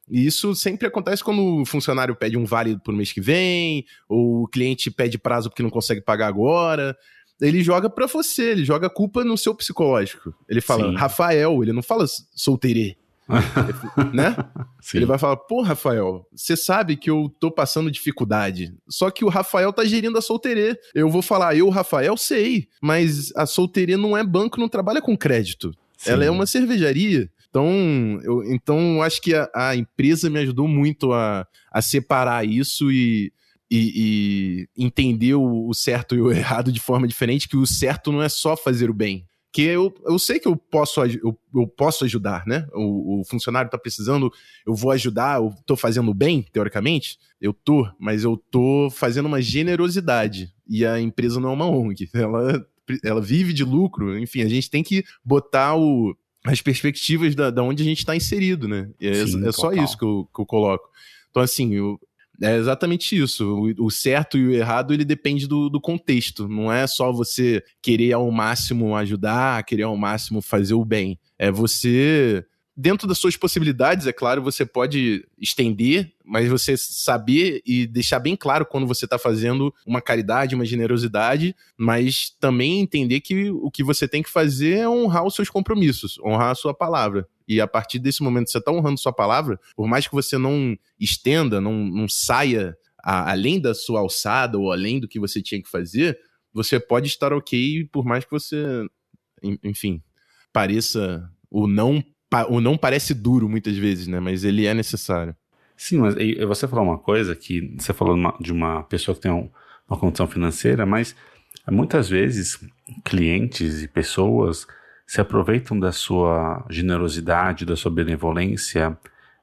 E 0.09 0.25
isso 0.25 0.55
sempre 0.55 0.87
acontece 0.87 1.21
quando 1.21 1.61
o 1.61 1.65
funcionário 1.65 2.15
pede 2.15 2.37
um 2.37 2.45
vale 2.45 2.79
para 2.79 2.93
o 2.93 2.95
mês 2.95 3.11
que 3.11 3.19
vem, 3.19 3.83
ou 4.07 4.43
o 4.43 4.47
cliente 4.47 4.89
pede 4.89 5.17
prazo 5.17 5.49
porque 5.49 5.61
não 5.61 5.69
consegue 5.69 5.99
pagar 5.99 6.27
agora. 6.27 6.95
Ele 7.41 7.61
joga 7.61 7.89
para 7.89 8.07
você, 8.07 8.51
ele 8.51 8.63
joga 8.63 8.87
a 8.87 8.89
culpa 8.89 9.21
no 9.25 9.37
seu 9.37 9.53
psicológico. 9.53 10.33
Ele 10.47 10.61
fala, 10.61 10.89
Sim. 10.89 10.95
Rafael, 10.95 11.61
ele 11.61 11.73
não 11.73 11.83
fala 11.83 12.05
solteirê. 12.33 12.95
né? 14.13 14.33
Sim. 14.79 14.99
Ele 14.99 15.05
vai 15.05 15.17
falar, 15.17 15.35
pô, 15.35 15.61
Rafael, 15.61 16.25
você 16.33 16.55
sabe 16.55 16.95
que 16.95 17.09
eu 17.09 17.29
tô 17.37 17.51
passando 17.51 17.91
dificuldade. 17.91 18.73
Só 18.87 19.11
que 19.11 19.25
o 19.25 19.29
Rafael 19.29 19.73
tá 19.73 19.83
gerindo 19.83 20.17
a 20.17 20.21
solteirê. 20.21 20.79
Eu 20.95 21.09
vou 21.09 21.21
falar, 21.21 21.57
eu, 21.57 21.67
Rafael, 21.67 22.15
sei, 22.15 22.69
mas 22.81 23.29
a 23.35 23.45
solteirê 23.45 23.97
não 23.97 24.15
é 24.15 24.23
banco, 24.23 24.57
não 24.57 24.69
trabalha 24.69 25.01
com 25.01 25.17
crédito. 25.17 25.75
Sim. 25.99 26.11
Ela 26.11 26.25
é 26.25 26.31
uma 26.31 26.45
cervejaria. 26.45 27.29
Então, 27.49 28.19
eu 28.23 28.43
então 28.53 29.01
acho 29.01 29.21
que 29.21 29.35
a, 29.35 29.49
a, 29.53 29.75
empresa 29.75 30.29
me 30.29 30.39
ajudou 30.39 30.67
muito 30.67 31.11
a, 31.11 31.45
a 31.71 31.81
separar 31.81 32.47
isso 32.47 32.89
e, 32.89 33.33
e, 33.69 34.67
e 34.77 34.85
entender 34.85 35.33
o, 35.33 35.67
o, 35.67 35.73
certo 35.73 36.15
e 36.15 36.21
o 36.21 36.31
errado 36.31 36.71
de 36.71 36.79
forma 36.79 37.07
diferente, 37.07 37.49
que 37.49 37.57
o 37.57 37.65
certo 37.65 38.13
não 38.13 38.21
é 38.21 38.29
só 38.29 38.55
fazer 38.55 38.89
o 38.89 38.93
bem. 38.93 39.27
Que 39.51 39.63
eu, 39.63 39.93
eu 40.05 40.17
sei 40.19 40.39
que 40.39 40.47
eu 40.47 40.55
posso, 40.55 41.03
eu, 41.03 41.37
eu 41.53 41.67
posso 41.67 42.05
ajudar, 42.05 42.45
né? 42.45 42.65
O, 42.71 43.19
o 43.19 43.25
funcionário 43.25 43.67
está 43.67 43.79
precisando, 43.79 44.31
eu 44.65 44.73
vou 44.73 44.91
ajudar, 44.91 45.39
eu 45.39 45.53
tô 45.65 45.75
fazendo 45.75 46.13
bem, 46.13 46.45
teoricamente. 46.53 47.17
Eu 47.41 47.51
tô, 47.51 47.85
mas 47.99 48.23
eu 48.23 48.37
tô 48.37 48.89
fazendo 48.91 49.25
uma 49.25 49.41
generosidade. 49.41 50.53
E 50.67 50.85
a 50.85 51.01
empresa 51.01 51.39
não 51.41 51.49
é 51.49 51.53
uma 51.53 51.69
ONG. 51.69 52.09
Ela 52.13 52.65
ela 53.03 53.21
vive 53.21 53.53
de 53.53 53.63
lucro, 53.63 54.17
enfim, 54.17 54.41
a 54.41 54.49
gente 54.49 54.69
tem 54.69 54.83
que 54.83 55.03
botar 55.23 55.75
o, 55.75 56.15
as 56.45 56.61
perspectivas 56.61 57.35
da, 57.35 57.49
da 57.49 57.63
onde 57.63 57.83
a 57.83 57.85
gente 57.85 57.99
está 57.99 58.15
inserido, 58.15 58.67
né? 58.67 58.89
É, 58.99 59.25
Sim, 59.25 59.47
é 59.47 59.51
só 59.51 59.71
isso 59.71 59.97
que 59.97 60.05
eu, 60.05 60.27
que 60.33 60.41
eu 60.41 60.45
coloco. 60.45 60.89
Então, 61.29 61.43
assim, 61.43 61.75
eu, 61.75 61.99
é 62.41 62.55
exatamente 62.55 63.17
isso. 63.17 63.45
O, 63.45 63.85
o, 63.85 63.91
certo 63.91 64.37
e 64.37 64.47
o 64.47 64.51
errado, 64.51 64.93
ele 64.93 65.03
depende 65.03 65.47
do, 65.47 65.69
do, 65.69 65.81
contexto. 65.81 66.47
Não 66.47 66.71
é 66.71 66.87
só 66.87 67.11
você 67.11 67.63
querer 67.81 68.13
ao 68.13 68.29
máximo 68.31 68.95
ajudar, 68.95 69.63
querer 69.63 69.83
ao 69.83 69.97
máximo 69.97 70.41
fazer 70.41 70.73
o 70.73 70.85
bem. 70.85 71.19
É 71.37 71.51
você 71.51 72.45
dentro 72.79 73.05
das 73.05 73.17
suas 73.17 73.35
possibilidades, 73.35 74.07
é 74.07 74.13
claro, 74.13 74.41
você 74.41 74.65
pode 74.65 75.27
estender, 75.37 76.13
mas 76.23 76.47
você 76.47 76.77
saber 76.77 77.61
e 77.65 77.85
deixar 77.85 78.19
bem 78.19 78.37
claro 78.37 78.65
quando 78.65 78.87
você 78.87 79.03
está 79.03 79.19
fazendo 79.19 79.73
uma 79.85 80.01
caridade, 80.01 80.55
uma 80.55 80.63
generosidade, 80.63 81.53
mas 81.77 82.33
também 82.39 82.79
entender 82.79 83.19
que 83.19 83.51
o 83.51 83.69
que 83.69 83.83
você 83.83 84.07
tem 84.07 84.23
que 84.23 84.29
fazer 84.29 84.77
é 84.77 84.89
honrar 84.89 85.25
os 85.25 85.35
seus 85.35 85.49
compromissos, 85.49 86.17
honrar 86.19 86.51
a 86.51 86.55
sua 86.55 86.73
palavra. 86.73 87.27
E 87.45 87.59
a 87.59 87.67
partir 87.67 87.99
desse 87.99 88.23
momento 88.23 88.45
que 88.45 88.51
você 88.51 88.59
está 88.59 88.71
honrando 88.71 88.97
sua 88.97 89.11
palavra, 89.11 89.59
por 89.75 89.85
mais 89.85 90.07
que 90.07 90.15
você 90.15 90.37
não 90.37 90.77
estenda, 90.97 91.59
não, 91.59 91.73
não 91.73 92.07
saia 92.07 92.77
a, 93.03 93.29
além 93.31 93.59
da 93.59 93.73
sua 93.73 93.99
alçada 93.99 94.57
ou 94.57 94.71
além 94.71 95.01
do 95.01 95.07
que 95.07 95.19
você 95.19 95.41
tinha 95.41 95.61
que 95.61 95.69
fazer, 95.69 96.17
você 96.53 96.79
pode 96.79 97.07
estar 97.09 97.33
ok, 97.33 97.89
por 97.91 98.05
mais 98.05 98.23
que 98.23 98.31
você, 98.31 98.87
enfim, 99.65 100.01
pareça 100.53 101.29
o 101.51 101.67
não 101.67 102.01
o 102.49 102.61
não 102.61 102.77
parece 102.77 103.13
duro 103.13 103.49
muitas 103.49 103.77
vezes, 103.77 104.07
né? 104.07 104.19
Mas 104.19 104.43
ele 104.43 104.65
é 104.65 104.73
necessário. 104.73 105.35
Sim, 105.75 105.99
mas 105.99 106.15
você 106.47 106.67
falou 106.67 106.85
uma 106.85 106.97
coisa 106.97 107.35
que 107.35 107.75
você 107.77 107.93
falou 107.93 108.17
de 108.39 108.51
uma 108.51 108.83
pessoa 108.83 109.15
que 109.15 109.21
tem 109.21 109.31
uma 109.31 109.97
condição 109.97 110.27
financeira, 110.27 110.85
mas 110.85 111.15
muitas 111.67 112.09
vezes 112.09 112.59
clientes 113.05 113.81
e 113.81 113.87
pessoas 113.87 114.67
se 115.07 115.21
aproveitam 115.21 115.79
da 115.79 115.91
sua 115.91 116.65
generosidade, 116.69 117.65
da 117.65 117.75
sua 117.75 117.89
benevolência 117.89 118.97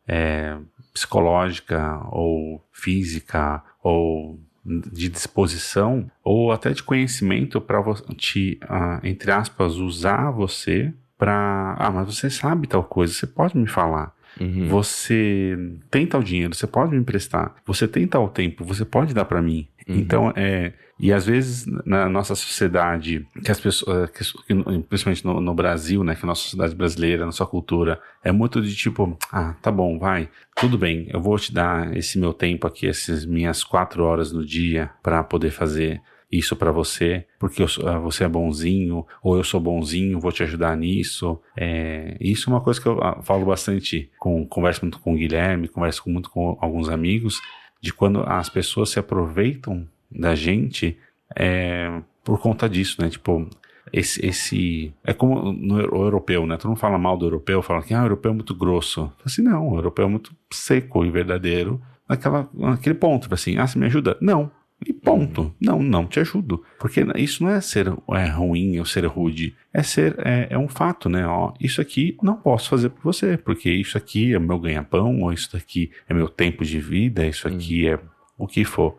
é, 0.07 0.57
psicológica 0.93 2.01
ou 2.11 2.63
física 2.73 3.63
ou 3.83 4.39
de 4.65 5.09
disposição 5.09 6.11
ou 6.25 6.51
até 6.51 6.71
de 6.71 6.83
conhecimento 6.83 7.61
para 7.61 7.83
te, 8.17 8.59
uh, 8.65 9.05
entre 9.07 9.31
aspas, 9.31 9.77
usar 9.77 10.31
você 10.31 10.93
para. 11.19 11.77
Ah, 11.79 11.91
mas 11.91 12.15
você 12.15 12.31
sabe 12.31 12.67
tal 12.67 12.85
coisa, 12.85 13.13
você 13.13 13.27
pode 13.27 13.57
me 13.57 13.67
falar. 13.67 14.15
Uhum. 14.41 14.69
Você 14.69 15.57
tem 15.91 16.07
tal 16.07 16.23
dinheiro, 16.23 16.55
você 16.55 16.67
pode 16.67 16.93
me 16.93 16.99
emprestar. 16.99 17.55
Você 17.65 17.89
tem 17.89 18.07
tal 18.07 18.29
tempo, 18.29 18.65
você 18.65 18.85
pode 18.85 19.15
dar 19.15 19.25
para 19.25 19.41
mim. 19.41 19.67
Uhum. 19.89 19.97
Então, 19.97 20.33
é. 20.37 20.73
E 20.99 21.13
às 21.13 21.27
vezes 21.27 21.67
na 21.85 22.09
nossa 22.09 22.35
sociedade, 22.35 23.27
que 23.45 23.51
as 23.51 23.61
pessoas, 23.61 24.09
que, 24.11 24.25
principalmente 24.89 25.25
no, 25.27 25.43
no, 25.43 25.55
Brasil, 25.55 26.03
né, 26.03 26.15
que 26.15 26.25
a 26.25 26.27
nossa 26.27 26.41
sociedade 26.41 26.75
brasileira, 26.75 27.27
nossa 27.27 27.45
cultura, 27.45 28.01
é 28.25 28.33
muito 28.33 28.63
de 28.63 28.75
tipo, 28.75 29.17
ah, 29.31 29.55
tá 29.61 29.71
bom, 29.71 29.99
vai, 29.99 30.31
tudo 30.59 30.79
bem, 30.79 31.07
eu 31.13 31.21
vou 31.21 31.39
te 31.39 31.53
dar 31.53 31.95
esse 31.95 32.19
meu 32.19 32.33
tempo 32.33 32.67
aqui, 32.67 32.89
essas 32.89 33.27
minhas 33.27 33.63
quatro 33.63 34.05
horas 34.05 34.33
no 34.33 34.43
dia 34.43 34.91
para 35.03 35.23
poder 35.23 35.51
fazer 35.51 36.01
isso 36.31 36.57
para 36.57 36.73
você, 36.73 37.27
porque 37.39 37.63
eu, 37.63 37.67
uh, 37.67 38.01
você 38.01 38.25
é 38.25 38.29
bonzinho, 38.29 39.07
ou 39.23 39.37
eu 39.37 39.45
sou 39.45 39.61
bonzinho, 39.61 40.21
vou 40.21 40.33
te 40.33 40.43
ajudar 40.43 40.77
nisso. 40.77 41.41
É, 41.57 42.17
isso 42.21 42.51
é 42.51 42.53
uma 42.53 42.61
coisa 42.61 42.81
que 42.81 42.87
eu 42.87 42.99
uh, 42.99 43.23
falo 43.23 43.47
bastante, 43.47 44.11
com, 44.19 44.47
converso 44.47 44.83
muito 44.83 44.99
com 44.99 45.15
o 45.15 45.17
Guilherme, 45.17 45.69
converso 45.69 46.03
muito 46.09 46.31
com 46.31 46.59
alguns 46.61 46.89
amigos, 46.89 47.41
de 47.81 47.93
quando 47.93 48.23
as 48.27 48.49
pessoas 48.49 48.91
se 48.91 48.99
aproveitam 48.99 49.87
da 50.11 50.35
gente 50.35 50.99
é, 51.35 52.03
por 52.25 52.41
conta 52.41 52.69
disso, 52.69 53.01
né? 53.01 53.09
Tipo, 53.09 53.49
esse, 53.93 54.25
esse. 54.25 54.93
É 55.05 55.13
como 55.13 55.53
no 55.53 55.81
europeu, 55.81 56.47
né? 56.47 56.57
Tu 56.57 56.67
não 56.67 56.77
fala 56.77 56.99
mal 56.99 57.17
do 57.17 57.27
europeu, 57.27 57.63
fala 57.63 57.83
que 57.83 57.95
ah, 57.95 58.03
o 58.03 58.05
europeu 58.07 58.33
é 58.33 58.35
muito 58.35 58.55
grosso. 58.55 59.13
Assim, 59.25 59.43
não, 59.43 59.69
o 59.69 59.77
europeu 59.77 60.07
é 60.07 60.09
muito 60.09 60.35
seco 60.53 61.05
e 61.05 61.11
verdadeiro 61.11 61.81
naquela, 62.09 62.49
naquele 62.53 62.95
ponto. 62.95 63.33
Assim, 63.33 63.57
ah, 63.59 63.67
você 63.67 63.79
me 63.79 63.87
ajuda? 63.87 64.17
Não. 64.21 64.51
E 64.85 64.93
ponto. 64.93 65.55
Não, 65.61 65.83
não 65.83 66.07
te 66.07 66.21
ajudo. 66.21 66.63
Porque 66.79 67.05
isso 67.17 67.43
não 67.43 67.51
é 67.51 67.61
ser 67.61 67.87
é 68.11 68.27
ruim 68.27 68.79
ou 68.79 68.85
ser 68.85 69.07
rude. 69.07 69.55
É 69.73 69.83
ser, 69.83 70.15
é, 70.19 70.49
é 70.51 70.59
um 70.59 70.69
fato, 70.69 71.09
né? 71.09 71.27
Ó, 71.27 71.53
isso 71.61 71.81
aqui 71.81 72.17
não 72.23 72.37
posso 72.37 72.69
fazer 72.69 72.91
por 72.91 73.03
você, 73.03 73.37
porque 73.37 73.71
isso 73.71 73.97
aqui 73.97 74.35
é 74.35 74.39
meu 74.39 74.59
ganha-pão, 74.59 75.23
ou 75.23 75.33
isso 75.33 75.57
aqui 75.57 75.91
é 76.09 76.15
meu 76.15 76.29
tempo 76.29 76.65
de 76.65 76.79
vida, 76.79 77.27
isso 77.27 77.49
aqui 77.49 77.89
hum. 77.89 77.95
é 77.95 77.99
o 78.39 78.47
que 78.47 78.65
for. 78.65 78.99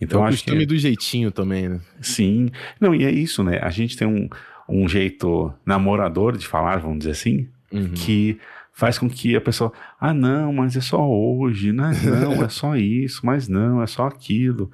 Então, 0.00 0.24
é 0.24 0.28
o 0.28 0.30
costume 0.30 0.60
que... 0.60 0.66
do 0.66 0.76
jeitinho 0.76 1.30
também, 1.30 1.68
né? 1.68 1.80
Sim. 2.00 2.50
Não, 2.80 2.94
e 2.94 3.04
é 3.04 3.10
isso, 3.10 3.42
né? 3.42 3.58
A 3.62 3.70
gente 3.70 3.96
tem 3.96 4.06
um, 4.06 4.28
um 4.68 4.88
jeito 4.88 5.52
namorador 5.64 6.36
de 6.36 6.46
falar, 6.46 6.78
vamos 6.78 6.98
dizer 6.98 7.12
assim, 7.12 7.48
uhum. 7.72 7.92
que 7.94 8.38
faz 8.72 8.98
com 8.98 9.08
que 9.08 9.34
a 9.34 9.40
pessoa, 9.40 9.72
ah, 9.98 10.12
não, 10.12 10.52
mas 10.52 10.76
é 10.76 10.82
só 10.82 11.00
hoje, 11.08 11.72
né? 11.72 11.92
Não, 12.04 12.44
é 12.44 12.48
só 12.48 12.76
isso, 12.76 13.24
mas 13.24 13.48
não, 13.48 13.82
é 13.82 13.86
só 13.86 14.06
aquilo. 14.06 14.70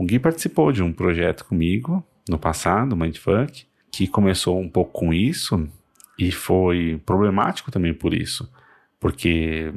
O 0.00 0.04
Gui 0.06 0.18
participou 0.18 0.72
de 0.72 0.82
um 0.82 0.94
projeto 0.94 1.44
comigo 1.44 2.02
no 2.26 2.38
passado, 2.38 2.96
Mindfuck, 2.96 3.66
que 3.92 4.06
começou 4.06 4.58
um 4.58 4.66
pouco 4.66 4.92
com 4.92 5.12
isso 5.12 5.68
e 6.18 6.32
foi 6.32 6.98
problemático 7.04 7.70
também 7.70 7.92
por 7.92 8.14
isso, 8.14 8.50
porque 8.98 9.74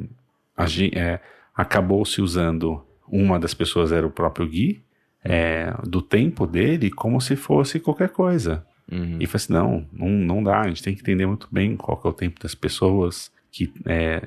a 0.56 0.64
gente, 0.64 0.98
é, 0.98 1.20
acabou 1.54 2.06
se 2.06 2.22
usando, 2.22 2.82
uma 3.06 3.38
das 3.38 3.52
pessoas 3.52 3.92
era 3.92 4.06
o 4.06 4.10
próprio 4.10 4.48
Gui, 4.48 4.82
é, 5.22 5.74
do 5.86 6.00
tempo 6.00 6.46
dele 6.46 6.90
como 6.90 7.20
se 7.20 7.36
fosse 7.36 7.78
qualquer 7.78 8.08
coisa. 8.08 8.66
Uhum. 8.90 9.18
E 9.20 9.26
falei 9.26 9.44
assim, 9.44 9.52
não, 9.52 9.86
não, 9.92 10.08
não 10.08 10.42
dá, 10.42 10.62
a 10.62 10.68
gente 10.68 10.82
tem 10.82 10.94
que 10.94 11.02
entender 11.02 11.26
muito 11.26 11.48
bem 11.52 11.76
qual 11.76 12.00
é 12.02 12.08
o 12.08 12.14
tempo 12.14 12.40
das 12.40 12.54
pessoas, 12.54 13.30
que 13.54 13.72
é, 13.86 14.20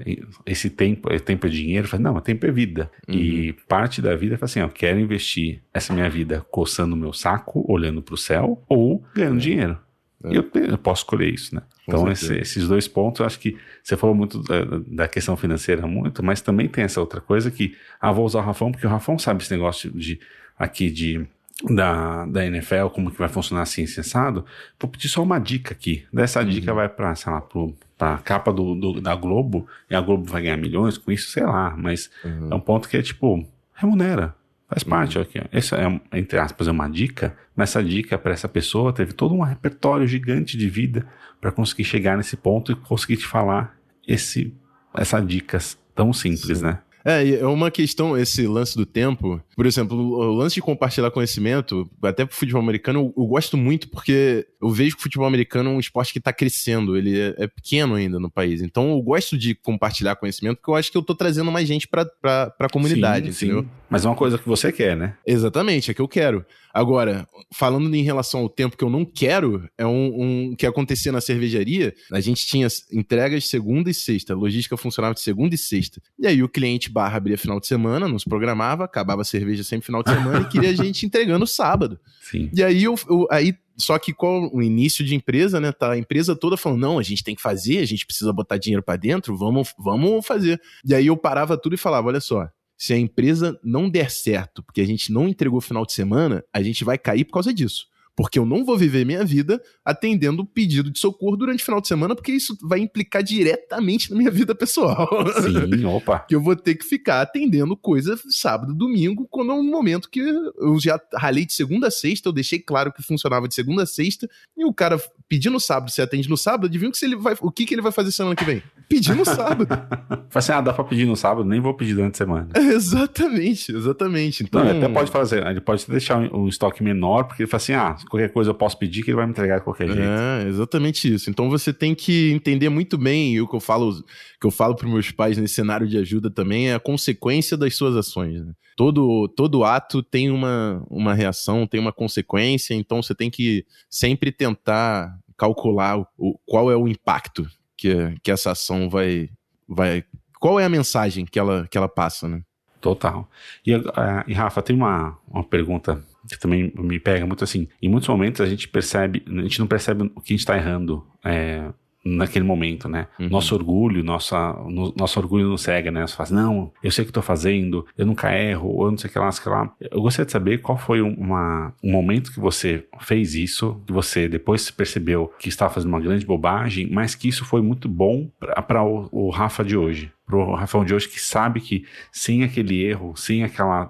esse 0.46 0.70
tempo 0.70 1.12
é 1.12 1.20
tempo 1.20 1.46
é 1.48 1.50
dinheiro, 1.50 1.86
fala, 1.86 2.04
não, 2.04 2.22
tempo 2.22 2.46
é 2.46 2.52
vida. 2.52 2.90
Uhum. 3.10 3.14
E 3.14 3.54
parte 3.68 4.02
da 4.02 4.16
vida 4.16 4.40
é 4.42 4.46
assim, 4.46 4.62
eu 4.62 4.70
quero 4.70 4.98
investir 4.98 5.62
essa 5.74 5.94
minha 5.94 6.10
vida 6.10 6.46
coçando 6.50 6.96
o 6.96 6.98
meu 6.98 7.12
saco, 7.12 7.66
olhando 7.70 8.02
para 8.02 8.16
o 8.16 8.18
céu, 8.18 8.64
ou 8.70 9.04
ganhando 9.14 9.36
é. 9.36 9.42
dinheiro. 9.42 9.78
É. 10.24 10.30
Eu, 10.30 10.50
eu, 10.54 10.78
posso 10.78 11.02
escolher 11.02 11.30
isso, 11.30 11.54
né? 11.54 11.62
então, 11.86 12.10
esse, 12.10 12.36
esses 12.38 12.70
dois 12.70 12.88
pontos, 12.88 13.20
eu 13.20 13.26
acho 13.26 13.38
que 13.38 13.58
você 13.84 13.98
falou 13.98 14.16
muito 14.16 14.42
da, 14.44 14.64
da, 14.88 15.08
questão 15.10 15.36
financeira, 15.36 15.86
muito, 15.86 16.24
mas 16.24 16.40
também 16.40 16.70
tem 16.70 16.86
essa 16.86 17.02
outra 17.02 17.20
coisa 17.20 17.52
que, 17.52 17.76
ah, 18.00 18.14
vou 18.14 18.26
usar 18.26 18.40
o 18.40 18.44
Rafão, 18.44 18.72
porque 18.72 18.88
o 18.88 18.90
Rafão 18.90 19.20
sabe 19.20 19.44
esse 19.44 19.52
negócio 19.52 19.92
de, 19.92 20.22
aqui 20.58 20.90
de 20.90 21.28
da, 21.70 22.26
da 22.28 22.46
NFL, 22.46 22.88
como 22.94 23.12
que 23.12 23.20
vai 23.20 23.28
funcionar 23.28 23.64
assim, 23.64 23.86
sensado, 23.86 24.46
vou 24.80 24.90
pedir 24.90 25.10
só 25.10 25.22
uma 25.22 25.38
dica 25.38 25.74
aqui. 25.74 26.06
Dessa 26.14 26.40
uhum. 26.40 26.48
dica 26.48 26.74
vai 26.74 26.88
para, 26.88 27.14
sei 27.14 27.32
lá, 27.32 27.42
pro, 27.42 27.76
pra 27.98 28.18
capa 28.20 28.54
do, 28.54 28.76
do, 28.76 29.02
da 29.02 29.16
Globo, 29.16 29.68
e 29.90 29.96
a 29.96 30.02
Globo 30.02 30.26
vai 30.26 30.44
ganhar 30.44 30.58
milhões 30.58 30.98
com 30.98 31.12
isso, 31.12 31.32
sei 31.32 31.44
lá, 31.44 31.76
mas 31.76 32.10
uhum. 32.24 32.50
é 32.52 32.56
um 32.56 32.60
ponto 32.60 32.88
que 32.88 32.98
é 32.98 33.02
tipo, 33.02 33.46
remunera. 33.74 34.36
Faz 34.70 34.84
uhum. 34.84 34.90
parte, 34.90 35.18
aqui. 35.18 35.42
Essa 35.52 35.78
é, 35.78 36.18
entre 36.18 36.38
aspas, 36.38 36.68
é 36.68 36.72
uma 36.72 36.90
dica, 36.90 37.36
mas 37.56 37.70
essa 37.70 37.84
dica 37.84 38.18
para 38.18 38.34
essa 38.34 38.48
pessoa 38.48 38.94
teve 38.94 39.14
todo 39.14 39.34
um 39.34 39.42
repertório 39.42 40.06
gigante 40.06 40.58
de 40.58 40.70
vida 40.70 41.08
para 41.40 41.52
conseguir 41.52 41.86
chegar 41.86 42.18
nesse 42.18 42.36
ponto 42.36 42.72
e 42.72 42.76
conseguir 42.76 43.18
te 43.18 43.26
falar 43.26 43.76
esse, 44.08 44.54
essa 44.94 45.20
dicas 45.20 45.78
tão 45.96 46.14
simples, 46.14 46.60
Sim. 46.60 46.66
né? 46.66 46.80
É, 47.08 47.36
é 47.36 47.46
uma 47.46 47.72
questão, 47.72 48.18
esse 48.18 48.46
lance 48.46 48.76
do 48.76 48.86
tempo. 48.86 49.42
Por 49.56 49.66
exemplo, 49.66 49.98
o 49.98 50.34
lance 50.34 50.56
de 50.56 50.62
compartilhar 50.62 51.10
conhecimento, 51.10 51.90
até 52.04 52.26
pro 52.26 52.36
futebol 52.36 52.62
americano, 52.62 53.00
eu, 53.00 53.24
eu 53.24 53.28
gosto 53.28 53.56
muito 53.56 53.88
porque 53.88 54.46
eu 54.62 54.70
vejo 54.70 54.98
que 54.98 55.00
o 55.00 55.04
futebol 55.04 55.26
americano 55.26 55.70
é 55.70 55.74
um 55.74 55.80
esporte 55.80 56.12
que 56.12 56.20
tá 56.20 56.34
crescendo, 56.34 56.98
ele 56.98 57.18
é, 57.18 57.36
é, 57.38 57.48
pequeno 57.48 57.96
ainda 57.96 58.20
no 58.20 58.30
país. 58.30 58.62
Então 58.62 58.92
eu 58.92 59.02
gosto 59.02 59.38
de 59.38 59.56
compartilhar 59.56 60.18
conhecimento 60.18 60.58
porque 60.58 60.70
eu 60.70 60.76
acho 60.76 60.92
que 60.92 60.98
eu 60.98 61.02
tô 61.02 61.16
trazendo 61.16 61.50
mais 61.50 61.66
gente 61.66 61.88
pra, 61.88 62.04
pra, 62.04 62.50
pra 62.50 62.68
comunidade, 62.68 63.32
sim, 63.32 63.46
entendeu? 63.46 63.64
Sim. 63.64 63.70
Mas 63.90 64.04
é 64.04 64.10
uma 64.10 64.16
coisa 64.16 64.38
que 64.38 64.48
você 64.48 64.70
quer, 64.74 64.98
né? 64.98 65.16
Exatamente, 65.26 65.90
é 65.90 65.94
que 65.94 66.02
eu 66.02 66.10
quero. 66.10 66.46
Agora, 66.78 67.28
falando 67.52 67.92
em 67.96 68.04
relação 68.04 68.42
ao 68.42 68.50
tempo 68.50 68.78
que 68.78 68.84
eu 68.84 68.90
não 68.90 69.04
quero, 69.04 69.68
é 69.76 69.84
um, 69.84 70.50
um 70.52 70.56
que 70.56 70.64
acontecia 70.64 71.12
na 71.12 71.20
cervejaria. 71.20 71.92
A 72.12 72.20
gente 72.20 72.46
tinha 72.46 72.68
entregas 72.94 73.50
segunda 73.50 73.90
e 73.90 73.96
sexta, 73.96 74.34
a 74.34 74.36
logística 74.36 74.78
funcionava 74.78 75.16
de 75.16 75.22
segunda 75.22 75.56
e 75.56 75.58
sexta. 75.58 76.00
E 76.20 76.28
aí 76.28 76.44
o 76.44 76.48
cliente 76.48 76.92
barra 76.92 77.18
abria 77.18 77.36
final 77.36 77.60
de 77.60 77.66
semana, 77.66 78.08
nos 78.08 78.24
programava, 78.24 78.84
acabava 78.84 79.24
a 79.24 79.26
cerveja 79.26 79.64
sempre 79.64 79.88
final 79.88 80.04
de 80.04 80.12
semana 80.12 80.42
e 80.42 80.50
queria 80.50 80.70
a 80.70 80.74
gente 80.86 81.04
entregando 81.04 81.48
sábado. 81.48 82.00
Sim. 82.22 82.52
E 82.54 82.64
aí 82.64 82.84
eu, 82.84 82.94
eu 83.10 83.28
aí 83.32 83.56
só 83.76 83.98
que 83.98 84.14
com 84.14 84.50
o 84.54 84.62
início 84.62 85.04
de 85.04 85.16
empresa, 85.16 85.60
né, 85.60 85.72
tá 85.72 85.94
a 85.94 85.98
empresa 85.98 86.36
toda 86.36 86.58
falando, 86.58 86.82
não, 86.82 87.00
a 87.00 87.04
gente 87.04 87.24
tem 87.24 87.36
que 87.36 87.42
fazer, 87.42 87.80
a 87.80 87.86
gente 87.86 88.06
precisa 88.06 88.32
botar 88.34 88.58
dinheiro 88.58 88.84
para 88.84 88.98
dentro, 88.98 89.36
vamos, 89.36 89.74
vamos 89.80 90.26
fazer. 90.26 90.62
E 90.86 90.94
aí 90.94 91.08
eu 91.08 91.18
parava 91.18 91.58
tudo 91.58 91.74
e 91.74 91.78
falava, 91.78 92.08
olha 92.08 92.20
só, 92.20 92.50
se 92.78 92.94
a 92.94 92.98
empresa 92.98 93.60
não 93.64 93.90
der 93.90 94.12
certo, 94.12 94.62
porque 94.64 94.82
a 94.82 94.86
gente 94.86 95.12
não 95.12 95.28
entregou 95.28 95.60
final 95.60 95.86
de 95.86 95.94
semana, 95.94 96.44
a 96.54 96.62
gente 96.62 96.84
vai 96.84 96.98
cair 96.98 97.26
por 97.26 97.34
causa 97.34 97.54
disso 97.54 97.88
porque 98.18 98.40
eu 98.40 98.48
não 98.48 98.66
vou 98.66 98.76
viver 98.76 99.06
minha 99.06 99.24
vida 99.24 99.62
atendendo 99.86 100.44
pedido 100.44 100.90
de 100.90 100.98
socorro 100.98 101.38
durante 101.38 101.62
o 101.62 101.66
final 101.66 101.80
de 101.80 101.88
semana, 101.88 102.16
porque 102.16 102.32
isso 102.32 102.58
vai 102.64 102.80
implicar 102.80 103.22
diretamente 103.22 104.10
na 104.10 104.18
minha 104.18 104.32
vida 104.32 104.56
pessoal. 104.56 105.08
Sim, 105.40 105.86
opa. 105.86 106.26
que 106.28 106.34
eu 106.34 106.42
vou 106.42 106.56
ter 106.56 106.74
que 106.74 106.84
ficar 106.84 107.22
atendendo 107.22 107.78
coisa 107.78 108.20
sábado, 108.28 108.74
domingo, 108.74 109.28
quando 109.30 109.52
é 109.52 109.54
um 109.54 109.64
momento 109.64 110.10
que 110.10 110.20
eu 110.20 110.80
já 110.80 111.00
ralei 111.14 111.46
de 111.46 111.54
segunda 111.54 111.90
a 111.90 111.92
sexta, 111.92 112.28
eu 112.28 112.34
deixei 112.34 112.58
claro 112.58 112.92
que 112.92 113.04
funcionava 113.04 113.48
de 113.48 113.54
segunda 113.54 113.84
a 113.84 113.86
sexta, 113.86 114.28
e 114.58 114.66
o 114.66 114.74
cara 114.74 115.00
pedindo 115.30 115.54
no 115.54 115.60
sábado, 115.60 115.92
você 115.92 116.02
atende 116.02 116.30
no 116.30 116.38
sábado, 116.38 116.68
adivinha 116.68 116.92
que 116.92 117.04
ele 117.04 117.16
vai, 117.16 117.36
o 117.42 117.52
que, 117.52 117.66
que 117.66 117.74
ele 117.74 117.82
vai 117.82 117.92
fazer 117.92 118.12
semana 118.12 118.36
que 118.36 118.46
vem? 118.46 118.64
Pedir 118.88 119.16
no 119.16 119.26
sábado. 119.26 119.68
Fala 120.30 120.30
assim, 120.34 120.52
ah, 120.54 120.62
dá 120.62 120.74
pra 120.74 120.84
pedir 120.84 121.06
no 121.06 121.16
sábado, 121.16 121.48
nem 121.48 121.60
vou 121.60 121.74
pedir 121.74 121.94
durante 121.94 122.16
a 122.16 122.18
semana. 122.18 122.48
exatamente, 122.56 123.72
exatamente. 123.72 124.44
Então, 124.44 124.64
não, 124.64 124.78
até 124.78 124.88
pode 124.88 125.12
fazer, 125.12 125.46
ele 125.46 125.60
pode 125.60 125.86
deixar 125.88 126.18
um 126.34 126.48
estoque 126.48 126.82
menor, 126.82 127.24
porque 127.26 127.44
ele 127.44 127.50
fala 127.50 127.62
assim, 127.62 127.74
ah, 127.74 127.96
qualquer 128.10 128.32
coisa 128.32 128.52
eu 128.52 128.56
posso 128.56 128.78
pedir 128.80 129.04
que 129.04 129.10
ele 129.10 129.18
vai 129.18 129.26
me 129.26 129.32
entregar 129.32 129.58
de 129.58 129.64
qualquer 129.64 129.88
jeito. 129.88 130.02
É, 130.02 130.48
exatamente 130.48 131.14
isso. 131.14 131.30
Então 131.30 131.50
você 131.50 131.74
tem 131.74 131.94
que 131.94 132.32
entender 132.32 132.70
muito 132.70 132.98
bem, 132.98 133.34
e 133.34 133.42
o 133.42 133.48
que 133.48 133.56
eu 133.56 133.60
falo, 133.60 133.94
que 134.40 134.48
eu 134.48 134.52
falo 134.52 134.76
para 134.76 134.88
meus 134.88 135.12
pais 135.12 135.38
nesse 135.38 135.56
cenário 135.56 135.88
de 135.88 135.98
ajuda 135.98 136.30
também 136.30 136.70
é 136.70 136.76
a 136.76 136.80
consequência 136.80 137.58
das 137.58 137.76
suas 137.76 137.96
ações. 137.96 138.46
Né? 138.46 138.54
Todo, 138.78 139.28
todo 139.30 139.64
ato 139.64 140.02
tem 140.04 140.30
uma, 140.30 140.86
uma 140.90 141.14
reação, 141.14 141.66
tem 141.66 141.80
uma 141.80 141.92
consequência, 141.92 142.74
então 142.74 143.02
você 143.02 143.16
tem 143.16 143.30
que 143.30 143.66
sempre 143.90 144.32
tentar 144.32 145.17
calcular 145.38 146.00
o, 146.18 146.38
qual 146.46 146.72
é 146.72 146.76
o 146.76 146.88
impacto 146.88 147.48
que, 147.78 148.16
que 148.24 148.32
essa 148.32 148.52
ação 148.52 148.90
vai, 148.90 149.30
vai. 149.68 150.04
Qual 150.40 150.60
é 150.60 150.66
a 150.66 150.70
mensagem 150.70 151.26
que 151.26 151.38
ela, 151.38 151.68
que 151.70 151.78
ela 151.78 151.88
passa, 151.88 152.28
né? 152.28 152.42
Total. 152.82 153.30
E, 153.66 153.76
uh, 153.76 153.84
e 154.28 154.34
Rafa, 154.34 154.62
tem 154.62 154.76
uma, 154.76 155.18
uma 155.28 155.44
pergunta 155.44 156.04
que 156.28 156.40
também 156.40 156.72
me 156.76 157.00
pega 157.00 157.26
muito 157.26 157.44
assim. 157.44 157.68
Em 157.82 157.90
muitos 157.90 158.10
momentos 158.10 158.42
a 158.42 158.46
gente 158.46 158.68
percebe, 158.68 159.24
a 159.28 159.42
gente 159.42 159.60
não 159.60 159.68
percebe 159.68 160.12
o 160.16 160.22
que 160.22 160.34
a 160.34 160.36
gente 160.36 160.40
está 160.40 160.58
errando. 160.58 161.06
É, 161.24 161.72
naquele 162.16 162.46
momento, 162.46 162.88
né? 162.88 163.08
Uhum. 163.20 163.30
Nosso 163.30 163.56
orgulho, 163.56 164.04
nossa, 164.04 164.54
no, 164.68 164.94
nosso 164.96 165.20
orgulho 165.20 165.50
nos 165.50 165.62
cega, 165.62 165.92
né? 165.92 166.06
Você 166.06 166.16
faz, 166.16 166.32
não, 166.32 166.72
eu 166.82 166.92
sei 166.92 167.04
o 167.04 167.06
que 167.06 167.12
estou 167.12 167.24
fazendo, 167.24 167.86
eu 167.98 168.06
nunca 168.06 168.34
erro, 168.34 168.70
ou 168.70 168.86
eu 168.86 168.92
não 168.92 168.98
sei 168.98 169.10
o 169.10 169.14
que 169.14 169.20
lá, 169.20 169.32
sei 169.32 169.42
o 169.42 169.44
que 169.44 169.50
lá. 169.50 169.74
Eu 169.92 170.02
gostaria 170.02 170.26
de 170.26 170.32
saber 170.32 170.60
qual 170.60 170.78
foi 170.78 171.02
uma, 171.02 171.74
um 171.84 171.92
momento 171.92 172.32
que 172.32 172.40
você 172.40 172.86
fez 173.02 173.36
isso, 173.36 173.82
que 173.86 173.94
você 173.94 174.28
depois 174.28 174.70
percebeu 174.72 175.32
que 175.40 175.50
estava 175.50 175.74
fazendo 175.74 175.90
uma 175.90 176.02
grande 176.02 176.26
bobagem, 176.26 176.90
mas 176.92 177.16
que 177.16 177.28
isso 177.28 177.46
foi 177.46 177.62
muito 177.62 177.90
bom 177.90 178.30
para 178.68 178.84
o, 178.84 179.10
o 179.12 179.30
Rafa 179.30 179.64
de 179.64 179.76
hoje 179.76 180.12
pro 180.28 180.54
Rafael 180.54 180.84
de 180.84 180.94
hoje 180.94 181.08
que 181.08 181.22
sabe 181.22 181.62
que 181.62 181.86
sem 182.12 182.44
aquele 182.44 182.84
erro, 182.84 183.16
sem 183.16 183.46
aquela, 183.46 183.90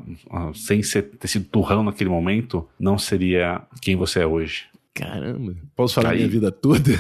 sem 0.54 0.84
ser, 0.84 1.02
ter 1.02 1.28
sido 1.28 1.46
turrão 1.46 1.84
naquele 1.84 2.12
momento, 2.12 2.70
não 2.80 2.96
seria 2.96 3.64
quem 3.82 3.96
você 3.96 4.20
é 4.20 4.26
hoje. 4.26 4.66
Caramba, 4.98 5.56
posso 5.76 5.94
falar 5.94 6.10
Aí. 6.12 6.18
minha 6.18 6.30
vida 6.30 6.52
toda? 6.52 6.92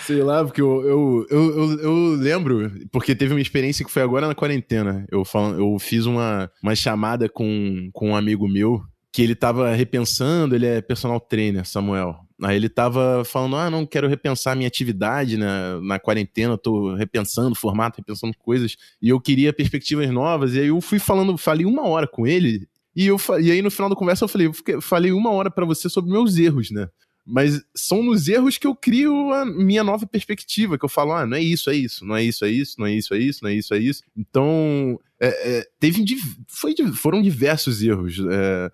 Sei 0.00 0.22
lá, 0.22 0.44
porque 0.44 0.60
eu, 0.60 0.82
eu, 0.82 1.26
eu, 1.30 1.80
eu, 1.80 2.14
lembro, 2.14 2.72
porque 2.90 3.14
teve 3.14 3.34
uma 3.34 3.40
experiência 3.40 3.84
que 3.84 3.92
foi 3.92 4.02
agora 4.02 4.26
na 4.26 4.34
quarentena. 4.34 5.06
Eu, 5.10 5.24
falo, 5.24 5.54
eu 5.54 5.78
fiz 5.78 6.06
uma, 6.06 6.50
uma 6.62 6.74
chamada 6.74 7.28
com, 7.28 7.90
com 7.92 8.10
um 8.10 8.16
amigo 8.16 8.48
meu 8.48 8.82
que 9.12 9.22
ele 9.22 9.34
tava 9.34 9.72
repensando, 9.72 10.54
ele 10.54 10.66
é 10.66 10.80
personal 10.80 11.20
trainer, 11.20 11.66
Samuel. 11.66 12.16
Aí 12.42 12.56
ele 12.56 12.68
tava 12.68 13.24
falando, 13.24 13.56
ah, 13.56 13.70
não 13.70 13.86
quero 13.86 14.08
repensar 14.08 14.54
minha 14.54 14.68
atividade 14.68 15.38
na, 15.38 15.80
na 15.80 15.98
quarentena, 15.98 16.58
tô 16.58 16.94
repensando 16.94 17.54
formato, 17.54 17.98
repensando 17.98 18.36
coisas, 18.36 18.76
e 19.00 19.08
eu 19.08 19.18
queria 19.18 19.54
perspectivas 19.54 20.10
novas, 20.10 20.54
e 20.54 20.60
aí 20.60 20.66
eu 20.66 20.80
fui 20.82 20.98
falando, 20.98 21.38
falei 21.38 21.64
uma 21.64 21.86
hora 21.86 22.06
com 22.06 22.26
ele, 22.26 22.68
e, 22.96 23.06
eu, 23.06 23.18
e 23.40 23.50
aí 23.50 23.60
no 23.60 23.70
final 23.70 23.90
da 23.90 23.94
conversa 23.94 24.24
eu 24.24 24.28
falei, 24.28 24.50
eu 24.68 24.80
falei 24.80 25.12
uma 25.12 25.30
hora 25.30 25.50
para 25.50 25.66
você 25.66 25.88
sobre 25.88 26.10
meus 26.10 26.38
erros, 26.38 26.70
né? 26.70 26.88
Mas 27.26 27.60
são 27.74 28.04
nos 28.04 28.28
erros 28.28 28.56
que 28.56 28.66
eu 28.66 28.74
crio 28.74 29.32
a 29.32 29.44
minha 29.44 29.82
nova 29.82 30.06
perspectiva, 30.06 30.78
que 30.78 30.84
eu 30.84 30.88
falo, 30.88 31.12
ah, 31.12 31.26
não 31.26 31.36
é 31.36 31.40
isso, 31.42 31.68
é 31.68 31.74
isso, 31.74 32.04
não 32.06 32.14
é 32.16 32.22
isso, 32.22 32.44
é 32.44 32.48
isso, 32.48 32.76
não 32.78 32.86
é 32.86 32.94
isso, 32.94 33.12
é 33.12 33.18
isso, 33.18 33.40
não 33.42 33.50
é 33.50 33.54
isso, 33.54 33.74
é 33.74 33.78
isso. 33.78 34.02
Então, 34.16 34.98
é, 35.20 35.58
é, 35.58 35.66
teve, 35.80 36.04
foi, 36.48 36.74
foram 36.94 37.20
diversos 37.20 37.82
erros. 37.82 38.16
É, 38.30 38.70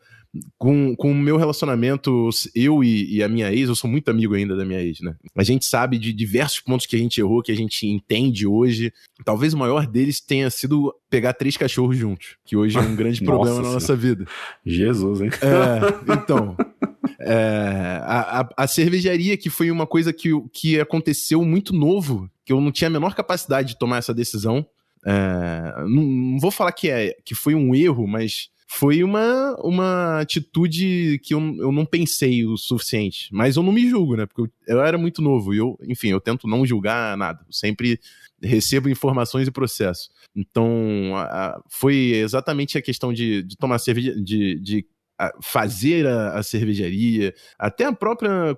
com, 0.58 0.96
com 0.96 1.10
o 1.10 1.14
meu 1.14 1.36
relacionamento, 1.36 2.30
eu 2.54 2.82
e, 2.82 3.16
e, 3.16 3.22
a 3.22 3.28
minha 3.28 3.52
ex, 3.52 3.68
eu 3.68 3.74
sou 3.74 3.90
muito 3.90 4.10
amigo 4.10 4.34
ainda 4.34 4.56
da 4.56 4.64
minha 4.64 4.80
ex, 4.80 5.00
né? 5.00 5.14
A 5.36 5.42
gente 5.42 5.66
sabe 5.66 5.98
de 5.98 6.12
diversos 6.12 6.60
pontos 6.60 6.86
que 6.86 6.96
a 6.96 6.98
gente 6.98 7.20
errou, 7.20 7.42
que 7.42 7.52
a 7.52 7.56
gente 7.56 7.86
entende 7.86 8.46
hoje. 8.46 8.92
Talvez 9.24 9.52
o 9.52 9.58
maior 9.58 9.86
deles 9.86 10.20
tenha 10.20 10.48
sido 10.48 10.94
pegar 11.10 11.34
três 11.34 11.56
cachorros 11.56 11.96
juntos, 11.96 12.36
que 12.46 12.56
hoje 12.56 12.78
é 12.78 12.80
um 12.80 12.96
grande 12.96 13.20
problema 13.24 13.56
nossa 13.56 13.68
na 13.68 13.74
nossa 13.74 13.96
vida. 13.96 14.24
Jesus, 14.64 15.20
hein? 15.20 15.30
É, 15.42 16.12
então. 16.14 16.56
É, 17.20 18.00
a, 18.02 18.40
a, 18.40 18.48
a, 18.64 18.66
cervejaria, 18.66 19.36
que 19.36 19.50
foi 19.50 19.70
uma 19.70 19.86
coisa 19.86 20.12
que, 20.12 20.30
que 20.52 20.80
aconteceu 20.80 21.44
muito 21.44 21.72
novo, 21.74 22.28
que 22.44 22.52
eu 22.52 22.60
não 22.60 22.72
tinha 22.72 22.88
a 22.88 22.90
menor 22.90 23.14
capacidade 23.14 23.68
de 23.68 23.78
tomar 23.78 23.98
essa 23.98 24.14
decisão. 24.14 24.66
É, 25.04 25.74
não, 25.88 26.02
não, 26.02 26.38
vou 26.38 26.50
falar 26.50 26.72
que, 26.72 26.88
é, 26.88 27.14
que 27.24 27.34
foi 27.34 27.54
um 27.54 27.74
erro, 27.74 28.06
mas 28.06 28.50
foi 28.74 29.04
uma, 29.04 29.54
uma 29.62 30.20
atitude 30.20 31.20
que 31.22 31.34
eu, 31.34 31.40
eu 31.58 31.70
não 31.70 31.84
pensei 31.84 32.46
o 32.46 32.56
suficiente. 32.56 33.28
Mas 33.30 33.56
eu 33.56 33.62
não 33.62 33.70
me 33.70 33.86
julgo, 33.88 34.16
né? 34.16 34.24
Porque 34.24 34.40
eu, 34.40 34.76
eu 34.76 34.82
era 34.82 34.96
muito 34.96 35.20
novo 35.20 35.52
e 35.52 35.58
eu, 35.58 35.78
enfim, 35.82 36.08
eu 36.08 36.20
tento 36.20 36.48
não 36.48 36.64
julgar 36.64 37.14
nada. 37.18 37.44
Eu 37.46 37.52
sempre 37.52 38.00
recebo 38.42 38.88
informações 38.88 39.46
e 39.46 39.50
processo. 39.50 40.08
Então, 40.34 41.14
a, 41.14 41.22
a, 41.22 41.62
foi 41.68 42.12
exatamente 42.14 42.78
a 42.78 42.82
questão 42.82 43.12
de, 43.12 43.42
de 43.42 43.58
tomar 43.58 43.78
cerveja, 43.78 44.14
de, 44.14 44.58
de 44.58 44.86
a, 45.18 45.30
fazer 45.42 46.06
a, 46.06 46.42
cervejaria, 46.42 47.34
até 47.58 47.84
a 47.84 47.92
própria 47.92 48.56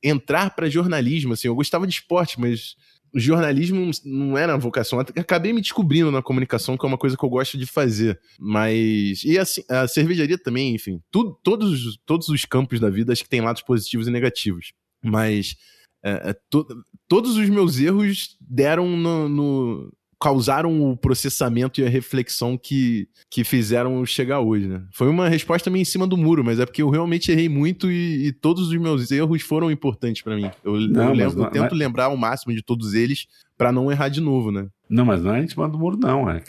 entrar 0.00 0.54
para 0.54 0.70
jornalismo. 0.70 1.32
Assim, 1.32 1.48
eu 1.48 1.56
gostava 1.56 1.88
de 1.88 1.94
esporte, 1.94 2.40
mas 2.40 2.76
o 3.14 3.18
jornalismo 3.18 3.90
não 4.04 4.36
era 4.36 4.54
a 4.54 4.58
vocação. 4.58 5.00
Acabei 5.00 5.52
me 5.52 5.60
descobrindo 5.60 6.10
na 6.10 6.22
comunicação, 6.22 6.76
que 6.76 6.84
é 6.84 6.88
uma 6.88 6.98
coisa 6.98 7.16
que 7.16 7.24
eu 7.24 7.28
gosto 7.28 7.56
de 7.56 7.66
fazer. 7.66 8.20
Mas. 8.38 9.24
E 9.24 9.38
assim, 9.38 9.62
a 9.68 9.88
cervejaria 9.88 10.38
também, 10.38 10.74
enfim. 10.74 11.00
Tudo, 11.10 11.38
todos, 11.42 11.98
todos 12.04 12.28
os 12.28 12.44
campos 12.44 12.80
da 12.80 12.90
vida 12.90 13.12
acho 13.12 13.22
que 13.22 13.28
tem 13.28 13.40
lados 13.40 13.62
positivos 13.62 14.06
e 14.06 14.10
negativos. 14.10 14.72
Mas. 15.02 15.56
É, 16.04 16.30
é 16.30 16.36
to, 16.50 16.66
todos 17.08 17.36
os 17.36 17.48
meus 17.48 17.80
erros 17.80 18.36
deram 18.40 18.96
no, 18.96 19.28
no 19.28 19.92
causaram 20.20 20.90
o 20.90 20.96
processamento 20.96 21.80
e 21.80 21.84
a 21.84 21.88
reflexão 21.88 22.56
que, 22.56 23.08
que 23.30 23.44
fizeram 23.44 24.04
chegar 24.06 24.40
hoje, 24.40 24.66
né? 24.66 24.82
Foi 24.92 25.08
uma 25.08 25.28
resposta 25.28 25.68
meio 25.68 25.82
em 25.82 25.86
cima 25.86 26.06
do 26.06 26.16
muro, 26.16 26.42
mas 26.42 26.58
é 26.58 26.64
porque 26.66 26.82
eu 26.82 26.88
realmente 26.88 27.30
errei 27.30 27.48
muito 27.48 27.90
e, 27.90 28.28
e 28.28 28.32
todos 28.32 28.68
os 28.68 28.76
meus 28.78 29.10
erros 29.10 29.42
foram 29.42 29.70
importantes 29.70 30.22
para 30.22 30.36
mim. 30.36 30.50
Eu, 30.64 30.80
não, 30.80 31.08
eu, 31.08 31.14
lembro, 31.14 31.38
não, 31.38 31.44
eu 31.44 31.50
tento 31.50 31.70
mas... 31.70 31.78
lembrar 31.78 32.08
o 32.08 32.16
máximo 32.16 32.54
de 32.54 32.62
todos 32.62 32.94
eles 32.94 33.26
para 33.58 33.70
não 33.70 33.90
errar 33.92 34.08
de 34.08 34.20
novo, 34.20 34.50
né? 34.50 34.68
Não, 34.88 35.04
mas 35.04 35.22
não 35.22 35.34
é 35.34 35.42
em 35.42 35.48
cima 35.48 35.68
do 35.68 35.78
muro, 35.78 35.98
não. 35.98 36.30
É, 36.30 36.42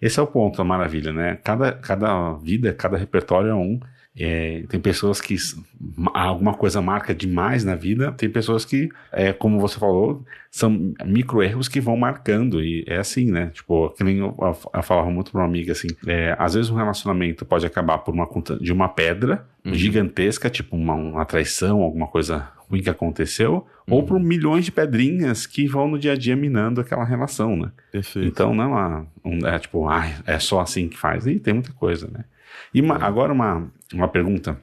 esse 0.00 0.18
é 0.18 0.22
o 0.22 0.26
ponto, 0.26 0.60
a 0.60 0.64
maravilha, 0.64 1.12
né? 1.12 1.36
Cada, 1.36 1.72
cada 1.72 2.34
vida, 2.34 2.72
cada 2.72 2.96
repertório 2.96 3.50
é 3.50 3.54
um. 3.54 3.80
É, 4.18 4.64
tem 4.68 4.80
pessoas 4.80 5.20
que 5.20 5.36
alguma 6.12 6.52
coisa 6.52 6.82
marca 6.82 7.14
demais 7.14 7.64
na 7.64 7.76
vida, 7.76 8.10
tem 8.12 8.28
pessoas 8.28 8.64
que, 8.64 8.88
é, 9.12 9.32
como 9.32 9.60
você 9.60 9.78
falou, 9.78 10.24
são 10.50 10.92
micro 11.04 11.42
erros 11.42 11.68
que 11.68 11.80
vão 11.80 11.96
marcando, 11.96 12.62
e 12.62 12.84
é 12.88 12.98
assim, 12.98 13.30
né? 13.30 13.50
Tipo, 13.54 13.90
que 13.90 14.02
nem 14.02 14.18
eu, 14.18 14.36
eu, 14.74 14.82
falava 14.82 15.10
muito 15.10 15.30
pra 15.30 15.40
uma 15.40 15.46
amiga 15.46 15.72
assim: 15.72 15.88
é, 16.06 16.34
às 16.38 16.54
vezes 16.54 16.70
um 16.70 16.76
relacionamento 16.76 17.44
pode 17.44 17.64
acabar 17.64 17.98
por 17.98 18.12
uma 18.12 18.28
de 18.60 18.72
uma 18.72 18.88
pedra 18.88 19.46
uhum. 19.64 19.74
gigantesca, 19.74 20.50
tipo 20.50 20.74
uma, 20.76 20.94
uma 20.94 21.24
traição, 21.24 21.80
alguma 21.80 22.08
coisa 22.08 22.48
ruim 22.68 22.82
que 22.82 22.90
aconteceu, 22.90 23.66
uhum. 23.88 23.94
ou 23.94 24.02
por 24.02 24.18
milhões 24.18 24.64
de 24.64 24.72
pedrinhas 24.72 25.46
que 25.46 25.68
vão 25.68 25.86
no 25.86 25.98
dia 25.98 26.12
a 26.12 26.16
dia 26.16 26.34
minando 26.34 26.80
aquela 26.80 27.04
relação, 27.04 27.56
né? 27.56 27.70
Perfeito. 27.92 28.26
Então 28.26 28.54
não 28.54 28.64
é, 28.64 28.66
uma, 28.66 29.06
um, 29.24 29.46
é 29.46 29.58
tipo, 29.60 29.88
ah, 29.88 30.04
é 30.26 30.38
só 30.40 30.60
assim 30.60 30.88
que 30.88 30.98
faz, 30.98 31.28
e 31.28 31.38
tem 31.38 31.54
muita 31.54 31.72
coisa, 31.72 32.08
né? 32.12 32.24
E 32.74 32.80
uma, 32.80 32.96
agora 32.96 33.32
uma, 33.32 33.70
uma 33.92 34.08
pergunta 34.08 34.60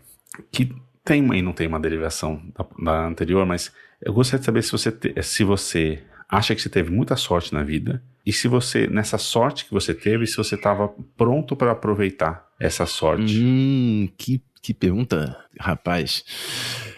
que 0.52 0.74
tem 1.04 1.24
e 1.36 1.42
não 1.42 1.54
tem 1.54 1.68
uma 1.68 1.80
derivação 1.80 2.42
da, 2.56 2.66
da, 2.84 3.08
anterior, 3.08 3.46
mas 3.46 3.72
eu 4.02 4.14
gostaria 4.14 4.40
de 4.40 4.46
saber 4.46 4.62
se 4.62 4.72
você, 4.72 4.92
te, 4.92 5.24
se 5.24 5.44
você 5.44 6.04
acha 6.30 6.54
que 6.54 6.62
você 6.62 6.70
teve 6.70 6.92
muita 6.92 7.16
sorte 7.16 7.54
na 7.54 7.64
vida 7.64 8.04
e 8.26 8.34
se 8.34 8.48
você, 8.48 8.88
nessa 8.88 9.18
sorte 9.18 9.66
que 9.66 9.74
você 9.74 9.94
teve, 9.94 10.28
se 10.28 10.36
você 10.36 10.56
estava 10.56 10.94
pronto 11.16 11.56
para 11.56 11.72
aproveitar 11.72 12.46
essa 12.60 12.86
sorte. 12.86 13.40
Hum, 13.40 14.10
que, 14.18 14.42
que 14.62 14.74
pergunta, 14.74 15.38
rapaz. 15.58 16.26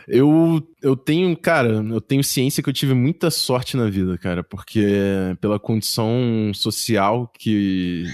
Eu, 0.07 0.67
eu 0.81 0.95
tenho, 0.95 1.37
cara, 1.37 1.69
eu 1.69 2.01
tenho 2.01 2.23
ciência 2.23 2.63
que 2.63 2.69
eu 2.69 2.73
tive 2.73 2.95
muita 2.95 3.29
sorte 3.29 3.77
na 3.77 3.87
vida, 3.87 4.17
cara, 4.17 4.43
porque 4.43 4.83
pela 5.39 5.59
condição 5.59 6.51
social 6.55 7.31
que, 7.37 8.05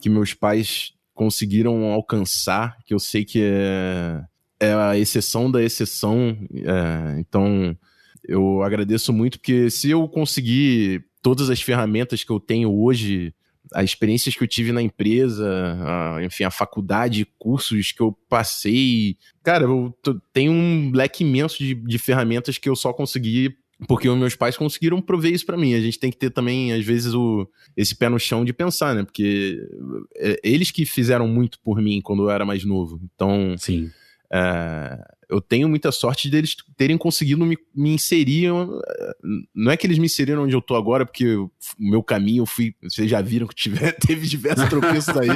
que 0.00 0.10
meus 0.10 0.34
pais 0.34 0.92
conseguiram 1.14 1.92
alcançar, 1.92 2.76
que 2.84 2.94
eu 2.94 2.98
sei 2.98 3.24
que 3.24 3.40
é, 3.42 4.22
é 4.60 4.74
a 4.74 4.98
exceção 4.98 5.50
da 5.50 5.62
exceção. 5.62 6.36
É, 6.54 7.20
então, 7.20 7.76
eu 8.24 8.62
agradeço 8.62 9.12
muito, 9.12 9.38
porque 9.38 9.70
se 9.70 9.90
eu 9.90 10.08
conseguir 10.08 11.04
todas 11.20 11.50
as 11.50 11.60
ferramentas 11.60 12.24
que 12.24 12.30
eu 12.30 12.40
tenho 12.40 12.72
hoje, 12.72 13.34
as 13.74 13.84
experiências 13.84 14.34
que 14.34 14.42
eu 14.42 14.48
tive 14.48 14.72
na 14.72 14.82
empresa, 14.82 15.48
a, 15.80 16.24
enfim, 16.24 16.44
a 16.44 16.50
faculdade, 16.50 17.26
cursos 17.38 17.92
que 17.92 18.02
eu 18.02 18.12
passei. 18.28 19.16
Cara, 19.42 19.64
eu 19.64 19.96
tenho 20.32 20.52
um 20.52 20.90
leque 20.92 21.24
imenso 21.24 21.58
de, 21.58 21.74
de 21.74 21.98
ferramentas 21.98 22.58
que 22.58 22.68
eu 22.68 22.76
só 22.76 22.92
consegui 22.92 23.56
porque 23.86 24.08
os 24.08 24.18
meus 24.18 24.34
pais 24.34 24.56
conseguiram 24.56 25.00
prover 25.00 25.32
isso 25.32 25.46
para 25.46 25.56
mim. 25.56 25.74
A 25.74 25.80
gente 25.80 25.98
tem 25.98 26.10
que 26.10 26.16
ter 26.16 26.30
também, 26.30 26.72
às 26.72 26.84
vezes, 26.84 27.14
o, 27.14 27.48
esse 27.76 27.94
pé 27.94 28.08
no 28.08 28.18
chão 28.18 28.44
de 28.44 28.52
pensar, 28.52 28.94
né? 28.94 29.04
Porque 29.04 29.58
é, 30.16 30.40
eles 30.42 30.70
que 30.70 30.84
fizeram 30.84 31.26
muito 31.28 31.58
por 31.60 31.80
mim 31.80 32.00
quando 32.00 32.24
eu 32.24 32.30
era 32.30 32.44
mais 32.44 32.64
novo. 32.64 33.00
Então, 33.14 33.54
sim. 33.58 33.90
É, 34.32 34.98
eu 35.32 35.40
tenho 35.40 35.66
muita 35.66 35.90
sorte 35.90 36.28
deles 36.28 36.54
terem 36.76 36.98
conseguido 36.98 37.44
me, 37.44 37.56
me 37.74 37.94
inserir. 37.94 38.50
Não 39.54 39.72
é 39.72 39.76
que 39.78 39.86
eles 39.86 39.96
me 39.96 40.04
inseriram 40.04 40.44
onde 40.44 40.54
eu 40.54 40.60
tô 40.60 40.76
agora, 40.76 41.06
porque 41.06 41.34
o 41.34 41.50
meu 41.78 42.02
caminho, 42.02 42.42
eu 42.42 42.46
fui. 42.46 42.74
Vocês 42.82 43.10
já 43.10 43.22
viram 43.22 43.46
que 43.46 43.54
tiver, 43.54 43.92
teve 43.98 44.28
diversos 44.28 44.68
tropeços 44.68 45.16
aí, 45.16 45.30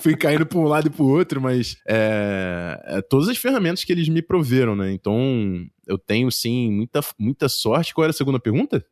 fui 0.00 0.16
caindo 0.16 0.46
para 0.46 0.58
um 0.58 0.64
lado 0.64 0.86
e 0.86 0.90
para 0.90 1.02
o 1.02 1.08
outro, 1.08 1.40
mas 1.40 1.76
é, 1.86 2.80
é, 2.84 3.02
todas 3.02 3.28
as 3.28 3.36
ferramentas 3.36 3.82
que 3.82 3.92
eles 3.92 4.08
me 4.08 4.22
proveram, 4.22 4.76
né? 4.76 4.92
Então 4.92 5.66
eu 5.84 5.98
tenho 5.98 6.30
sim 6.30 6.70
muita, 6.70 7.00
muita 7.18 7.48
sorte. 7.48 7.92
Qual 7.92 8.04
era 8.04 8.10
a 8.10 8.14
segunda 8.14 8.38
pergunta? 8.38 8.86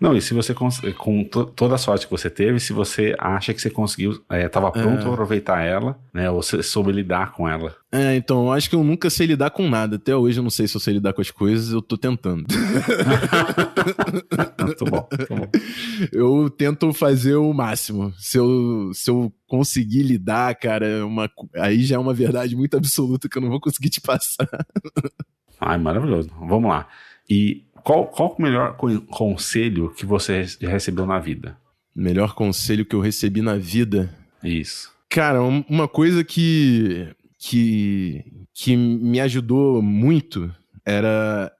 Não, 0.00 0.16
e 0.16 0.20
se 0.20 0.34
você, 0.34 0.54
com 0.54 1.24
toda 1.24 1.76
a 1.76 1.78
sorte 1.78 2.06
que 2.06 2.10
você 2.10 2.28
teve, 2.28 2.58
se 2.60 2.72
você 2.72 3.14
acha 3.18 3.54
que 3.54 3.60
você 3.60 3.70
conseguiu, 3.70 4.22
estava 4.30 4.68
é, 4.68 4.70
pronto 4.70 5.02
é. 5.02 5.08
a 5.08 5.12
aproveitar 5.12 5.62
ela, 5.62 5.98
né? 6.12 6.30
Ou 6.30 6.42
você 6.42 6.62
soube 6.62 6.92
lidar 6.92 7.32
com 7.32 7.48
ela. 7.48 7.74
É, 7.92 8.16
então, 8.16 8.46
eu 8.46 8.52
acho 8.52 8.68
que 8.68 8.74
eu 8.74 8.82
nunca 8.82 9.08
sei 9.08 9.26
lidar 9.28 9.50
com 9.50 9.68
nada. 9.68 9.96
Até 9.96 10.14
hoje 10.14 10.40
eu 10.40 10.42
não 10.42 10.50
sei 10.50 10.66
se 10.66 10.76
eu 10.76 10.80
sei 10.80 10.94
lidar 10.94 11.12
com 11.12 11.20
as 11.20 11.30
coisas, 11.30 11.72
eu 11.72 11.80
tô 11.80 11.96
tentando. 11.96 12.44
muito 14.60 14.84
bom, 14.90 15.08
muito 15.10 15.34
bom. 15.34 15.48
Eu 16.12 16.50
tento 16.50 16.92
fazer 16.92 17.36
o 17.36 17.52
máximo. 17.52 18.12
Se 18.18 18.36
eu, 18.36 18.90
se 18.92 19.10
eu 19.10 19.32
conseguir 19.46 20.02
lidar, 20.02 20.54
cara, 20.56 20.86
é 20.86 21.04
uma, 21.04 21.30
aí 21.56 21.84
já 21.84 21.96
é 21.96 21.98
uma 21.98 22.12
verdade 22.12 22.56
muito 22.56 22.76
absoluta 22.76 23.28
que 23.28 23.38
eu 23.38 23.42
não 23.42 23.50
vou 23.50 23.60
conseguir 23.60 23.90
te 23.90 24.00
passar. 24.00 24.48
Ai, 25.60 25.78
maravilhoso. 25.78 26.30
Vamos 26.40 26.68
lá. 26.68 26.88
E 27.30 27.64
qual, 27.84 28.06
qual 28.06 28.34
o 28.36 28.42
melhor 28.42 28.76
conselho 29.10 29.90
que 29.90 30.06
você 30.06 30.46
recebeu 30.60 31.06
na 31.06 31.20
vida? 31.20 31.56
Melhor 31.94 32.34
conselho 32.34 32.84
que 32.84 32.96
eu 32.96 33.00
recebi 33.00 33.42
na 33.42 33.56
vida? 33.56 34.12
Isso. 34.42 34.90
Cara, 35.08 35.42
uma 35.42 35.86
coisa 35.86 36.24
que, 36.24 37.06
que, 37.38 38.24
que 38.54 38.76
me 38.76 39.20
ajudou 39.20 39.82
muito 39.82 40.52
era 40.84 41.52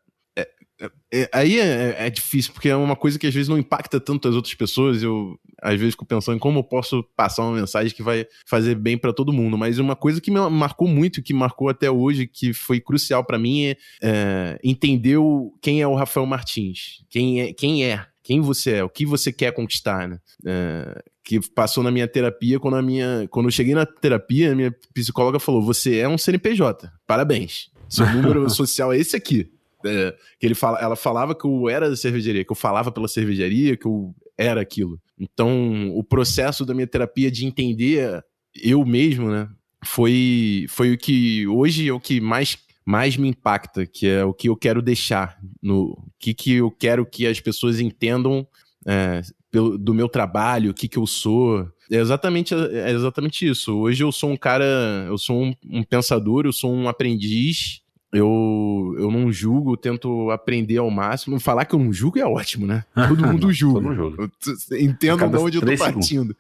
é, 1.13 1.29
aí 1.33 1.59
é, 1.59 2.07
é, 2.07 2.11
difícil, 2.11 2.53
porque 2.53 2.69
é 2.69 2.77
uma 2.77 2.97
coisa 2.97 3.19
que 3.19 3.27
às 3.27 3.35
vezes 3.35 3.49
não 3.49 3.59
impacta 3.59 4.01
tanto 4.01 4.29
as 4.29 4.35
outras 4.35 4.55
pessoas. 4.55 5.03
Eu, 5.03 5.39
às 5.63 5.79
vezes, 5.79 5.95
fico 5.95 6.07
pensando 6.07 6.37
em 6.37 6.39
como 6.39 6.59
eu 6.59 6.65
posso 6.65 7.03
passar 7.17 7.43
uma 7.43 7.59
mensagem 7.59 7.95
que 7.95 8.03
vai 8.03 8.27
fazer 8.47 8.75
bem 8.75 8.99
para 8.99 9.13
todo 9.13 9.33
mundo. 9.33 9.57
Mas 9.57 9.79
uma 9.79 9.97
coisa 9.97 10.21
que 10.21 10.31
me 10.31 10.41
marcou 10.51 10.89
muito, 10.89 11.23
que 11.23 11.33
marcou 11.33 11.69
até 11.69 11.91
hoje, 11.91 12.27
que 12.27 12.53
foi 12.53 12.81
crucial 12.81 13.25
para 13.25 13.39
mim, 13.39 13.67
é, 13.67 13.77
é 14.03 14.59
entender 14.63 15.19
quem 15.63 15.81
é 15.81 15.87
o 15.87 15.95
Rafael 15.95 16.27
Martins. 16.27 17.05
Quem 17.09 17.41
é, 17.41 17.53
quem 17.53 17.85
é, 17.85 18.07
quem 18.23 18.41
você 18.41 18.73
é, 18.73 18.85
o 18.85 18.89
que 18.89 19.05
você 19.05 19.33
quer 19.33 19.53
conquistar, 19.53 20.09
né? 20.09 20.19
É, 20.47 21.03
que 21.23 21.41
passou 21.51 21.83
na 21.83 21.91
minha 21.91 22.07
terapia 22.07 22.61
quando 22.61 22.77
a 22.77 22.83
minha, 22.83 23.27
quando 23.31 23.47
eu 23.47 23.51
cheguei 23.51 23.75
na 23.75 23.87
terapia, 23.87 24.53
a 24.53 24.55
minha 24.55 24.75
psicóloga 24.93 25.39
falou: 25.39 25.63
"Você 25.63 25.99
é 25.99 26.09
um 26.09 26.19
CNPJ. 26.19 26.91
Parabéns. 27.07 27.71
Seu 27.89 28.07
número 28.11 28.49
social 28.51 28.93
é 28.93 28.99
esse 28.99 29.15
aqui. 29.17 29.51
É, 29.85 30.17
que 30.39 30.47
ele 30.47 30.55
fala, 30.55 30.79
ela 30.79 30.97
falava 30.97 31.35
que 31.35 31.47
eu 31.47 31.69
era 31.69 31.91
da 31.91 31.97
cervejaria, 31.97 32.45
que 32.45 32.53
eu 32.53 32.57
falava 32.57 32.91
pela 32.91 33.09
cervejaria, 33.09 33.77
que 33.77 33.87
eu 33.87 34.15
era 34.37 34.61
aquilo. 34.61 35.01
Então, 35.19 35.91
o 35.95 36.03
processo 36.03 36.65
da 36.65 36.75
minha 36.75 36.87
terapia 36.87 37.31
de 37.31 37.45
entender 37.47 38.25
eu 38.55 38.85
mesmo, 38.85 39.31
né, 39.31 39.49
foi, 39.85 40.67
foi 40.69 40.93
o 40.93 40.99
que 40.99 41.47
hoje 41.47 41.89
é 41.89 41.93
o 41.93 42.01
que 42.01 42.21
mais, 42.21 42.57
mais 42.85 43.17
me 43.17 43.29
impacta, 43.29 43.87
que 43.87 44.07
é 44.07 44.25
o 44.25 44.33
que 44.33 44.49
eu 44.49 44.57
quero 44.57 44.81
deixar, 44.81 45.39
no 45.63 45.97
que, 46.19 46.33
que 46.33 46.53
eu 46.55 46.71
quero 46.71 47.05
que 47.05 47.27
as 47.27 47.41
pessoas 47.41 47.81
entendam 47.81 48.47
é, 48.87 49.23
pelo, 49.51 49.79
do 49.79 49.95
meu 49.95 50.09
trabalho, 50.09 50.71
o 50.71 50.75
que, 50.75 50.89
que 50.89 50.99
eu 50.99 51.07
sou. 51.07 51.69
É 51.91 51.97
exatamente, 51.97 52.55
é 52.55 52.91
exatamente 52.91 53.47
isso. 53.49 53.77
Hoje 53.77 54.03
eu 54.03 54.11
sou 54.11 54.31
um 54.31 54.37
cara, 54.37 54.65
eu 55.07 55.19
sou 55.19 55.43
um, 55.43 55.55
um 55.71 55.83
pensador, 55.83 56.47
eu 56.47 56.53
sou 56.53 56.73
um 56.73 56.89
aprendiz. 56.89 57.81
Eu, 58.15 58.95
eu 58.99 59.11
não 59.11 59.33
julgo, 59.33 59.77
tento 59.77 60.31
aprender 60.31 60.79
ao 60.79 60.91
máximo. 60.91 61.41
Falar 61.41 61.65
que 61.65 61.75
eu 61.75 61.79
não 61.79 61.93
julgo 61.93 62.19
é 62.19 62.25
ótimo, 62.25 62.67
né? 62.67 62.85
Todo 63.09 63.27
mundo 63.27 63.53
julga. 63.53 63.81
Todo 63.81 63.97
mundo. 63.97 64.33
Entendo 64.73 65.29
de 65.29 65.37
onde 65.37 65.59
eu 65.59 65.63
tô 65.63 65.77
partindo. 65.77 66.37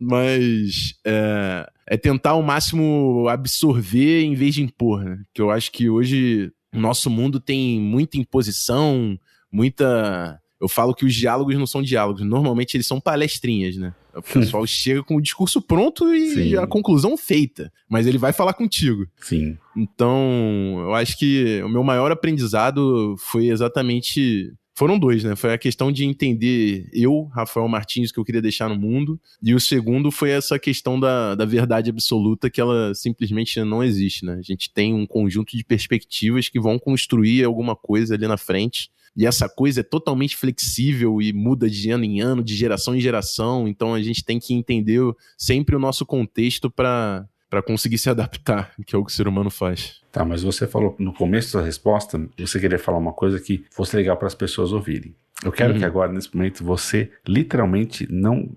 Mas 0.00 0.94
é, 1.04 1.68
é 1.86 1.96
tentar 1.96 2.30
ao 2.30 2.42
máximo 2.42 3.26
absorver 3.28 4.22
em 4.22 4.34
vez 4.34 4.54
de 4.54 4.62
impor, 4.62 5.04
né? 5.04 5.20
Que 5.34 5.42
eu 5.42 5.50
acho 5.50 5.72
que 5.72 5.90
hoje 5.90 6.52
o 6.72 6.78
nosso 6.78 7.10
mundo 7.10 7.40
tem 7.40 7.80
muita 7.80 8.16
imposição, 8.16 9.18
muita 9.50 10.40
eu 10.60 10.68
falo 10.68 10.94
que 10.94 11.04
os 11.04 11.14
diálogos 11.14 11.56
não 11.56 11.66
são 11.66 11.82
diálogos, 11.82 12.22
normalmente 12.22 12.76
eles 12.76 12.86
são 12.86 13.00
palestrinhas, 13.00 13.76
né? 13.76 13.94
O 14.18 14.22
pessoal 14.22 14.66
chega 14.66 15.02
com 15.02 15.16
o 15.16 15.22
discurso 15.22 15.60
pronto 15.60 16.12
e 16.14 16.34
Sim. 16.34 16.56
a 16.56 16.66
conclusão 16.66 17.16
feita, 17.16 17.72
mas 17.88 18.06
ele 18.06 18.18
vai 18.18 18.32
falar 18.32 18.54
contigo. 18.54 19.06
Sim. 19.20 19.56
Então, 19.76 20.76
eu 20.80 20.94
acho 20.94 21.18
que 21.18 21.62
o 21.62 21.68
meu 21.68 21.82
maior 21.82 22.10
aprendizado 22.10 23.16
foi 23.18 23.48
exatamente 23.48 24.52
foram 24.78 24.96
dois, 24.96 25.24
né? 25.24 25.34
Foi 25.34 25.52
a 25.52 25.58
questão 25.58 25.90
de 25.90 26.04
entender 26.04 26.88
eu, 26.92 27.24
Rafael 27.34 27.66
Martins, 27.66 28.12
que 28.12 28.20
eu 28.20 28.24
queria 28.24 28.40
deixar 28.40 28.68
no 28.68 28.78
mundo. 28.78 29.20
E 29.42 29.52
o 29.52 29.58
segundo 29.58 30.08
foi 30.12 30.30
essa 30.30 30.56
questão 30.56 31.00
da, 31.00 31.34
da 31.34 31.44
verdade 31.44 31.90
absoluta, 31.90 32.48
que 32.48 32.60
ela 32.60 32.94
simplesmente 32.94 33.60
não 33.64 33.82
existe, 33.82 34.24
né? 34.24 34.34
A 34.34 34.42
gente 34.42 34.72
tem 34.72 34.94
um 34.94 35.04
conjunto 35.04 35.56
de 35.56 35.64
perspectivas 35.64 36.48
que 36.48 36.60
vão 36.60 36.78
construir 36.78 37.42
alguma 37.42 37.74
coisa 37.74 38.14
ali 38.14 38.28
na 38.28 38.36
frente. 38.36 38.88
E 39.18 39.26
essa 39.26 39.48
coisa 39.48 39.80
é 39.80 39.82
totalmente 39.82 40.36
flexível 40.36 41.20
e 41.20 41.32
muda 41.32 41.68
de 41.68 41.90
ano 41.90 42.04
em 42.04 42.20
ano, 42.20 42.40
de 42.40 42.54
geração 42.54 42.94
em 42.94 43.00
geração. 43.00 43.66
Então 43.66 43.92
a 43.92 44.00
gente 44.00 44.24
tem 44.24 44.38
que 44.38 44.54
entender 44.54 45.02
sempre 45.36 45.74
o 45.74 45.80
nosso 45.80 46.06
contexto 46.06 46.70
para 46.70 47.26
para 47.50 47.62
conseguir 47.62 47.96
se 47.96 48.10
adaptar, 48.10 48.74
que 48.84 48.94
é 48.94 48.98
o 48.98 49.02
que 49.02 49.10
o 49.10 49.14
ser 49.14 49.26
humano 49.26 49.48
faz. 49.48 50.02
Tá, 50.12 50.22
mas 50.22 50.42
você 50.42 50.66
falou 50.66 50.94
no 50.98 51.14
começo 51.14 51.56
da 51.56 51.64
resposta, 51.64 52.20
você 52.38 52.60
queria 52.60 52.78
falar 52.78 52.98
uma 52.98 53.14
coisa 53.14 53.40
que 53.40 53.64
fosse 53.70 53.96
legal 53.96 54.18
para 54.18 54.26
as 54.26 54.34
pessoas 54.34 54.70
ouvirem. 54.70 55.14
Eu 55.44 55.52
quero 55.52 55.72
uhum. 55.72 55.78
que 55.78 55.84
agora, 55.84 56.12
nesse 56.12 56.34
momento, 56.34 56.64
você 56.64 57.10
literalmente 57.26 58.06
não. 58.10 58.50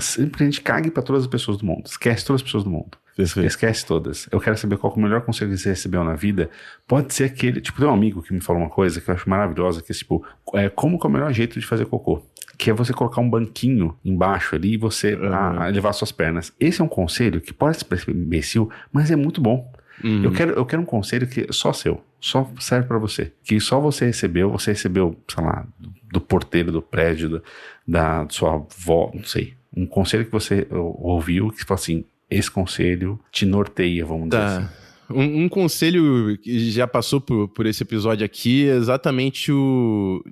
Simplesmente 0.00 0.60
cague 0.60 0.90
para 0.90 1.02
todas 1.02 1.22
as 1.22 1.28
pessoas 1.28 1.56
do 1.58 1.64
mundo. 1.64 1.84
Esquece 1.86 2.24
todas 2.24 2.40
as 2.40 2.44
pessoas 2.44 2.64
do 2.64 2.70
mundo. 2.70 2.98
Perfeito. 3.16 3.46
Esquece 3.46 3.86
todas. 3.86 4.28
Eu 4.30 4.40
quero 4.40 4.56
saber 4.56 4.78
qual 4.78 4.92
é 4.92 4.96
o 4.96 5.00
melhor 5.00 5.22
conselho 5.22 5.50
que 5.50 5.58
você 5.58 5.70
recebeu 5.70 6.02
na 6.04 6.14
vida. 6.14 6.50
Pode 6.86 7.12
ser 7.12 7.24
aquele. 7.24 7.60
Tipo, 7.60 7.78
tem 7.78 7.88
um 7.88 7.92
amigo 7.92 8.22
que 8.22 8.32
me 8.32 8.40
falou 8.40 8.62
uma 8.62 8.70
coisa 8.70 9.00
que 9.00 9.10
eu 9.10 9.14
acho 9.14 9.28
maravilhosa, 9.28 9.82
que 9.82 9.92
é 9.92 9.94
tipo, 9.94 10.24
é, 10.54 10.68
como 10.68 10.98
que 10.98 11.06
é 11.06 11.08
o 11.08 11.12
melhor 11.12 11.32
jeito 11.32 11.58
de 11.58 11.66
fazer 11.66 11.86
cocô? 11.86 12.22
Que 12.58 12.70
é 12.70 12.72
você 12.72 12.92
colocar 12.92 13.20
um 13.20 13.28
banquinho 13.28 13.96
embaixo 14.04 14.54
ali 14.54 14.74
e 14.74 14.76
você 14.76 15.14
uhum. 15.14 15.32
a, 15.32 15.64
a 15.64 15.68
levar 15.68 15.92
suas 15.92 16.12
pernas. 16.12 16.52
Esse 16.58 16.80
é 16.80 16.84
um 16.84 16.88
conselho 16.88 17.40
que 17.40 17.52
pode 17.52 17.84
parecer 17.84 18.10
imbecil, 18.10 18.70
mas 18.90 19.10
é 19.10 19.16
muito 19.16 19.40
bom. 19.40 19.70
Uhum. 20.02 20.24
Eu, 20.24 20.32
quero, 20.32 20.52
eu 20.52 20.64
quero 20.64 20.82
um 20.82 20.86
conselho 20.86 21.26
que 21.26 21.42
é 21.42 21.46
só 21.50 21.72
seu, 21.72 22.02
só 22.22 22.48
serve 22.60 22.86
para 22.86 22.98
você. 22.98 23.32
Que 23.42 23.60
só 23.60 23.80
você 23.80 24.06
recebeu, 24.06 24.50
você 24.50 24.70
recebeu, 24.70 25.18
sei 25.28 25.44
lá, 25.44 25.66
do, 26.10 26.20
porteiro 26.20 26.70
do 26.70 26.80
prédio, 26.80 27.28
do, 27.28 27.42
da 27.86 28.26
sua 28.30 28.54
avó, 28.54 29.10
não 29.12 29.24
sei. 29.24 29.54
Um 29.76 29.84
conselho 29.84 30.24
que 30.24 30.30
você 30.30 30.66
ouviu 30.70 31.50
que 31.50 31.64
falou 31.64 31.80
assim: 31.80 32.04
esse 32.30 32.50
conselho 32.50 33.18
te 33.30 33.44
norteia, 33.44 34.06
vamos 34.06 34.28
tá. 34.28 34.44
dizer 34.46 34.58
assim. 34.58 34.82
Um, 35.10 35.44
um, 35.44 35.48
conselho 35.48 36.38
que 36.38 36.70
já 36.70 36.86
passou 36.86 37.20
por, 37.20 37.48
por 37.48 37.66
esse 37.66 37.82
episódio 37.82 38.24
aqui 38.24 38.66
é 38.68 38.76
exatamente 38.76 39.52
o, 39.52 40.24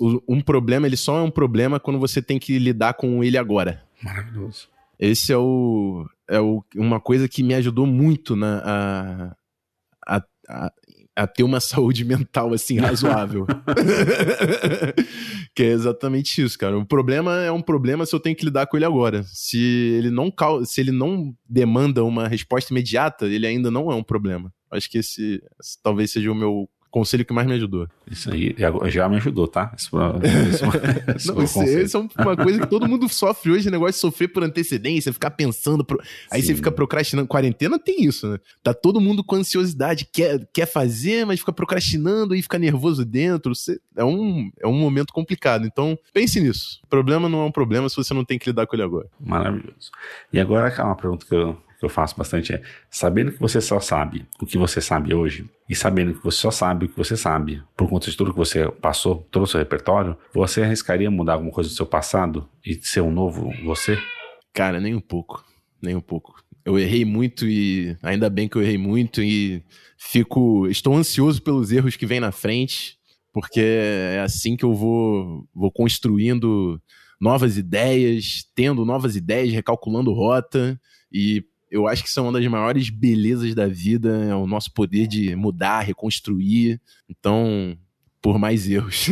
o, 0.00 0.22
Um 0.26 0.40
problema, 0.40 0.86
ele 0.86 0.96
só 0.96 1.18
é 1.18 1.22
um 1.22 1.30
problema 1.30 1.78
quando 1.78 2.00
você 2.00 2.22
tem 2.22 2.38
que 2.38 2.58
lidar 2.58 2.94
com 2.94 3.22
ele 3.22 3.36
agora. 3.36 3.84
Maravilhoso. 4.02 4.68
Esse 4.98 5.32
é 5.32 5.36
o. 5.36 6.08
É 6.26 6.40
o, 6.40 6.64
uma 6.74 7.00
coisa 7.00 7.28
que 7.28 7.42
me 7.42 7.54
ajudou 7.54 7.86
muito 7.86 8.34
na, 8.34 9.34
a, 10.06 10.16
a, 10.16 10.22
a 10.48 10.72
a 11.18 11.26
ter 11.26 11.42
uma 11.42 11.58
saúde 11.60 12.04
mental 12.04 12.54
assim 12.54 12.78
razoável. 12.80 13.46
que 15.54 15.64
é 15.64 15.66
exatamente 15.66 16.42
isso, 16.42 16.56
cara. 16.56 16.78
O 16.78 16.86
problema 16.86 17.42
é 17.42 17.50
um 17.50 17.60
problema 17.60 18.06
se 18.06 18.14
eu 18.14 18.20
tenho 18.20 18.36
que 18.36 18.44
lidar 18.44 18.66
com 18.66 18.76
ele 18.76 18.86
agora. 18.86 19.24
Se 19.24 19.58
ele 19.58 20.10
não 20.10 20.32
se 20.64 20.80
ele 20.80 20.92
não 20.92 21.34
demanda 21.48 22.04
uma 22.04 22.28
resposta 22.28 22.72
imediata, 22.72 23.26
ele 23.26 23.46
ainda 23.46 23.70
não 23.70 23.90
é 23.90 23.94
um 23.94 24.02
problema. 24.02 24.52
Acho 24.70 24.88
que 24.90 24.98
esse, 24.98 25.42
esse 25.60 25.82
talvez 25.82 26.12
seja 26.12 26.30
o 26.30 26.34
meu 26.34 26.68
conselho 26.90 27.24
que 27.24 27.32
mais 27.32 27.46
me 27.46 27.54
ajudou. 27.54 27.88
Isso 28.10 28.32
aí 28.32 28.54
já 28.86 29.08
me 29.08 29.16
ajudou, 29.16 29.46
tá? 29.46 29.72
Isso, 29.76 29.94
Não, 29.96 31.42
é 31.42 32.22
uma 32.22 32.36
coisa 32.36 32.60
que 32.60 32.66
todo 32.66 32.88
mundo 32.88 33.08
sofre 33.08 33.52
hoje, 33.52 33.70
negócio 33.70 33.94
de 33.94 33.98
sofrer 33.98 34.28
por 34.28 34.42
antecedência, 34.42 35.12
ficar 35.12 35.30
pensando. 35.30 35.84
Pro... 35.84 36.00
Aí 36.30 36.42
você 36.42 36.54
fica 36.54 36.70
procrastinando. 36.70 37.28
Quarentena 37.28 37.78
tem 37.78 38.04
isso, 38.04 38.28
né? 38.28 38.38
Tá 38.62 38.72
todo 38.72 39.00
mundo 39.00 39.22
com 39.22 39.36
ansiosidade, 39.36 40.08
quer, 40.12 40.46
quer 40.52 40.66
fazer, 40.66 41.26
mas 41.26 41.40
fica 41.40 41.52
procrastinando 41.52 42.34
e 42.34 42.42
fica 42.42 42.58
nervoso 42.58 43.04
dentro. 43.04 43.54
Você... 43.54 43.78
É, 43.96 44.04
um, 44.04 44.50
é 44.60 44.66
um 44.66 44.78
momento 44.78 45.12
complicado. 45.12 45.66
Então, 45.66 45.98
pense 46.12 46.40
nisso. 46.40 46.80
O 46.84 46.86
problema 46.86 47.28
não 47.28 47.42
é 47.42 47.44
um 47.44 47.52
problema 47.52 47.88
se 47.88 47.96
você 47.96 48.14
não 48.14 48.24
tem 48.24 48.38
que 48.38 48.48
lidar 48.48 48.66
com 48.66 48.76
ele 48.76 48.82
agora. 48.82 49.06
Maravilhoso. 49.20 49.90
E 50.32 50.40
agora, 50.40 50.72
uma 50.84 50.96
pergunta 50.96 51.26
que 51.26 51.34
eu 51.34 51.56
que 51.78 51.84
eu 51.84 51.88
faço 51.88 52.16
bastante 52.16 52.52
é: 52.52 52.62
sabendo 52.90 53.32
que 53.32 53.38
você 53.38 53.60
só 53.60 53.80
sabe 53.80 54.26
o 54.40 54.46
que 54.46 54.58
você 54.58 54.80
sabe 54.80 55.14
hoje, 55.14 55.48
e 55.68 55.74
sabendo 55.74 56.14
que 56.14 56.24
você 56.24 56.38
só 56.38 56.50
sabe 56.50 56.86
o 56.86 56.88
que 56.88 56.96
você 56.96 57.16
sabe, 57.16 57.62
por 57.76 57.88
conta 57.88 58.10
de 58.10 58.16
tudo 58.16 58.32
que 58.32 58.38
você 58.38 58.68
passou, 58.70 59.26
todo 59.30 59.44
o 59.44 59.46
seu 59.46 59.58
repertório, 59.58 60.16
você 60.34 60.62
arriscaria 60.62 61.10
mudar 61.10 61.34
alguma 61.34 61.52
coisa 61.52 61.70
do 61.70 61.76
seu 61.76 61.86
passado 61.86 62.48
e 62.64 62.74
ser 62.74 63.00
um 63.00 63.12
novo 63.12 63.52
você? 63.64 63.98
Cara, 64.52 64.80
nem 64.80 64.94
um 64.94 65.00
pouco. 65.00 65.44
Nem 65.80 65.94
um 65.94 66.00
pouco. 66.00 66.34
Eu 66.64 66.78
errei 66.78 67.04
muito 67.04 67.46
e 67.46 67.96
ainda 68.02 68.28
bem 68.28 68.48
que 68.48 68.56
eu 68.56 68.62
errei 68.62 68.76
muito 68.76 69.22
e 69.22 69.62
fico. 69.96 70.66
Estou 70.66 70.96
ansioso 70.96 71.40
pelos 71.40 71.70
erros 71.70 71.96
que 71.96 72.04
vêm 72.04 72.18
na 72.18 72.32
frente, 72.32 72.98
porque 73.32 73.60
é 73.60 74.20
assim 74.20 74.56
que 74.56 74.64
eu 74.64 74.74
vou, 74.74 75.48
vou 75.54 75.70
construindo 75.70 76.82
novas 77.20 77.56
ideias, 77.56 78.44
tendo 78.54 78.84
novas 78.84 79.16
ideias, 79.16 79.52
recalculando 79.52 80.12
rota 80.12 80.78
e 81.12 81.44
eu 81.70 81.86
acho 81.86 82.02
que 82.04 82.18
é 82.18 82.22
uma 82.22 82.32
das 82.32 82.46
maiores 82.46 82.90
belezas 82.90 83.54
da 83.54 83.66
vida, 83.66 84.24
é 84.24 84.34
o 84.34 84.46
nosso 84.46 84.72
poder 84.72 85.06
de 85.06 85.34
mudar, 85.36 85.80
reconstruir. 85.80 86.80
Então, 87.08 87.76
por 88.20 88.38
mais 88.38 88.68
erros. 88.68 89.08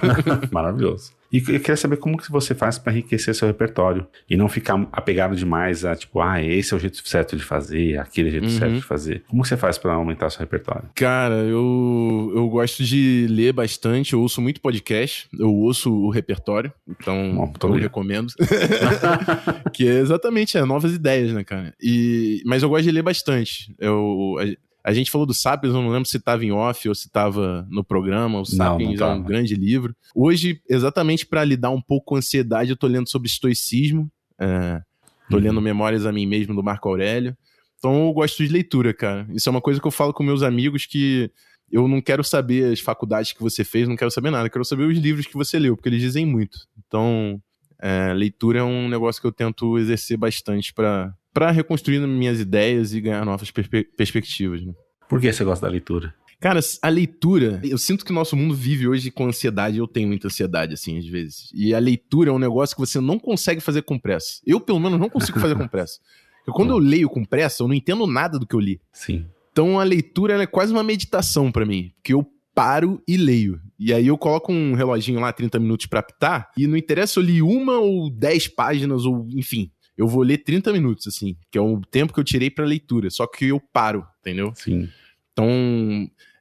Maravilhoso. 0.50 1.12
E 1.32 1.38
eu 1.38 1.60
queria 1.60 1.76
saber 1.76 1.96
como 1.98 2.16
que 2.16 2.30
você 2.30 2.54
faz 2.54 2.78
para 2.78 2.92
enriquecer 2.92 3.34
seu 3.34 3.46
repertório 3.46 4.06
e 4.28 4.36
não 4.36 4.48
ficar 4.48 4.88
apegado 4.92 5.36
demais 5.36 5.84
a 5.84 5.94
tipo, 5.94 6.20
ah, 6.20 6.42
esse 6.42 6.72
é 6.72 6.76
o 6.76 6.80
jeito 6.80 7.06
certo 7.06 7.36
de 7.36 7.42
fazer, 7.42 7.98
aquele 7.98 8.28
é 8.28 8.30
o 8.30 8.32
jeito 8.32 8.44
uhum. 8.44 8.58
certo 8.58 8.74
de 8.74 8.82
fazer. 8.82 9.22
Como 9.28 9.44
você 9.44 9.56
faz 9.56 9.78
para 9.78 9.92
aumentar 9.92 10.30
seu 10.30 10.40
repertório? 10.40 10.88
Cara, 10.94 11.34
eu, 11.34 12.32
eu 12.34 12.48
gosto 12.48 12.82
de 12.82 13.26
ler 13.28 13.52
bastante, 13.52 14.14
eu 14.14 14.20
ouço 14.20 14.40
muito 14.40 14.60
podcast, 14.60 15.28
eu 15.38 15.54
ouço 15.54 15.92
o 15.92 16.10
repertório, 16.10 16.72
então 16.88 17.34
Bom, 17.34 17.68
eu 17.68 17.74
recomendo. 17.74 18.32
que 19.72 19.86
é 19.86 19.98
exatamente 19.98 20.56
é, 20.56 20.64
novas 20.64 20.94
ideias, 20.94 21.32
né, 21.32 21.44
cara? 21.44 21.74
E, 21.80 22.42
mas 22.46 22.62
eu 22.62 22.68
gosto 22.68 22.84
de 22.84 22.90
ler 22.90 23.02
bastante. 23.02 23.74
Eu, 23.78 24.36
a 24.84 24.92
gente 24.92 25.10
falou 25.10 25.26
do 25.26 25.34
Sapiens, 25.34 25.74
eu 25.74 25.82
não 25.82 25.90
lembro 25.90 26.08
se 26.08 26.16
estava 26.16 26.44
em 26.44 26.52
off 26.52 26.88
ou 26.88 26.94
se 26.94 27.06
estava 27.06 27.66
no 27.68 27.84
programa. 27.84 28.40
O 28.40 28.44
Sapiens 28.44 28.98
não, 28.98 29.06
não 29.08 29.14
é 29.14 29.18
um 29.18 29.22
grande 29.22 29.54
livro. 29.54 29.94
Hoje, 30.14 30.62
exatamente 30.68 31.26
para 31.26 31.44
lidar 31.44 31.70
um 31.70 31.80
pouco 31.80 32.06
com 32.06 32.14
a 32.14 32.18
ansiedade, 32.18 32.70
eu 32.70 32.74
estou 32.74 32.88
lendo 32.88 33.08
sobre 33.08 33.28
estoicismo. 33.28 34.10
É, 34.38 34.80
tô 35.28 35.36
uhum. 35.36 35.42
lendo 35.42 35.60
Memórias 35.60 36.06
a 36.06 36.12
mim 36.12 36.26
mesmo 36.26 36.54
do 36.54 36.62
Marco 36.62 36.88
Aurélio. 36.88 37.36
Então 37.78 38.06
eu 38.06 38.12
gosto 38.12 38.42
de 38.44 38.52
leitura, 38.52 38.94
cara. 38.94 39.26
Isso 39.30 39.48
é 39.48 39.50
uma 39.50 39.60
coisa 39.60 39.80
que 39.80 39.86
eu 39.86 39.90
falo 39.90 40.12
com 40.12 40.22
meus 40.22 40.42
amigos 40.42 40.86
que 40.86 41.30
eu 41.70 41.86
não 41.86 42.00
quero 42.00 42.24
saber 42.24 42.72
as 42.72 42.80
faculdades 42.80 43.32
que 43.32 43.42
você 43.42 43.62
fez, 43.64 43.86
não 43.86 43.96
quero 43.96 44.10
saber 44.10 44.30
nada. 44.30 44.46
Eu 44.46 44.50
quero 44.50 44.64
saber 44.64 44.84
os 44.84 44.98
livros 44.98 45.26
que 45.26 45.34
você 45.34 45.58
leu, 45.58 45.76
porque 45.76 45.88
eles 45.88 46.00
dizem 46.00 46.24
muito. 46.24 46.66
Então, 46.86 47.40
é, 47.80 48.12
leitura 48.14 48.60
é 48.60 48.64
um 48.64 48.88
negócio 48.88 49.20
que 49.20 49.26
eu 49.26 49.32
tento 49.32 49.78
exercer 49.78 50.16
bastante 50.16 50.72
para 50.72 51.14
para 51.32 51.50
reconstruir 51.50 52.00
minhas 52.06 52.40
ideias 52.40 52.92
e 52.92 53.00
ganhar 53.00 53.24
novas 53.24 53.50
perspe 53.50 53.84
perspectivas. 53.96 54.64
Né? 54.64 54.72
Por 55.08 55.20
que 55.20 55.32
você 55.32 55.44
gosta 55.44 55.66
da 55.66 55.72
leitura? 55.72 56.14
Cara, 56.40 56.60
a 56.82 56.88
leitura, 56.88 57.60
eu 57.64 57.76
sinto 57.76 58.04
que 58.04 58.12
o 58.12 58.14
nosso 58.14 58.36
mundo 58.36 58.54
vive 58.54 58.86
hoje 58.86 59.10
com 59.10 59.26
ansiedade, 59.26 59.78
eu 59.78 59.88
tenho 59.88 60.06
muita 60.06 60.28
ansiedade, 60.28 60.74
assim, 60.74 60.96
às 60.96 61.06
vezes. 61.06 61.50
E 61.52 61.74
a 61.74 61.80
leitura 61.80 62.30
é 62.30 62.32
um 62.32 62.38
negócio 62.38 62.76
que 62.76 62.80
você 62.80 63.00
não 63.00 63.18
consegue 63.18 63.60
fazer 63.60 63.82
com 63.82 63.98
pressa. 63.98 64.40
Eu, 64.46 64.60
pelo 64.60 64.78
menos, 64.78 65.00
não 65.00 65.08
consigo 65.08 65.40
fazer 65.40 65.56
com 65.56 65.66
pressa. 65.68 65.98
Porque 66.44 66.56
quando 66.56 66.70
eu 66.70 66.78
leio 66.78 67.08
com 67.08 67.24
pressa, 67.24 67.62
eu 67.62 67.68
não 67.68 67.74
entendo 67.74 68.06
nada 68.06 68.38
do 68.38 68.46
que 68.46 68.54
eu 68.54 68.60
li. 68.60 68.80
Sim. 68.92 69.26
Então 69.50 69.80
a 69.80 69.82
leitura 69.82 70.40
é 70.40 70.46
quase 70.46 70.72
uma 70.72 70.84
meditação 70.84 71.50
para 71.50 71.66
mim, 71.66 71.90
porque 71.96 72.14
eu 72.14 72.24
paro 72.54 73.02
e 73.08 73.16
leio. 73.16 73.60
E 73.76 73.92
aí 73.92 74.06
eu 74.06 74.16
coloco 74.16 74.52
um 74.52 74.74
reloginho 74.74 75.18
lá, 75.18 75.32
30 75.32 75.58
minutos 75.58 75.86
pra 75.86 76.00
apitar, 76.00 76.50
e 76.56 76.66
não 76.66 76.76
interessa 76.76 77.14
se 77.14 77.18
eu 77.18 77.22
li 77.24 77.42
uma 77.42 77.78
ou 77.78 78.08
10 78.08 78.48
páginas, 78.48 79.04
ou 79.04 79.26
enfim, 79.34 79.70
eu 79.98 80.06
vou 80.06 80.22
ler 80.22 80.38
30 80.38 80.72
minutos, 80.72 81.08
assim, 81.08 81.36
que 81.50 81.58
é 81.58 81.60
o 81.60 81.80
tempo 81.80 82.14
que 82.14 82.20
eu 82.20 82.24
tirei 82.24 82.48
pra 82.48 82.64
leitura. 82.64 83.10
Só 83.10 83.26
que 83.26 83.46
eu 83.46 83.60
paro, 83.60 84.06
entendeu? 84.20 84.52
Sim. 84.54 84.88
Então, 85.32 85.48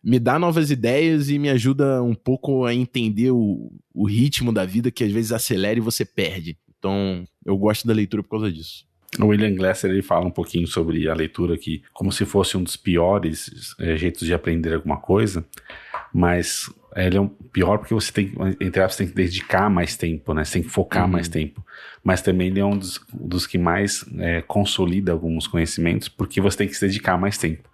me 0.04 0.20
dá 0.20 0.38
novas 0.38 0.70
ideias 0.70 1.30
e 1.30 1.40
me 1.40 1.50
ajuda 1.50 2.04
um 2.04 2.14
pouco 2.14 2.66
a 2.66 2.74
entender 2.74 3.32
o, 3.32 3.72
o 3.94 4.06
ritmo 4.06 4.54
da 4.54 4.64
vida 4.64 4.92
que 4.92 5.04
às 5.04 5.12
vezes 5.12 5.32
acelera 5.32 5.80
e 5.80 5.82
você 5.82 6.06
perde. 6.06 6.56
Então, 6.78 7.28
eu 7.44 7.58
gosto 7.58 7.88
da 7.88 7.94
leitura 7.94 8.22
por 8.22 8.30
causa 8.30 8.52
disso. 8.52 8.87
O 9.20 9.28
William 9.28 9.56
Glasser 9.56 9.90
ele 9.90 10.02
fala 10.02 10.26
um 10.26 10.32
pouquinho 10.32 10.68
sobre 10.68 11.08
a 11.10 11.14
leitura 11.14 11.56
aqui, 11.56 11.82
como 11.94 12.12
se 12.12 12.26
fosse 12.26 12.58
um 12.58 12.64
dos 12.64 12.76
piores 12.76 13.76
é, 13.80 13.96
jeitos 13.96 14.28
de 14.28 14.34
aprender 14.34 14.74
alguma 14.74 14.98
coisa, 14.98 15.46
mas 16.14 16.70
ele 16.96 17.18
é 17.18 17.22
um 17.22 17.28
pior 17.28 17.78
porque 17.78 17.94
você 17.94 18.12
tem, 18.12 18.34
entre 18.60 18.82
aspas, 18.82 18.98
tem 18.98 19.08
que 19.08 19.14
dedicar 19.14 19.70
mais 19.70 19.96
tempo, 19.96 20.34
né? 20.34 20.44
Você 20.44 20.54
tem 20.54 20.64
que 20.64 20.70
focar 20.70 21.06
uhum. 21.06 21.12
mais 21.12 21.28
tempo. 21.28 21.66
Mas 22.04 22.22
também 22.22 22.48
ele 22.48 22.60
é 22.60 22.66
um 22.66 22.78
dos, 22.78 23.00
dos 23.14 23.48
que 23.48 23.58
mais 23.58 24.04
é, 24.18 24.42
consolida 24.42 25.12
alguns 25.12 25.48
conhecimentos, 25.48 26.10
porque 26.10 26.42
você 26.42 26.58
tem 26.58 26.68
que 26.68 26.74
se 26.74 26.86
dedicar 26.86 27.18
mais 27.18 27.38
tempo. 27.38 27.70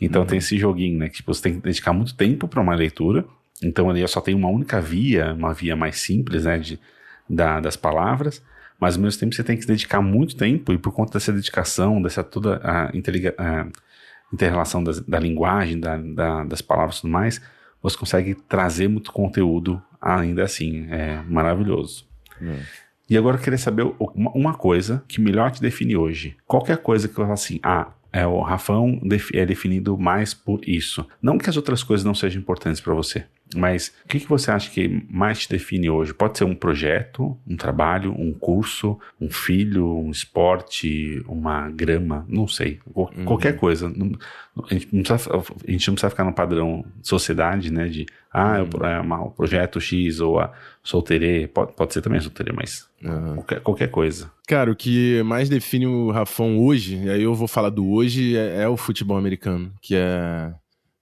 Então 0.00 0.22
uhum. 0.22 0.28
tem 0.28 0.38
esse 0.38 0.56
joguinho, 0.56 0.98
né? 0.98 1.08
Que 1.08 1.16
tipo, 1.16 1.34
você 1.34 1.42
tem 1.42 1.54
que 1.54 1.60
dedicar 1.60 1.92
muito 1.92 2.14
tempo 2.14 2.48
para 2.48 2.62
uma 2.62 2.74
leitura. 2.74 3.24
Então 3.62 3.90
ele 3.90 4.06
só 4.06 4.20
tem 4.20 4.34
uma 4.34 4.48
única 4.48 4.80
via, 4.80 5.34
uma 5.34 5.52
via 5.52 5.76
mais 5.76 5.98
simples, 5.98 6.44
né? 6.44 6.58
De, 6.58 6.78
da, 7.28 7.60
das 7.60 7.76
palavras 7.76 8.42
mas 8.80 8.96
ao 8.96 9.02
mesmo 9.02 9.20
tempo 9.20 9.34
você 9.34 9.42
tem 9.42 9.56
que 9.56 9.62
se 9.62 9.68
dedicar 9.68 10.00
muito 10.00 10.36
tempo 10.36 10.72
e 10.72 10.78
por 10.78 10.92
conta 10.92 11.14
dessa 11.14 11.32
dedicação, 11.32 12.00
dessa 12.00 12.22
toda 12.22 12.56
a, 12.62 12.86
a 12.86 12.96
inter-relação 14.32 14.82
da 14.84 15.18
linguagem, 15.18 15.80
da, 15.80 15.96
da, 15.96 16.44
das 16.44 16.62
palavras 16.62 16.98
e 16.98 17.00
tudo 17.02 17.10
mais, 17.10 17.40
você 17.82 17.96
consegue 17.96 18.34
trazer 18.34 18.88
muito 18.88 19.12
conteúdo 19.12 19.82
ainda 20.00 20.44
assim. 20.44 20.86
É 20.90 21.22
maravilhoso. 21.28 22.06
É. 22.40 22.60
E 23.10 23.16
agora 23.16 23.36
eu 23.36 23.40
queria 23.40 23.58
saber 23.58 23.86
uma 24.14 24.52
coisa 24.52 25.02
que 25.08 25.20
melhor 25.20 25.50
te 25.50 25.62
define 25.62 25.96
hoje. 25.96 26.36
Qualquer 26.46 26.76
coisa 26.78 27.08
que 27.08 27.12
eu 27.12 27.24
falo 27.24 27.32
assim, 27.32 27.58
ah, 27.62 27.92
é, 28.12 28.26
o 28.26 28.40
Rafão 28.42 29.00
é 29.32 29.46
definido 29.46 29.96
mais 29.96 30.34
por 30.34 30.60
isso. 30.66 31.06
Não 31.20 31.38
que 31.38 31.48
as 31.48 31.56
outras 31.56 31.82
coisas 31.82 32.04
não 32.04 32.14
sejam 32.14 32.40
importantes 32.40 32.80
para 32.80 32.92
você, 32.92 33.24
mas 33.54 33.94
o 34.04 34.08
que, 34.08 34.20
que 34.20 34.28
você 34.28 34.50
acha 34.50 34.70
que 34.70 35.06
mais 35.08 35.40
te 35.40 35.48
define 35.48 35.88
hoje? 35.88 36.12
Pode 36.12 36.36
ser 36.36 36.44
um 36.44 36.54
projeto, 36.54 37.36
um 37.46 37.56
trabalho, 37.56 38.12
um 38.12 38.32
curso, 38.32 38.98
um 39.20 39.30
filho, 39.30 39.86
um 39.96 40.10
esporte, 40.10 41.22
uma 41.26 41.70
grama, 41.70 42.26
não 42.28 42.46
sei. 42.46 42.80
Uhum. 42.94 43.24
Qualquer 43.24 43.56
coisa. 43.56 43.86
A 43.88 44.74
gente, 44.74 44.88
não 44.92 45.02
precisa, 45.02 45.30
a 45.34 45.70
gente 45.70 45.88
não 45.88 45.94
precisa 45.94 46.10
ficar 46.10 46.24
no 46.24 46.32
padrão 46.32 46.84
sociedade, 47.02 47.72
né? 47.72 47.88
De, 47.88 48.06
ah, 48.30 48.58
uhum. 48.60 48.86
é 48.86 49.16
o 49.20 49.30
projeto 49.30 49.80
X 49.80 50.20
ou 50.20 50.38
a 50.38 50.52
solteirê. 50.82 51.46
Pode, 51.46 51.72
pode 51.72 51.94
ser 51.94 52.02
também 52.02 52.20
solteirê, 52.20 52.52
mas 52.52 52.86
uhum. 53.02 53.34
qualquer, 53.36 53.60
qualquer 53.60 53.90
coisa. 53.90 54.30
Cara, 54.46 54.70
o 54.70 54.76
que 54.76 55.22
mais 55.22 55.48
define 55.48 55.86
o 55.86 56.10
Rafão 56.10 56.58
hoje, 56.58 56.96
e 56.96 57.10
aí 57.10 57.22
eu 57.22 57.34
vou 57.34 57.48
falar 57.48 57.70
do 57.70 57.88
hoje, 57.88 58.36
é, 58.36 58.62
é 58.62 58.68
o 58.68 58.76
futebol 58.76 59.16
americano, 59.16 59.72
que 59.80 59.94
é 59.94 60.52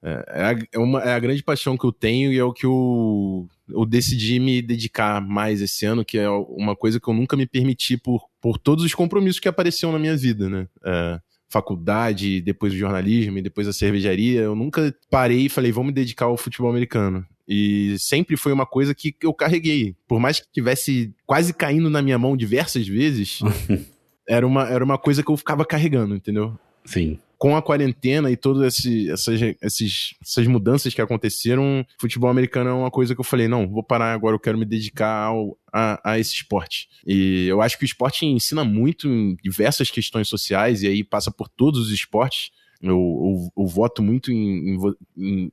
é, 0.06 0.24
é, 0.28 0.42
a, 0.44 0.58
é, 0.74 0.78
uma, 0.78 1.02
é 1.02 1.12
a 1.14 1.18
grande 1.18 1.42
paixão 1.42 1.76
que 1.76 1.84
eu 1.84 1.90
tenho 1.90 2.32
e 2.32 2.38
é 2.38 2.44
o 2.44 2.52
que 2.52 2.64
eu, 2.64 3.48
eu 3.68 3.84
decidi 3.84 4.38
me 4.38 4.62
dedicar 4.62 5.20
mais 5.20 5.60
esse 5.60 5.84
ano, 5.84 6.04
que 6.04 6.16
é 6.16 6.30
uma 6.30 6.76
coisa 6.76 7.00
que 7.00 7.08
eu 7.08 7.14
nunca 7.14 7.36
me 7.36 7.44
permiti 7.44 7.96
por, 7.96 8.22
por 8.40 8.56
todos 8.56 8.84
os 8.84 8.94
compromissos 8.94 9.40
que 9.40 9.48
apareceram 9.48 9.92
na 9.92 9.98
minha 9.98 10.16
vida, 10.16 10.48
né? 10.48 10.68
É, 10.84 11.20
faculdade, 11.48 12.40
depois 12.40 12.72
o 12.72 12.76
jornalismo 12.76 13.38
e 13.38 13.42
depois 13.42 13.66
a 13.66 13.72
cervejaria, 13.72 14.42
eu 14.42 14.54
nunca 14.54 14.94
parei 15.10 15.46
e 15.46 15.48
falei, 15.48 15.72
vamos 15.72 15.88
me 15.88 15.94
dedicar 15.94 16.26
ao 16.26 16.36
futebol 16.36 16.70
americano. 16.70 17.26
E 17.48 17.96
sempre 17.98 18.36
foi 18.36 18.52
uma 18.52 18.66
coisa 18.66 18.94
que 18.94 19.16
eu 19.20 19.34
carreguei. 19.34 19.96
Por 20.06 20.20
mais 20.20 20.38
que 20.38 20.46
tivesse 20.52 21.12
quase 21.24 21.52
caindo 21.52 21.90
na 21.90 22.00
minha 22.00 22.18
mão 22.18 22.36
diversas 22.36 22.86
vezes, 22.86 23.40
era, 24.28 24.46
uma, 24.46 24.68
era 24.68 24.84
uma 24.84 24.98
coisa 24.98 25.20
que 25.20 25.30
eu 25.30 25.36
ficava 25.36 25.64
carregando, 25.64 26.14
entendeu? 26.14 26.56
Sim 26.84 27.18
com 27.38 27.56
a 27.56 27.62
quarentena 27.62 28.30
e 28.30 28.36
todas 28.36 28.82
essas, 29.06 29.40
esses, 29.60 30.14
essas 30.22 30.46
mudanças 30.46 30.94
que 30.94 31.02
aconteceram, 31.02 31.84
futebol 32.00 32.30
americano 32.30 32.70
é 32.70 32.72
uma 32.72 32.90
coisa 32.90 33.14
que 33.14 33.20
eu 33.20 33.24
falei, 33.24 33.46
não, 33.46 33.68
vou 33.68 33.82
parar 33.82 34.12
agora, 34.12 34.34
eu 34.34 34.40
quero 34.40 34.56
me 34.56 34.64
dedicar 34.64 35.26
ao, 35.26 35.58
a, 35.72 36.12
a 36.12 36.18
esse 36.18 36.34
esporte. 36.34 36.88
E 37.06 37.46
eu 37.46 37.60
acho 37.60 37.76
que 37.76 37.84
o 37.84 37.86
esporte 37.86 38.24
ensina 38.24 38.64
muito 38.64 39.06
em 39.06 39.36
diversas 39.42 39.90
questões 39.90 40.28
sociais, 40.28 40.82
e 40.82 40.86
aí 40.86 41.04
passa 41.04 41.30
por 41.30 41.48
todos 41.48 41.80
os 41.80 41.92
esportes. 41.92 42.50
Eu, 42.80 42.92
eu, 42.92 43.62
eu 43.62 43.66
voto 43.66 44.02
muito 44.02 44.32
em, 44.32 44.74
em, 44.74 44.94
em, 45.16 45.52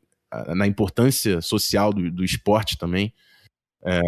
na 0.55 0.67
importância 0.67 1.41
social 1.41 1.91
do, 1.91 2.09
do 2.09 2.23
esporte 2.23 2.77
também. 2.77 3.13
É, 3.85 3.99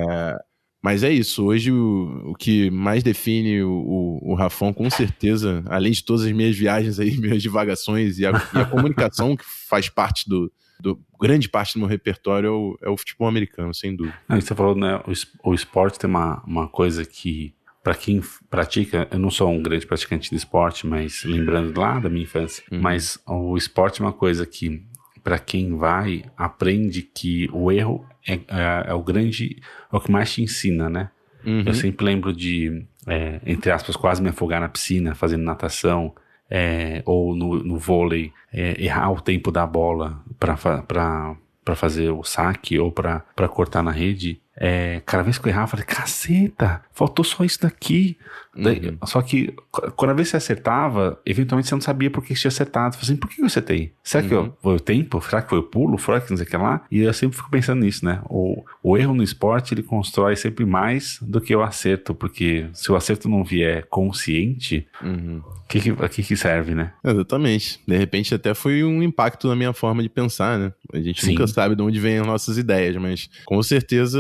mas 0.86 1.02
é 1.02 1.12
isso, 1.12 1.44
hoje 1.44 1.72
o, 1.72 2.22
o 2.26 2.36
que 2.36 2.70
mais 2.70 3.02
define 3.02 3.64
o, 3.64 3.72
o, 3.72 4.34
o, 4.34 4.36
Rafão, 4.36 4.72
com 4.72 4.88
certeza, 4.88 5.64
além 5.66 5.92
de 5.92 6.04
todas 6.04 6.24
as 6.24 6.32
minhas 6.32 6.56
viagens 6.56 7.00
aí, 7.00 7.18
minhas 7.18 7.42
divagações 7.42 8.20
e 8.20 8.26
a, 8.28 8.30
e 8.54 8.60
a 8.60 8.66
comunicação 8.66 9.36
que 9.36 9.44
faz 9.44 9.90
parte 9.90 10.30
do, 10.30 10.52
do, 10.80 11.02
grande 11.20 11.50
parte 11.50 11.74
do 11.74 11.80
meu 11.80 11.88
repertório 11.88 12.48
é 12.48 12.52
o, 12.52 12.78
é 12.84 12.90
o 12.90 12.96
futebol 12.96 13.28
americano, 13.28 13.74
sem 13.74 13.96
dúvida. 13.96 14.16
você 14.30 14.54
falou, 14.54 14.76
né, 14.76 15.02
o, 15.08 15.50
o 15.50 15.56
esporte 15.56 15.98
tem 15.98 16.08
uma, 16.08 16.44
uma 16.46 16.68
coisa 16.68 17.04
que, 17.04 17.52
para 17.84 17.96
quem 17.96 18.22
pratica, 18.48 19.08
eu 19.10 19.18
não 19.18 19.32
sou 19.32 19.50
um 19.50 19.64
grande 19.64 19.88
praticante 19.88 20.30
de 20.30 20.36
esporte, 20.36 20.86
mas 20.86 21.24
lembrando 21.24 21.80
lá 21.80 22.00
da 22.00 22.10
minha 22.10 22.26
infância, 22.26 22.64
uhum. 22.72 22.80
mas 22.80 23.18
o 23.26 23.58
esporte 23.58 24.04
é 24.04 24.06
uma 24.06 24.14
coisa 24.14 24.46
que 24.46 24.86
para 25.24 25.40
quem 25.40 25.76
vai, 25.76 26.24
aprende 26.38 27.02
que 27.02 27.50
o 27.52 27.72
erro 27.72 28.06
é, 28.28 28.34
é, 28.34 28.86
é, 28.88 28.94
o 28.94 29.04
grande, 29.04 29.58
é 29.92 29.96
o 29.96 30.00
que 30.00 30.12
mais 30.12 30.34
te 30.34 30.42
ensina, 30.42 30.90
né? 30.90 31.10
Uhum. 31.46 31.64
Eu 31.66 31.74
sempre 31.74 32.06
lembro 32.06 32.34
de, 32.34 32.86
é, 33.08 33.40
entre 33.46 33.72
aspas, 33.72 33.96
quase 33.96 34.22
me 34.22 34.30
afogar 34.30 34.60
na 34.60 34.70
piscina 34.70 35.14
fazendo 35.14 35.44
natação, 35.44 36.14
é, 36.50 37.02
ou 37.06 37.36
no, 37.36 37.64
no 37.64 37.78
vôlei, 37.78 38.32
é, 38.52 38.82
errar 38.84 39.12
o 39.12 39.22
tempo 39.22 39.52
da 39.52 39.66
bola 39.66 40.22
para 40.40 41.76
fazer 41.76 42.10
o 42.12 42.24
saque 42.24 42.80
ou 42.80 42.92
para 42.92 43.22
cortar 43.50 43.84
na 43.84 43.92
rede. 43.92 44.42
É, 44.58 45.02
cada 45.06 45.24
vez 45.24 45.38
que 45.38 45.48
eu 45.48 45.52
errava, 45.52 45.66
eu 45.66 45.72
falei, 45.72 45.86
caceta, 45.86 46.82
faltou 46.94 47.26
só 47.26 47.44
isso 47.44 47.62
daqui. 47.62 48.18
Uhum. 48.56 48.98
só 49.06 49.22
que, 49.22 49.54
quando 49.98 50.12
a 50.12 50.14
vez 50.14 50.30
você 50.30 50.38
acertava, 50.38 51.20
eventualmente 51.26 51.68
você 51.68 51.76
não 51.76 51.82
sabia 51.82 52.10
por 52.10 52.24
que 52.24 52.34
você 52.34 52.42
tinha 52.42 52.50
acertado. 52.50 52.96
Você 52.96 53.02
falei 53.02 53.12
assim, 53.12 53.20
por 53.20 53.30
que 53.30 53.42
eu 53.42 53.46
acertei? 53.46 53.92
Será 54.02 54.24
uhum. 54.24 54.30
que 54.30 54.36
eu, 54.36 54.42
uhum. 54.42 54.54
foi 54.62 54.76
o 54.76 54.80
tempo? 54.80 55.22
Será 55.22 55.42
que 55.42 55.50
foi 55.50 55.60
o 55.60 55.64
pulo? 55.64 56.00
Será 56.00 56.22
que 56.22 56.30
não 56.30 56.38
sei 56.38 56.46
o 56.46 56.50
que 56.50 56.56
lá? 56.56 56.86
E 56.90 57.02
eu 57.02 57.14
sempre 57.14 57.36
fico 57.36 57.50
pensando 57.50 57.82
nisso, 57.82 58.06
né? 58.06 58.22
O, 58.30 58.64
o 58.82 58.98
erro 58.98 59.14
no 59.14 59.24
esporte, 59.24 59.74
ele 59.74 59.84
constrói 59.84 60.38
sempre 60.38 60.66
mais 60.66 61.20
do 61.22 61.42
que 61.42 61.54
o 61.54 61.62
acerto, 61.62 62.16
porque 62.16 62.70
se 62.74 62.90
o 62.92 62.96
acerto 62.96 63.28
não 63.28 63.44
vier 63.44 63.86
consciente, 63.90 64.88
uhum. 65.04 65.42
que, 65.68 65.82
que, 65.82 65.94
que, 66.10 66.24
que 66.24 66.38
serve, 66.38 66.74
né? 66.74 66.94
Exatamente. 67.04 67.82
De 67.86 67.98
repente 67.98 68.34
até 68.34 68.54
foi 68.54 68.86
um 68.86 69.04
impacto 69.04 69.50
na 69.50 69.56
minha 69.56 69.74
forma 69.74 70.02
de 70.02 70.08
pensar, 70.08 70.58
né? 70.58 70.72
A 70.94 71.00
gente 71.00 71.26
Sim. 71.26 71.32
nunca 71.32 71.46
sabe 71.46 71.76
de 71.76 71.82
onde 71.82 72.00
vêm 72.00 72.20
as 72.20 72.28
nossas 72.28 72.58
ideias, 72.58 72.96
mas 72.96 73.30
com 73.44 73.62
certeza 73.62 74.18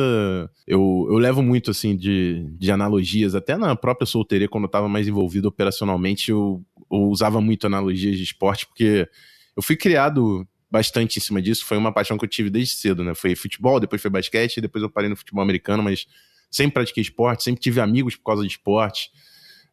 eu, 0.68 1.08
eu 1.10 1.18
levo 1.18 1.42
muito, 1.42 1.72
assim, 1.72 1.96
de, 1.96 2.46
de 2.58 2.72
analogias, 2.72 3.36
até 3.36 3.58
na 3.58 3.76
própria 3.76 4.06
solteria, 4.06 4.48
quando 4.48 4.66
eu 4.66 4.68
estava 4.68 4.88
mais 4.88 5.08
envolvido 5.08 5.48
operacionalmente, 5.48 6.32
eu, 6.32 6.64
eu 6.92 7.02
usava 7.10 7.42
muito 7.42 7.68
analogias 7.68 8.18
de 8.18 8.24
esporte, 8.24 8.66
porque 8.66 9.08
eu 9.56 9.64
fui 9.64 9.76
criado 9.76 10.48
bastante 10.70 11.18
em 11.18 11.22
cima 11.22 11.42
disso, 11.42 11.66
foi 11.66 11.78
uma 11.78 11.92
paixão 11.92 12.18
que 12.18 12.26
eu 12.26 12.30
tive 12.30 12.50
desde 12.50 12.74
cedo, 12.74 13.04
né? 13.04 13.14
Foi 13.16 13.36
futebol, 13.36 13.80
depois 13.80 14.02
foi 14.02 14.12
basquete, 14.12 14.60
depois 14.60 14.84
eu 14.84 14.90
parei 14.90 15.10
no 15.10 15.16
futebol 15.16 15.42
americano, 15.42 15.82
mas 15.82 16.06
sempre 16.52 16.74
pratiquei 16.74 17.02
esporte, 17.02 17.44
sempre 17.44 17.62
tive 17.62 17.80
amigos 17.80 18.16
por 18.16 18.24
causa 18.24 18.42
de 18.42 18.50
esporte. 18.50 19.10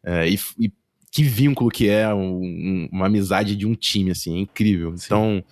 É, 0.04 0.28
e, 0.28 0.38
e, 0.58 0.72
que 1.10 1.22
vínculo 1.22 1.70
que 1.70 1.88
é 1.88 2.12
um, 2.14 2.88
uma 2.90 3.06
amizade 3.06 3.54
de 3.54 3.66
um 3.66 3.74
time, 3.74 4.10
assim, 4.10 4.38
é 4.38 4.40
incrível. 4.40 4.96
Sim. 4.96 5.04
Então, 5.04 5.44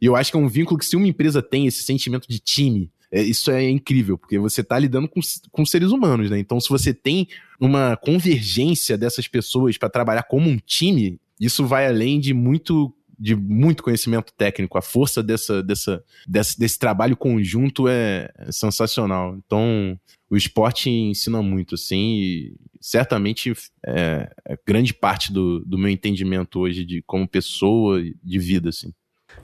eu 0.00 0.14
acho 0.14 0.30
que 0.30 0.36
é 0.36 0.40
um 0.40 0.48
vínculo 0.48 0.78
que 0.78 0.86
se 0.86 0.94
uma 0.94 1.08
empresa 1.08 1.42
tem 1.42 1.66
esse 1.66 1.82
sentimento 1.82 2.28
de 2.28 2.38
time, 2.38 2.90
é, 3.10 3.22
isso 3.22 3.50
é 3.50 3.68
incrível, 3.68 4.18
porque 4.18 4.38
você 4.38 4.60
está 4.60 4.78
lidando 4.78 5.08
com, 5.08 5.20
com 5.50 5.64
seres 5.64 5.90
humanos, 5.90 6.30
né? 6.30 6.38
Então, 6.38 6.60
se 6.60 6.68
você 6.68 6.92
tem 6.92 7.28
uma 7.58 7.96
convergência 7.96 8.98
dessas 8.98 9.26
pessoas 9.26 9.78
para 9.78 9.88
trabalhar 9.88 10.24
como 10.24 10.48
um 10.48 10.58
time, 10.58 11.18
isso 11.40 11.66
vai 11.66 11.86
além 11.86 12.20
de 12.20 12.34
muito 12.34 12.94
de 13.20 13.34
muito 13.34 13.82
conhecimento 13.82 14.32
técnico. 14.32 14.78
A 14.78 14.82
força 14.82 15.22
dessa, 15.24 15.60
dessa, 15.60 16.04
desse, 16.24 16.56
desse 16.56 16.78
trabalho 16.78 17.16
conjunto 17.16 17.88
é, 17.88 18.30
é 18.38 18.52
sensacional. 18.52 19.36
Então, 19.44 19.98
o 20.30 20.36
esporte 20.36 20.88
ensina 20.88 21.42
muito, 21.42 21.74
assim, 21.74 22.20
e 22.20 22.56
certamente 22.80 23.52
é, 23.84 24.30
é 24.46 24.56
grande 24.64 24.94
parte 24.94 25.32
do, 25.32 25.64
do 25.64 25.76
meu 25.76 25.88
entendimento 25.88 26.60
hoje 26.60 26.84
de 26.84 27.02
como 27.02 27.26
pessoa, 27.26 28.00
de 28.22 28.38
vida, 28.38 28.68
assim. 28.68 28.92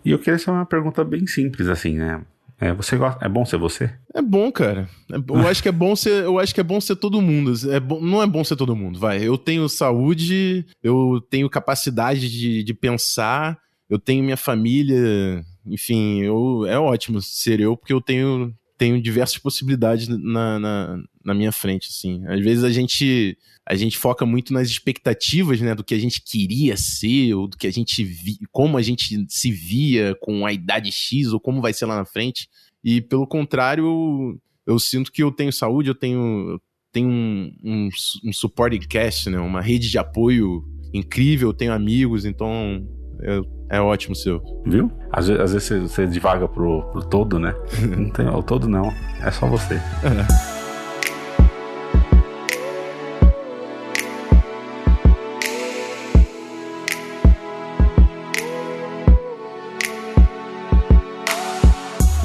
E 0.05 0.12
eu 0.12 0.21
queria 0.21 0.39
fazer 0.39 0.53
uma 0.53 0.67
pergunta 0.67 1.03
bem 1.03 1.27
simples, 1.27 1.67
assim, 1.67 1.97
né? 1.97 2.25
É, 2.61 2.72
você 2.72 2.96
gosta, 2.96 3.24
é 3.24 3.28
bom 3.28 3.44
ser 3.44 3.59
você? 3.59 3.92
É 4.14 4.22
bom, 4.22 4.50
cara. 4.50 4.88
É, 5.12 5.16
eu 5.16 5.48
acho 5.48 5.62
que 5.62 5.68
é 5.68 5.72
bom 5.72 5.96
ser, 5.96 6.24
eu 6.24 6.38
acho 6.38 6.55
que 6.55 6.61
é 6.61 6.64
bom 6.64 6.80
ser 6.80 6.96
todo 6.96 7.20
mundo. 7.20 7.52
É 7.70 7.80
bom, 7.80 8.00
não 8.00 8.22
é 8.22 8.26
bom 8.26 8.44
ser 8.44 8.57
todo 8.57 8.76
mundo, 8.76 8.98
vai. 8.98 9.22
Eu 9.22 9.36
tenho 9.36 9.68
saúde, 9.68 10.64
eu 10.82 11.20
tenho 11.28 11.50
capacidade 11.50 12.30
de, 12.30 12.62
de 12.62 12.74
pensar, 12.74 13.59
eu 13.88 13.98
tenho 13.98 14.24
minha 14.24 14.36
família, 14.36 15.44
enfim, 15.66 16.22
eu, 16.22 16.64
é 16.66 16.78
ótimo 16.78 17.20
ser 17.20 17.61
eu 17.61 17.76
porque 17.76 17.92
eu 17.92 18.00
tenho 18.00 18.55
tenho 18.77 19.01
diversas 19.01 19.39
possibilidades 19.39 20.09
na, 20.09 20.59
na, 20.59 21.03
na 21.25 21.35
minha 21.35 21.53
frente, 21.53 21.89
assim. 21.89 22.27
Às 22.27 22.41
vezes 22.41 22.64
a 22.64 22.70
gente 22.70 23.37
a 23.66 23.75
gente 23.75 23.97
foca 23.97 24.27
muito 24.27 24.53
nas 24.53 24.68
expectativas, 24.68 25.59
né, 25.61 25.75
do 25.75 25.83
que 25.83 25.95
a 25.95 25.99
gente 25.99 26.20
queria 26.20 26.77
ser, 26.77 27.33
ou 27.33 27.49
do 27.49 27.57
que 27.57 27.66
a 27.66 27.72
gente 27.72 28.05
vi, 28.05 28.37
como 28.53 28.77
a 28.77 28.83
gente 28.83 29.25
se 29.29 29.51
via 29.51 30.14
com 30.20 30.45
a 30.45 30.53
idade 30.53 30.93
X, 30.93 31.33
ou 31.33 31.41
como 31.41 31.62
vai 31.62 31.72
ser 31.72 31.87
lá 31.87 31.97
na 31.97 32.05
frente. 32.05 32.47
E 32.83 33.01
pelo 33.01 33.27
contrário, 33.27 34.39
eu 34.66 34.79
sinto 34.79 35.11
que 35.11 35.22
eu 35.22 35.33
tenho 35.33 35.51
saúde, 35.51 35.89
eu 35.89 35.95
tenho, 35.95 36.61
tenho 36.93 37.09
um, 37.09 37.53
um, 37.64 37.89
um 38.27 38.33
supporting 38.35 38.81
cast, 38.81 39.31
né, 39.31 39.39
uma 39.39 39.62
rede 39.62 39.89
de 39.89 39.97
apoio 39.97 40.62
incrível, 40.93 41.49
eu 41.49 41.55
tenho 41.55 41.72
amigos, 41.72 42.27
então 42.27 42.87
é, 43.23 43.77
é 43.77 43.81
ótimo 43.81 44.15
seu. 44.15 44.43
Viu? 44.67 44.91
Às, 45.12 45.29
vezes, 45.29 45.43
às 45.43 45.53
vezes 45.53 45.69
você, 45.69 45.81
você 45.81 46.07
divaga 46.07 46.49
pro, 46.49 46.83
pro 46.93 47.05
todo, 47.05 47.39
né? 47.39 47.55
não 47.97 48.11
tem, 48.11 48.29
o 48.29 48.43
todo 48.43 48.69
não, 48.69 48.91
é 49.23 49.31
só 49.31 49.47
você. 49.47 49.75
É. 49.75 50.65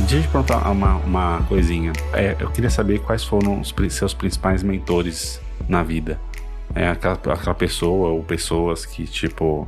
Deixa 0.09 0.15
eu 0.15 0.21
te 0.23 0.27
perguntar 0.29 0.71
uma, 0.71 0.95
uma 0.95 1.43
coisinha. 1.43 1.93
É, 2.13 2.35
eu 2.39 2.49
queria 2.49 2.71
saber 2.71 2.99
quais 2.99 3.23
foram 3.23 3.61
os 3.61 3.75
seus 3.91 4.11
principais 4.11 4.63
mentores 4.63 5.39
na 5.67 5.83
vida. 5.83 6.19
É 6.73 6.87
aquela, 6.89 7.13
aquela 7.13 7.53
pessoa 7.53 8.09
ou 8.09 8.23
pessoas 8.23 8.87
que, 8.87 9.05
tipo, 9.05 9.67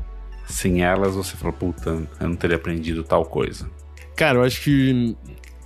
sem 0.52 0.84
elas 0.84 1.16
você 1.16 1.36
fala, 1.36 1.54
puta, 1.54 2.08
eu 2.20 2.30
não 2.30 2.36
teria 2.36 2.58
aprendido 2.58 3.04
tal 3.04 3.26
coisa. 3.26 3.70
Cara, 4.16 4.40
eu 4.40 4.44
acho 4.44 4.62
que. 4.62 5.16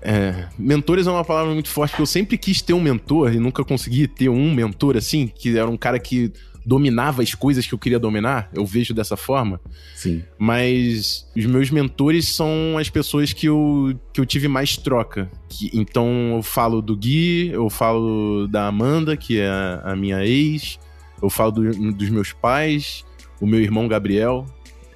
É, 0.02 0.48
mentores 0.58 1.08
é 1.08 1.12
uma 1.12 1.26
palavra 1.26 1.52
muito 1.52 1.68
forte, 1.68 1.92
porque 1.92 2.04
eu 2.04 2.08
sempre 2.08 2.38
quis 2.38 2.62
ter 2.62 2.74
um 2.74 2.82
mentor 2.82 3.34
e 3.34 3.40
nunca 3.40 3.64
consegui 3.66 4.08
ter 4.08 4.30
um 4.30 4.54
mentor 4.54 4.96
assim, 4.96 5.26
que 5.26 5.58
era 5.58 5.68
um 5.68 5.76
cara 5.76 5.98
que 5.98 6.32
dominava 6.66 7.22
as 7.22 7.36
coisas 7.36 7.68
que 7.68 7.74
eu 7.74 7.78
queria 7.78 8.00
dominar, 8.00 8.50
eu 8.54 8.66
vejo 8.66 8.94
dessa 8.94 9.16
forma. 9.16 9.62
Sim. 9.96 10.24
Mas 10.38 11.28
os 11.36 11.46
meus 11.46 11.70
mentores 11.70 12.30
são 12.30 12.78
as 12.78 12.90
pessoas 12.90 13.32
que 13.32 13.46
eu, 13.46 13.98
que 14.12 14.20
eu 14.20 14.26
tive 14.26 14.48
mais 14.48 14.76
troca. 14.76 15.30
Que, 15.48 15.70
então 15.74 16.34
eu 16.36 16.44
falo 16.44 16.82
do 16.82 16.98
Gui, 16.98 17.50
eu 17.52 17.70
falo 17.70 18.48
da 18.48 18.68
Amanda, 18.68 19.16
que 19.16 19.40
é 19.40 19.48
a, 19.48 19.82
a 19.86 19.96
minha 19.96 20.26
ex, 20.26 20.80
eu 21.22 21.30
falo 21.30 21.52
do, 21.52 21.92
dos 21.94 22.10
meus 22.10 22.34
pais, 22.34 23.06
o 23.40 23.46
meu 23.46 23.62
irmão 23.62 23.88
Gabriel, 23.88 24.46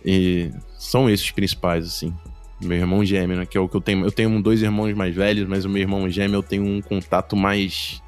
e 0.05 0.51
são 0.77 1.09
esses 1.09 1.31
principais, 1.31 1.85
assim. 1.85 2.13
Meu 2.61 2.77
irmão 2.77 3.05
gêmeo, 3.05 3.37
né, 3.37 3.45
que 3.45 3.57
é 3.57 3.61
o 3.61 3.69
que 3.69 3.75
eu 3.75 3.81
tenho. 3.81 4.05
Eu 4.05 4.11
tenho 4.11 4.41
dois 4.41 4.61
irmãos 4.61 4.93
mais 4.93 5.15
velhos, 5.15 5.47
mas 5.47 5.63
o 5.63 5.69
meu 5.69 5.81
irmão 5.81 6.09
gêmeo 6.09 6.37
eu 6.37 6.43
tenho 6.43 6.65
um 6.65 6.81
contato 6.81 7.35
mais 7.35 8.01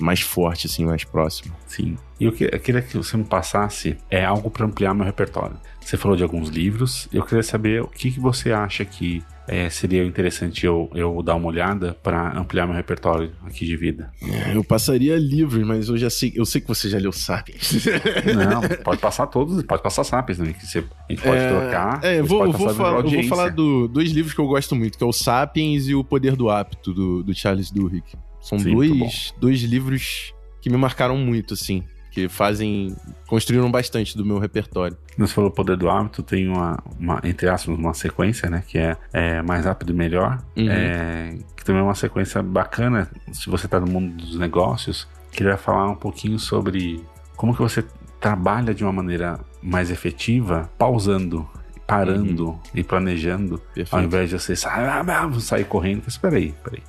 mais 0.00 0.20
forte, 0.20 0.66
assim, 0.66 0.84
mais 0.84 1.04
próximo. 1.04 1.54
Sim. 1.66 1.96
E 2.20 2.24
eu, 2.24 2.30
eu 2.38 2.60
queria 2.60 2.80
que 2.80 2.96
você 2.96 3.16
me 3.16 3.24
passasse 3.24 3.96
é 4.08 4.24
algo 4.24 4.50
para 4.50 4.64
ampliar 4.64 4.94
meu 4.94 5.04
repertório. 5.04 5.56
Você 5.80 5.96
falou 5.96 6.16
de 6.16 6.22
alguns 6.22 6.48
livros, 6.48 7.08
eu 7.12 7.24
queria 7.24 7.42
saber 7.42 7.82
o 7.82 7.88
que, 7.88 8.12
que 8.12 8.20
você 8.20 8.52
acha 8.52 8.84
que 8.84 9.22
é, 9.48 9.70
seria 9.70 10.04
interessante 10.04 10.66
eu, 10.66 10.90
eu 10.94 11.22
dar 11.22 11.34
uma 11.34 11.48
olhada 11.48 11.96
para 12.02 12.38
ampliar 12.38 12.66
meu 12.66 12.76
repertório 12.76 13.32
aqui 13.44 13.64
de 13.64 13.76
vida. 13.76 14.12
É, 14.22 14.54
eu 14.54 14.62
passaria 14.62 15.16
livros, 15.16 15.66
mas 15.66 15.88
eu 15.88 15.96
já 15.96 16.10
sei, 16.10 16.32
eu 16.36 16.44
sei 16.44 16.60
que 16.60 16.68
você 16.68 16.88
já 16.88 16.98
leu 16.98 17.10
Sapiens. 17.10 17.86
Não, 18.36 18.60
pode 18.84 19.00
passar 19.00 19.26
todos, 19.26 19.62
pode 19.62 19.82
passar 19.82 20.04
Sapiens 20.04 20.36
também, 20.36 20.52
que 20.52 20.66
você, 20.66 20.78
a 20.78 21.12
gente 21.12 21.22
pode 21.22 21.40
é, 21.40 21.48
trocar. 21.48 22.04
É, 22.04 22.22
vou, 22.22 22.52
vou, 22.52 22.74
falar, 22.74 22.98
eu 22.98 23.10
vou 23.10 23.22
falar 23.24 23.48
do 23.48 23.88
dois 23.88 24.10
livros 24.10 24.34
que 24.34 24.40
eu 24.40 24.46
gosto 24.46 24.76
muito, 24.76 24.98
que 24.98 25.02
é 25.02 25.06
o 25.06 25.12
Sapiens 25.12 25.88
e 25.88 25.94
o 25.94 26.04
Poder 26.04 26.36
do 26.36 26.50
Hábito, 26.50 26.92
do, 26.92 27.22
do 27.22 27.34
Charles 27.34 27.70
Duhigg. 27.70 28.04
São 28.40 28.58
Sim, 28.58 28.74
dois, 28.74 29.34
dois 29.40 29.60
livros 29.62 30.34
que 30.60 30.68
me 30.68 30.76
marcaram 30.76 31.16
muito, 31.16 31.54
assim. 31.54 31.82
Que 32.10 32.28
fazem. 32.28 32.96
construíram 33.26 33.70
bastante 33.70 34.16
do 34.16 34.24
meu 34.24 34.38
repertório. 34.38 34.96
Você 35.16 35.32
falou 35.32 35.50
Poder 35.50 35.76
do 35.76 35.90
Hábito, 35.90 36.22
tem 36.22 36.48
uma, 36.48 36.82
uma 36.98 37.20
entre 37.24 37.48
aspas, 37.48 37.76
uma 37.76 37.94
sequência, 37.94 38.48
né? 38.48 38.62
Que 38.66 38.78
é, 38.78 38.96
é 39.12 39.42
Mais 39.42 39.64
Rápido 39.64 39.92
e 39.92 39.94
Melhor. 39.94 40.38
Uhum. 40.56 40.70
É, 40.70 41.36
que 41.56 41.64
também 41.64 41.80
é 41.80 41.84
uma 41.84 41.94
sequência 41.94 42.42
bacana, 42.42 43.10
se 43.32 43.48
você 43.48 43.66
está 43.66 43.78
no 43.78 43.86
mundo 43.86 44.16
dos 44.16 44.38
negócios. 44.38 45.08
Queria 45.30 45.56
falar 45.56 45.90
um 45.90 45.96
pouquinho 45.96 46.38
sobre 46.38 47.04
como 47.36 47.54
que 47.54 47.60
você 47.60 47.84
trabalha 48.20 48.74
de 48.74 48.82
uma 48.82 48.92
maneira 48.92 49.38
mais 49.62 49.90
efetiva, 49.90 50.68
pausando 50.78 51.48
parando 51.88 52.48
uhum. 52.48 52.60
e 52.74 52.84
planejando, 52.84 53.56
Perfeito. 53.74 53.96
ao 53.96 54.02
invés 54.02 54.28
de 54.28 54.38
você 54.38 54.54
sair, 54.54 54.86
ah, 54.86 55.30
sair 55.40 55.64
correndo. 55.64 56.06
Espera 56.06 56.36
aí, 56.36 56.48
espera 56.48 56.76
aí. 56.76 56.82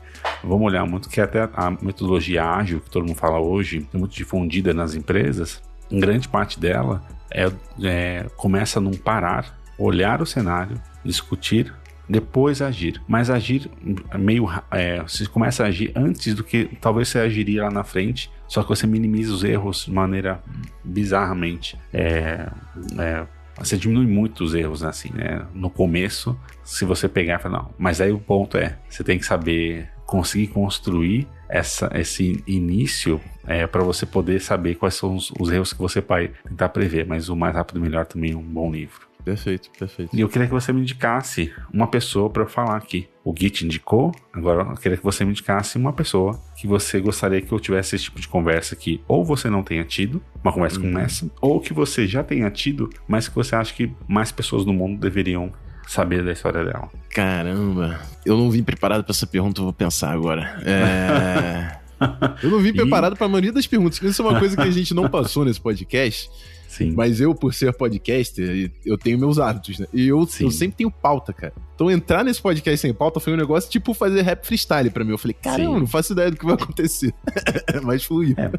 Vamos 0.44 0.68
olhar 0.68 0.86
muito 0.86 1.10
que 1.10 1.20
até 1.20 1.50
a 1.54 1.72
metodologia 1.82 2.44
ágil 2.46 2.80
que 2.80 2.90
todo 2.90 3.06
mundo 3.06 3.18
fala 3.18 3.40
hoje, 3.40 3.88
é 3.94 3.98
muito 3.98 4.16
difundida 4.16 4.74
nas 4.74 4.96
empresas. 4.96 5.62
Em 5.92 6.00
grande 6.00 6.28
parte 6.28 6.60
dela 6.60 7.04
é, 7.32 7.52
é 7.84 8.26
começa 8.36 8.80
num 8.80 8.94
parar, 8.94 9.58
olhar 9.78 10.22
o 10.22 10.26
cenário, 10.26 10.80
discutir, 11.04 11.74
depois 12.08 12.62
agir. 12.62 13.02
Mas 13.08 13.30
agir 13.30 13.70
meio. 14.18 14.50
É, 14.72 15.02
você 15.02 15.26
começa 15.28 15.64
a 15.64 15.68
agir 15.68 15.92
antes 15.96 16.34
do 16.34 16.44
que 16.44 16.66
talvez 16.82 17.10
você 17.10 17.20
agiria 17.20 17.64
lá 17.64 17.72
na 17.72 17.84
frente, 17.84 18.32
só 18.48 18.64
que 18.64 18.70
você 18.70 18.88
minimiza 18.88 19.32
os 19.32 19.44
erros 19.44 19.86
de 19.86 19.92
maneira 19.92 20.42
bizarramente. 20.84 21.78
É, 21.94 22.50
é, 22.98 23.28
você 23.58 23.78
diminui 23.78 24.08
muito 24.08 24.44
os 24.44 24.56
erros 24.56 24.84
assim, 24.84 25.12
né? 25.14 25.46
No 25.54 25.70
começo, 25.70 26.38
se 26.64 26.86
você 26.86 27.08
pegar 27.08 27.36
e 27.36 27.44
falar, 27.44 27.60
não, 27.60 27.74
mas 27.78 28.02
aí 28.02 28.12
o 28.12 28.20
ponto 28.20 28.58
é, 28.58 28.78
você 28.90 29.04
tem 29.04 29.20
que 29.20 29.26
saber 29.26 29.90
conseguir 30.10 30.47
construir 30.47 31.28
essa, 31.47 31.89
esse 31.93 32.43
início 32.47 33.22
é, 33.45 33.66
para 33.68 33.84
você 33.84 34.05
poder 34.05 34.41
saber 34.41 34.76
quais 34.76 34.95
são 34.95 35.16
os, 35.16 35.32
os, 35.39 35.51
erros 35.51 35.72
que 35.72 35.80
você 35.80 36.01
vai 36.01 36.32
tentar 36.47 36.70
prever. 36.70 37.05
Mas 37.05 37.30
o 37.30 37.36
mais 37.36 37.55
rápido 37.55 37.80
melhor 37.80 38.05
também 38.05 38.32
é 38.32 38.36
um 38.36 38.41
bom 38.41 38.72
livro. 38.72 39.07
Perfeito, 39.24 39.70
perfeito. 39.78 40.16
E 40.16 40.22
eu 40.22 40.30
queria 40.30 40.47
que 40.47 40.53
você 40.53 40.72
me 40.72 40.82
indicasse 40.82 41.53
uma 41.72 41.88
pessoa 41.88 42.30
para 42.30 42.43
eu 42.43 42.47
falar 42.47 42.78
aqui. 42.78 43.07
O 43.24 43.36
Git 43.38 43.66
indicou, 43.66 44.12
agora 44.34 44.64
eu 44.64 44.76
queria 44.76 44.97
que 44.97 45.03
você 45.03 45.24
me 45.24 45.32
indicasse 45.32 45.78
uma 45.78 45.93
pessoa 45.93 46.39
que 46.57 46.66
você 46.66 46.99
gostaria 46.99 47.41
que 47.41 47.51
eu 47.51 47.60
tivesse 47.60 47.95
esse 47.95 48.05
tipo 48.05 48.20
de 48.20 48.28
conversa 48.28 48.76
que 48.76 49.03
ou 49.07 49.24
você 49.24 49.49
não 49.49 49.62
tenha 49.62 49.84
tido, 49.84 50.22
uma 50.43 50.53
conversa 50.53 50.78
uhum. 50.78 50.86
como 50.86 50.99
essa, 50.99 51.30
ou 51.41 51.60
que 51.60 51.74
você 51.74 52.07
já 52.07 52.24
tenha 52.24 52.49
tido, 52.49 52.89
mas 53.07 53.28
que 53.28 53.36
você 53.36 53.55
acha 53.55 53.74
que 53.74 53.91
mais 54.07 54.32
pessoas 54.32 54.66
no 54.66 54.74
mundo 54.74 54.99
deveriam 54.99 55.53
saber 55.90 56.24
da 56.24 56.32
história 56.32 56.64
dela? 56.64 56.88
Caramba, 57.10 58.00
eu 58.24 58.38
não 58.38 58.52
vim 58.52 58.64
preparado 58.64 59.04
para 59.04 59.12
essa 59.12 59.26
pergunta, 59.26 59.60
eu 59.60 59.66
vou 59.66 59.74
pensar 59.74 60.12
agora. 60.12 60.62
É... 60.64 61.78
eu 62.44 62.52
não 62.52 62.60
vim 62.60 62.72
preparado 62.72 63.16
para 63.16 63.26
a 63.26 63.30
maioria 63.30 63.52
das 63.52 63.66
perguntas. 63.66 64.00
Isso 64.02 64.22
é 64.22 64.26
uma 64.26 64.40
coisa 64.40 64.56
que 64.56 64.62
a 64.62 64.72
gente 64.72 64.94
não 64.94 65.10
passou 65.10 65.44
nesse 65.44 65.60
podcast. 65.60 66.30
Sim. 66.70 66.94
Mas 66.96 67.20
eu, 67.20 67.34
por 67.34 67.52
ser 67.52 67.74
podcaster, 67.74 68.72
eu 68.86 68.96
tenho 68.96 69.18
meus 69.18 69.40
hábitos, 69.40 69.80
né? 69.80 69.88
E 69.92 70.08
eu, 70.08 70.20
eu 70.40 70.52
sempre 70.52 70.78
tenho 70.78 70.92
pauta, 70.92 71.34
cara. 71.34 71.52
Então 71.74 71.90
entrar 71.90 72.24
nesse 72.24 72.40
podcast 72.40 72.80
sem 72.80 72.94
pauta 72.94 73.20
foi 73.20 73.34
um 73.34 73.36
negócio 73.36 73.70
tipo 73.72 73.92
fazer 73.92 74.22
rap 74.22 74.46
freestyle 74.46 74.92
pra 74.92 75.04
mim. 75.04 75.12
Eu 75.12 75.18
falei, 75.18 75.34
caramba, 75.34 75.74
Sim. 75.74 75.80
não 75.80 75.88
faço 75.88 76.14
ideia 76.14 76.30
do 76.30 76.38
que 76.38 76.46
vai 76.46 76.54
acontecer. 76.54 77.12
Mas 77.82 78.04
fluiu. 78.04 78.36
É. 78.38 78.52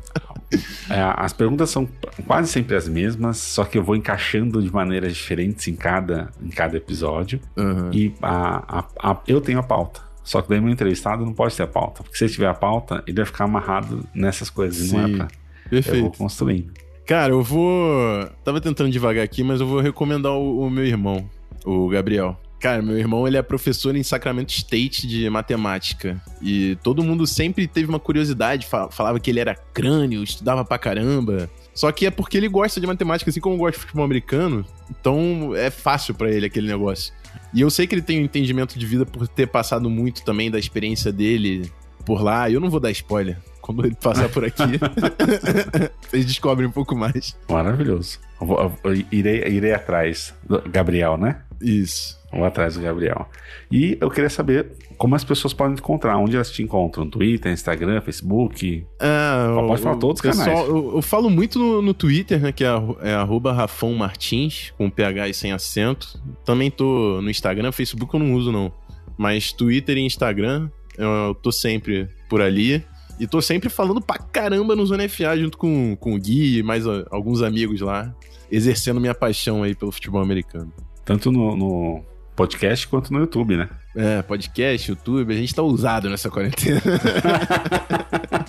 É, 0.92 1.14
as 1.16 1.32
perguntas 1.32 1.70
são 1.70 1.88
quase 2.26 2.50
sempre 2.50 2.74
as 2.74 2.88
mesmas, 2.88 3.36
só 3.36 3.64
que 3.64 3.78
eu 3.78 3.84
vou 3.84 3.94
encaixando 3.94 4.60
de 4.60 4.72
maneiras 4.72 5.14
diferentes 5.14 5.68
em 5.68 5.76
cada, 5.76 6.30
em 6.42 6.48
cada 6.48 6.76
episódio. 6.76 7.40
Uhum. 7.56 7.92
E 7.92 8.12
a, 8.20 8.80
a, 8.80 9.10
a, 9.12 9.20
eu 9.28 9.40
tenho 9.40 9.60
a 9.60 9.62
pauta. 9.62 10.00
Só 10.24 10.42
que 10.42 10.48
daí 10.48 10.60
meu 10.60 10.72
entrevistado 10.72 11.24
não 11.24 11.32
pode 11.32 11.56
ter 11.56 11.62
a 11.62 11.66
pauta. 11.68 12.02
Porque 12.02 12.18
se 12.18 12.24
ele 12.24 12.32
tiver 12.32 12.48
a 12.48 12.54
pauta, 12.54 13.04
ele 13.06 13.18
vai 13.18 13.26
ficar 13.26 13.44
amarrado 13.44 14.04
nessas 14.12 14.50
coisas. 14.50 14.88
Sim. 14.88 14.96
Não 14.96 15.04
é 15.04 15.16
pra. 15.16 15.28
Perfeito. 15.70 15.96
Eu 15.96 16.02
vou 16.02 16.12
construindo. 16.12 16.72
Cara, 17.10 17.32
eu 17.32 17.42
vou. 17.42 18.24
Tava 18.44 18.60
tentando 18.60 18.88
devagar 18.88 19.24
aqui, 19.24 19.42
mas 19.42 19.60
eu 19.60 19.66
vou 19.66 19.80
recomendar 19.80 20.30
o, 20.30 20.60
o 20.60 20.70
meu 20.70 20.86
irmão, 20.86 21.28
o 21.64 21.88
Gabriel. 21.88 22.40
Cara, 22.60 22.80
meu 22.80 22.96
irmão, 22.96 23.26
ele 23.26 23.36
é 23.36 23.42
professor 23.42 23.96
em 23.96 24.02
Sacramento 24.04 24.50
State 24.50 25.08
de 25.08 25.28
matemática. 25.28 26.22
E 26.40 26.78
todo 26.84 27.02
mundo 27.02 27.26
sempre 27.26 27.66
teve 27.66 27.88
uma 27.88 27.98
curiosidade, 27.98 28.64
falava 28.92 29.18
que 29.18 29.28
ele 29.28 29.40
era 29.40 29.56
crânio, 29.56 30.22
estudava 30.22 30.64
pra 30.64 30.78
caramba. 30.78 31.50
Só 31.74 31.90
que 31.90 32.06
é 32.06 32.12
porque 32.12 32.36
ele 32.36 32.46
gosta 32.46 32.80
de 32.80 32.86
matemática, 32.86 33.28
assim 33.28 33.40
como 33.40 33.56
gosta 33.56 33.72
de 33.72 33.86
futebol 33.86 34.04
americano. 34.04 34.64
Então 34.88 35.52
é 35.56 35.68
fácil 35.68 36.14
para 36.14 36.30
ele 36.30 36.46
aquele 36.46 36.68
negócio. 36.68 37.12
E 37.52 37.60
eu 37.60 37.70
sei 37.70 37.88
que 37.88 37.94
ele 37.96 38.02
tem 38.02 38.20
um 38.20 38.24
entendimento 38.24 38.78
de 38.78 38.86
vida 38.86 39.04
por 39.04 39.26
ter 39.26 39.48
passado 39.48 39.90
muito 39.90 40.22
também 40.22 40.48
da 40.48 40.60
experiência 40.60 41.10
dele 41.10 41.72
por 42.06 42.22
lá. 42.22 42.48
Eu 42.48 42.60
não 42.60 42.70
vou 42.70 42.78
dar 42.78 42.92
spoiler, 42.92 43.36
quando 43.74 43.86
ele 43.86 43.94
passar 43.94 44.28
por 44.28 44.44
aqui, 44.44 44.62
vocês 46.08 46.26
descobrem 46.26 46.68
um 46.68 46.72
pouco 46.72 46.94
mais. 46.94 47.36
Maravilhoso. 47.48 48.18
Eu 48.40 48.46
vou, 48.46 48.72
eu 48.84 48.94
irei, 49.10 49.44
irei 49.48 49.72
atrás 49.72 50.34
do 50.42 50.62
Gabriel, 50.68 51.16
né? 51.16 51.42
Isso. 51.60 52.18
Vou 52.32 52.44
atrás 52.44 52.74
do 52.74 52.82
Gabriel. 52.82 53.28
E 53.70 53.98
eu 54.00 54.08
queria 54.10 54.30
saber 54.30 54.72
como 54.96 55.14
as 55.14 55.24
pessoas 55.24 55.52
podem 55.52 55.74
te 55.74 55.80
encontrar, 55.80 56.16
onde 56.18 56.36
elas 56.36 56.50
te 56.50 56.62
encontram? 56.62 57.08
Twitter, 57.08 57.52
Instagram, 57.52 58.00
Facebook? 58.00 58.86
É, 59.00 59.54
Pode 59.54 59.82
falar 59.82 59.96
todos 59.96 60.16
os 60.16 60.20
canais. 60.20 60.68
Eu, 60.68 60.96
eu, 60.96 61.02
falo 61.02 61.28
muito 61.28 61.58
no, 61.58 61.82
no, 61.82 61.92
Twitter, 61.94 62.40
né, 62.40 62.52
que 62.52 62.64
é, 62.64 62.68
é 63.02 63.14
arroba 63.14 63.52
Rafão 63.52 63.94
Martins, 63.94 64.72
com 64.76 64.88
PH 64.88 65.28
e 65.28 65.34
sem 65.34 65.52
acento. 65.52 66.20
Também 66.44 66.70
tô 66.70 67.20
no 67.20 67.30
Instagram, 67.30 67.72
Facebook 67.72 68.14
eu 68.14 68.20
não 68.20 68.34
uso 68.34 68.52
não. 68.52 68.72
Mas 69.18 69.52
Twitter 69.52 69.98
e 69.98 70.00
Instagram 70.00 70.70
Eu 70.96 71.34
tô 71.34 71.52
sempre 71.52 72.08
por 72.28 72.40
ali. 72.40 72.84
E 73.20 73.26
tô 73.26 73.42
sempre 73.42 73.68
falando 73.68 74.00
pra 74.00 74.16
caramba 74.16 74.74
no 74.74 74.86
Zona 74.86 75.06
FA, 75.06 75.36
junto 75.36 75.58
com, 75.58 75.94
com 75.96 76.14
o 76.14 76.18
Gui 76.18 76.58
e 76.58 76.62
mais 76.62 76.86
a, 76.86 77.04
alguns 77.10 77.42
amigos 77.42 77.82
lá, 77.82 78.14
exercendo 78.50 78.98
minha 78.98 79.14
paixão 79.14 79.62
aí 79.62 79.74
pelo 79.74 79.92
futebol 79.92 80.22
americano. 80.22 80.72
Tanto 81.04 81.30
no, 81.30 81.54
no 81.54 82.02
podcast 82.34 82.88
quanto 82.88 83.12
no 83.12 83.18
YouTube, 83.18 83.58
né? 83.58 83.68
É, 83.94 84.22
podcast, 84.22 84.88
YouTube, 84.90 85.34
a 85.34 85.36
gente 85.36 85.54
tá 85.54 85.62
usado 85.62 86.08
nessa 86.08 86.30
quarentena. 86.30 86.80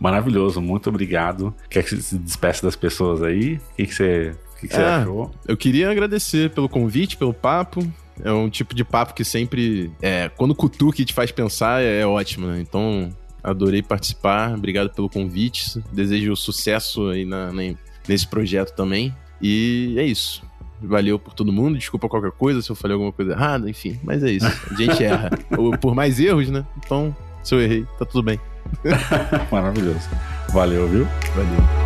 Maravilhoso, 0.00 0.60
muito 0.62 0.88
obrigado. 0.88 1.54
Quer 1.68 1.82
que 1.82 1.90
você 1.90 2.00
se 2.00 2.18
despeça 2.18 2.64
das 2.64 2.76
pessoas 2.76 3.22
aí? 3.22 3.56
O 3.72 3.76
que, 3.76 3.86
que 3.86 3.94
você, 3.94 4.34
que 4.60 4.68
que 4.68 4.74
você 4.74 4.80
Ah, 4.80 4.98
achou? 4.98 5.30
Eu 5.46 5.56
queria 5.56 5.90
agradecer 5.90 6.50
pelo 6.50 6.68
convite, 6.68 7.16
pelo 7.16 7.34
papo. 7.34 7.86
É 8.24 8.32
um 8.32 8.48
tipo 8.48 8.74
de 8.74 8.84
papo 8.84 9.12
que 9.12 9.24
sempre, 9.24 9.90
é, 10.00 10.30
quando 10.30 10.54
cutuca 10.54 11.02
e 11.02 11.04
te 11.04 11.12
faz 11.12 11.30
pensar, 11.30 11.82
é, 11.82 12.00
é 12.00 12.06
ótimo, 12.06 12.46
né? 12.46 12.60
Então, 12.60 13.10
adorei 13.46 13.82
participar. 13.82 14.52
Obrigado 14.54 14.90
pelo 14.90 15.08
convite. 15.08 15.80
Desejo 15.92 16.34
sucesso 16.36 17.08
aí 17.08 17.24
na- 17.24 17.52
na- 17.52 17.74
nesse 18.08 18.26
projeto 18.26 18.74
também. 18.74 19.14
E 19.40 19.94
é 19.98 20.04
isso. 20.04 20.42
Valeu 20.82 21.18
por 21.18 21.32
todo 21.32 21.52
mundo. 21.52 21.78
Desculpa 21.78 22.08
qualquer 22.08 22.32
coisa 22.32 22.60
se 22.60 22.70
eu 22.70 22.76
falei 22.76 22.94
alguma 22.94 23.12
coisa 23.12 23.32
errada, 23.32 23.68
enfim. 23.70 23.98
Mas 24.04 24.22
é 24.22 24.30
isso. 24.30 24.46
A 24.46 24.74
gente 24.74 25.02
erra. 25.04 25.30
Ou 25.56 25.76
por 25.78 25.94
mais 25.94 26.20
erros, 26.20 26.48
né? 26.50 26.66
Então, 26.78 27.14
se 27.42 27.54
eu 27.54 27.60
errei, 27.60 27.86
tá 27.98 28.04
tudo 28.04 28.22
bem. 28.22 28.38
Maravilhoso. 29.50 30.08
Valeu, 30.52 30.86
viu? 30.88 31.06
Valeu. 31.34 31.85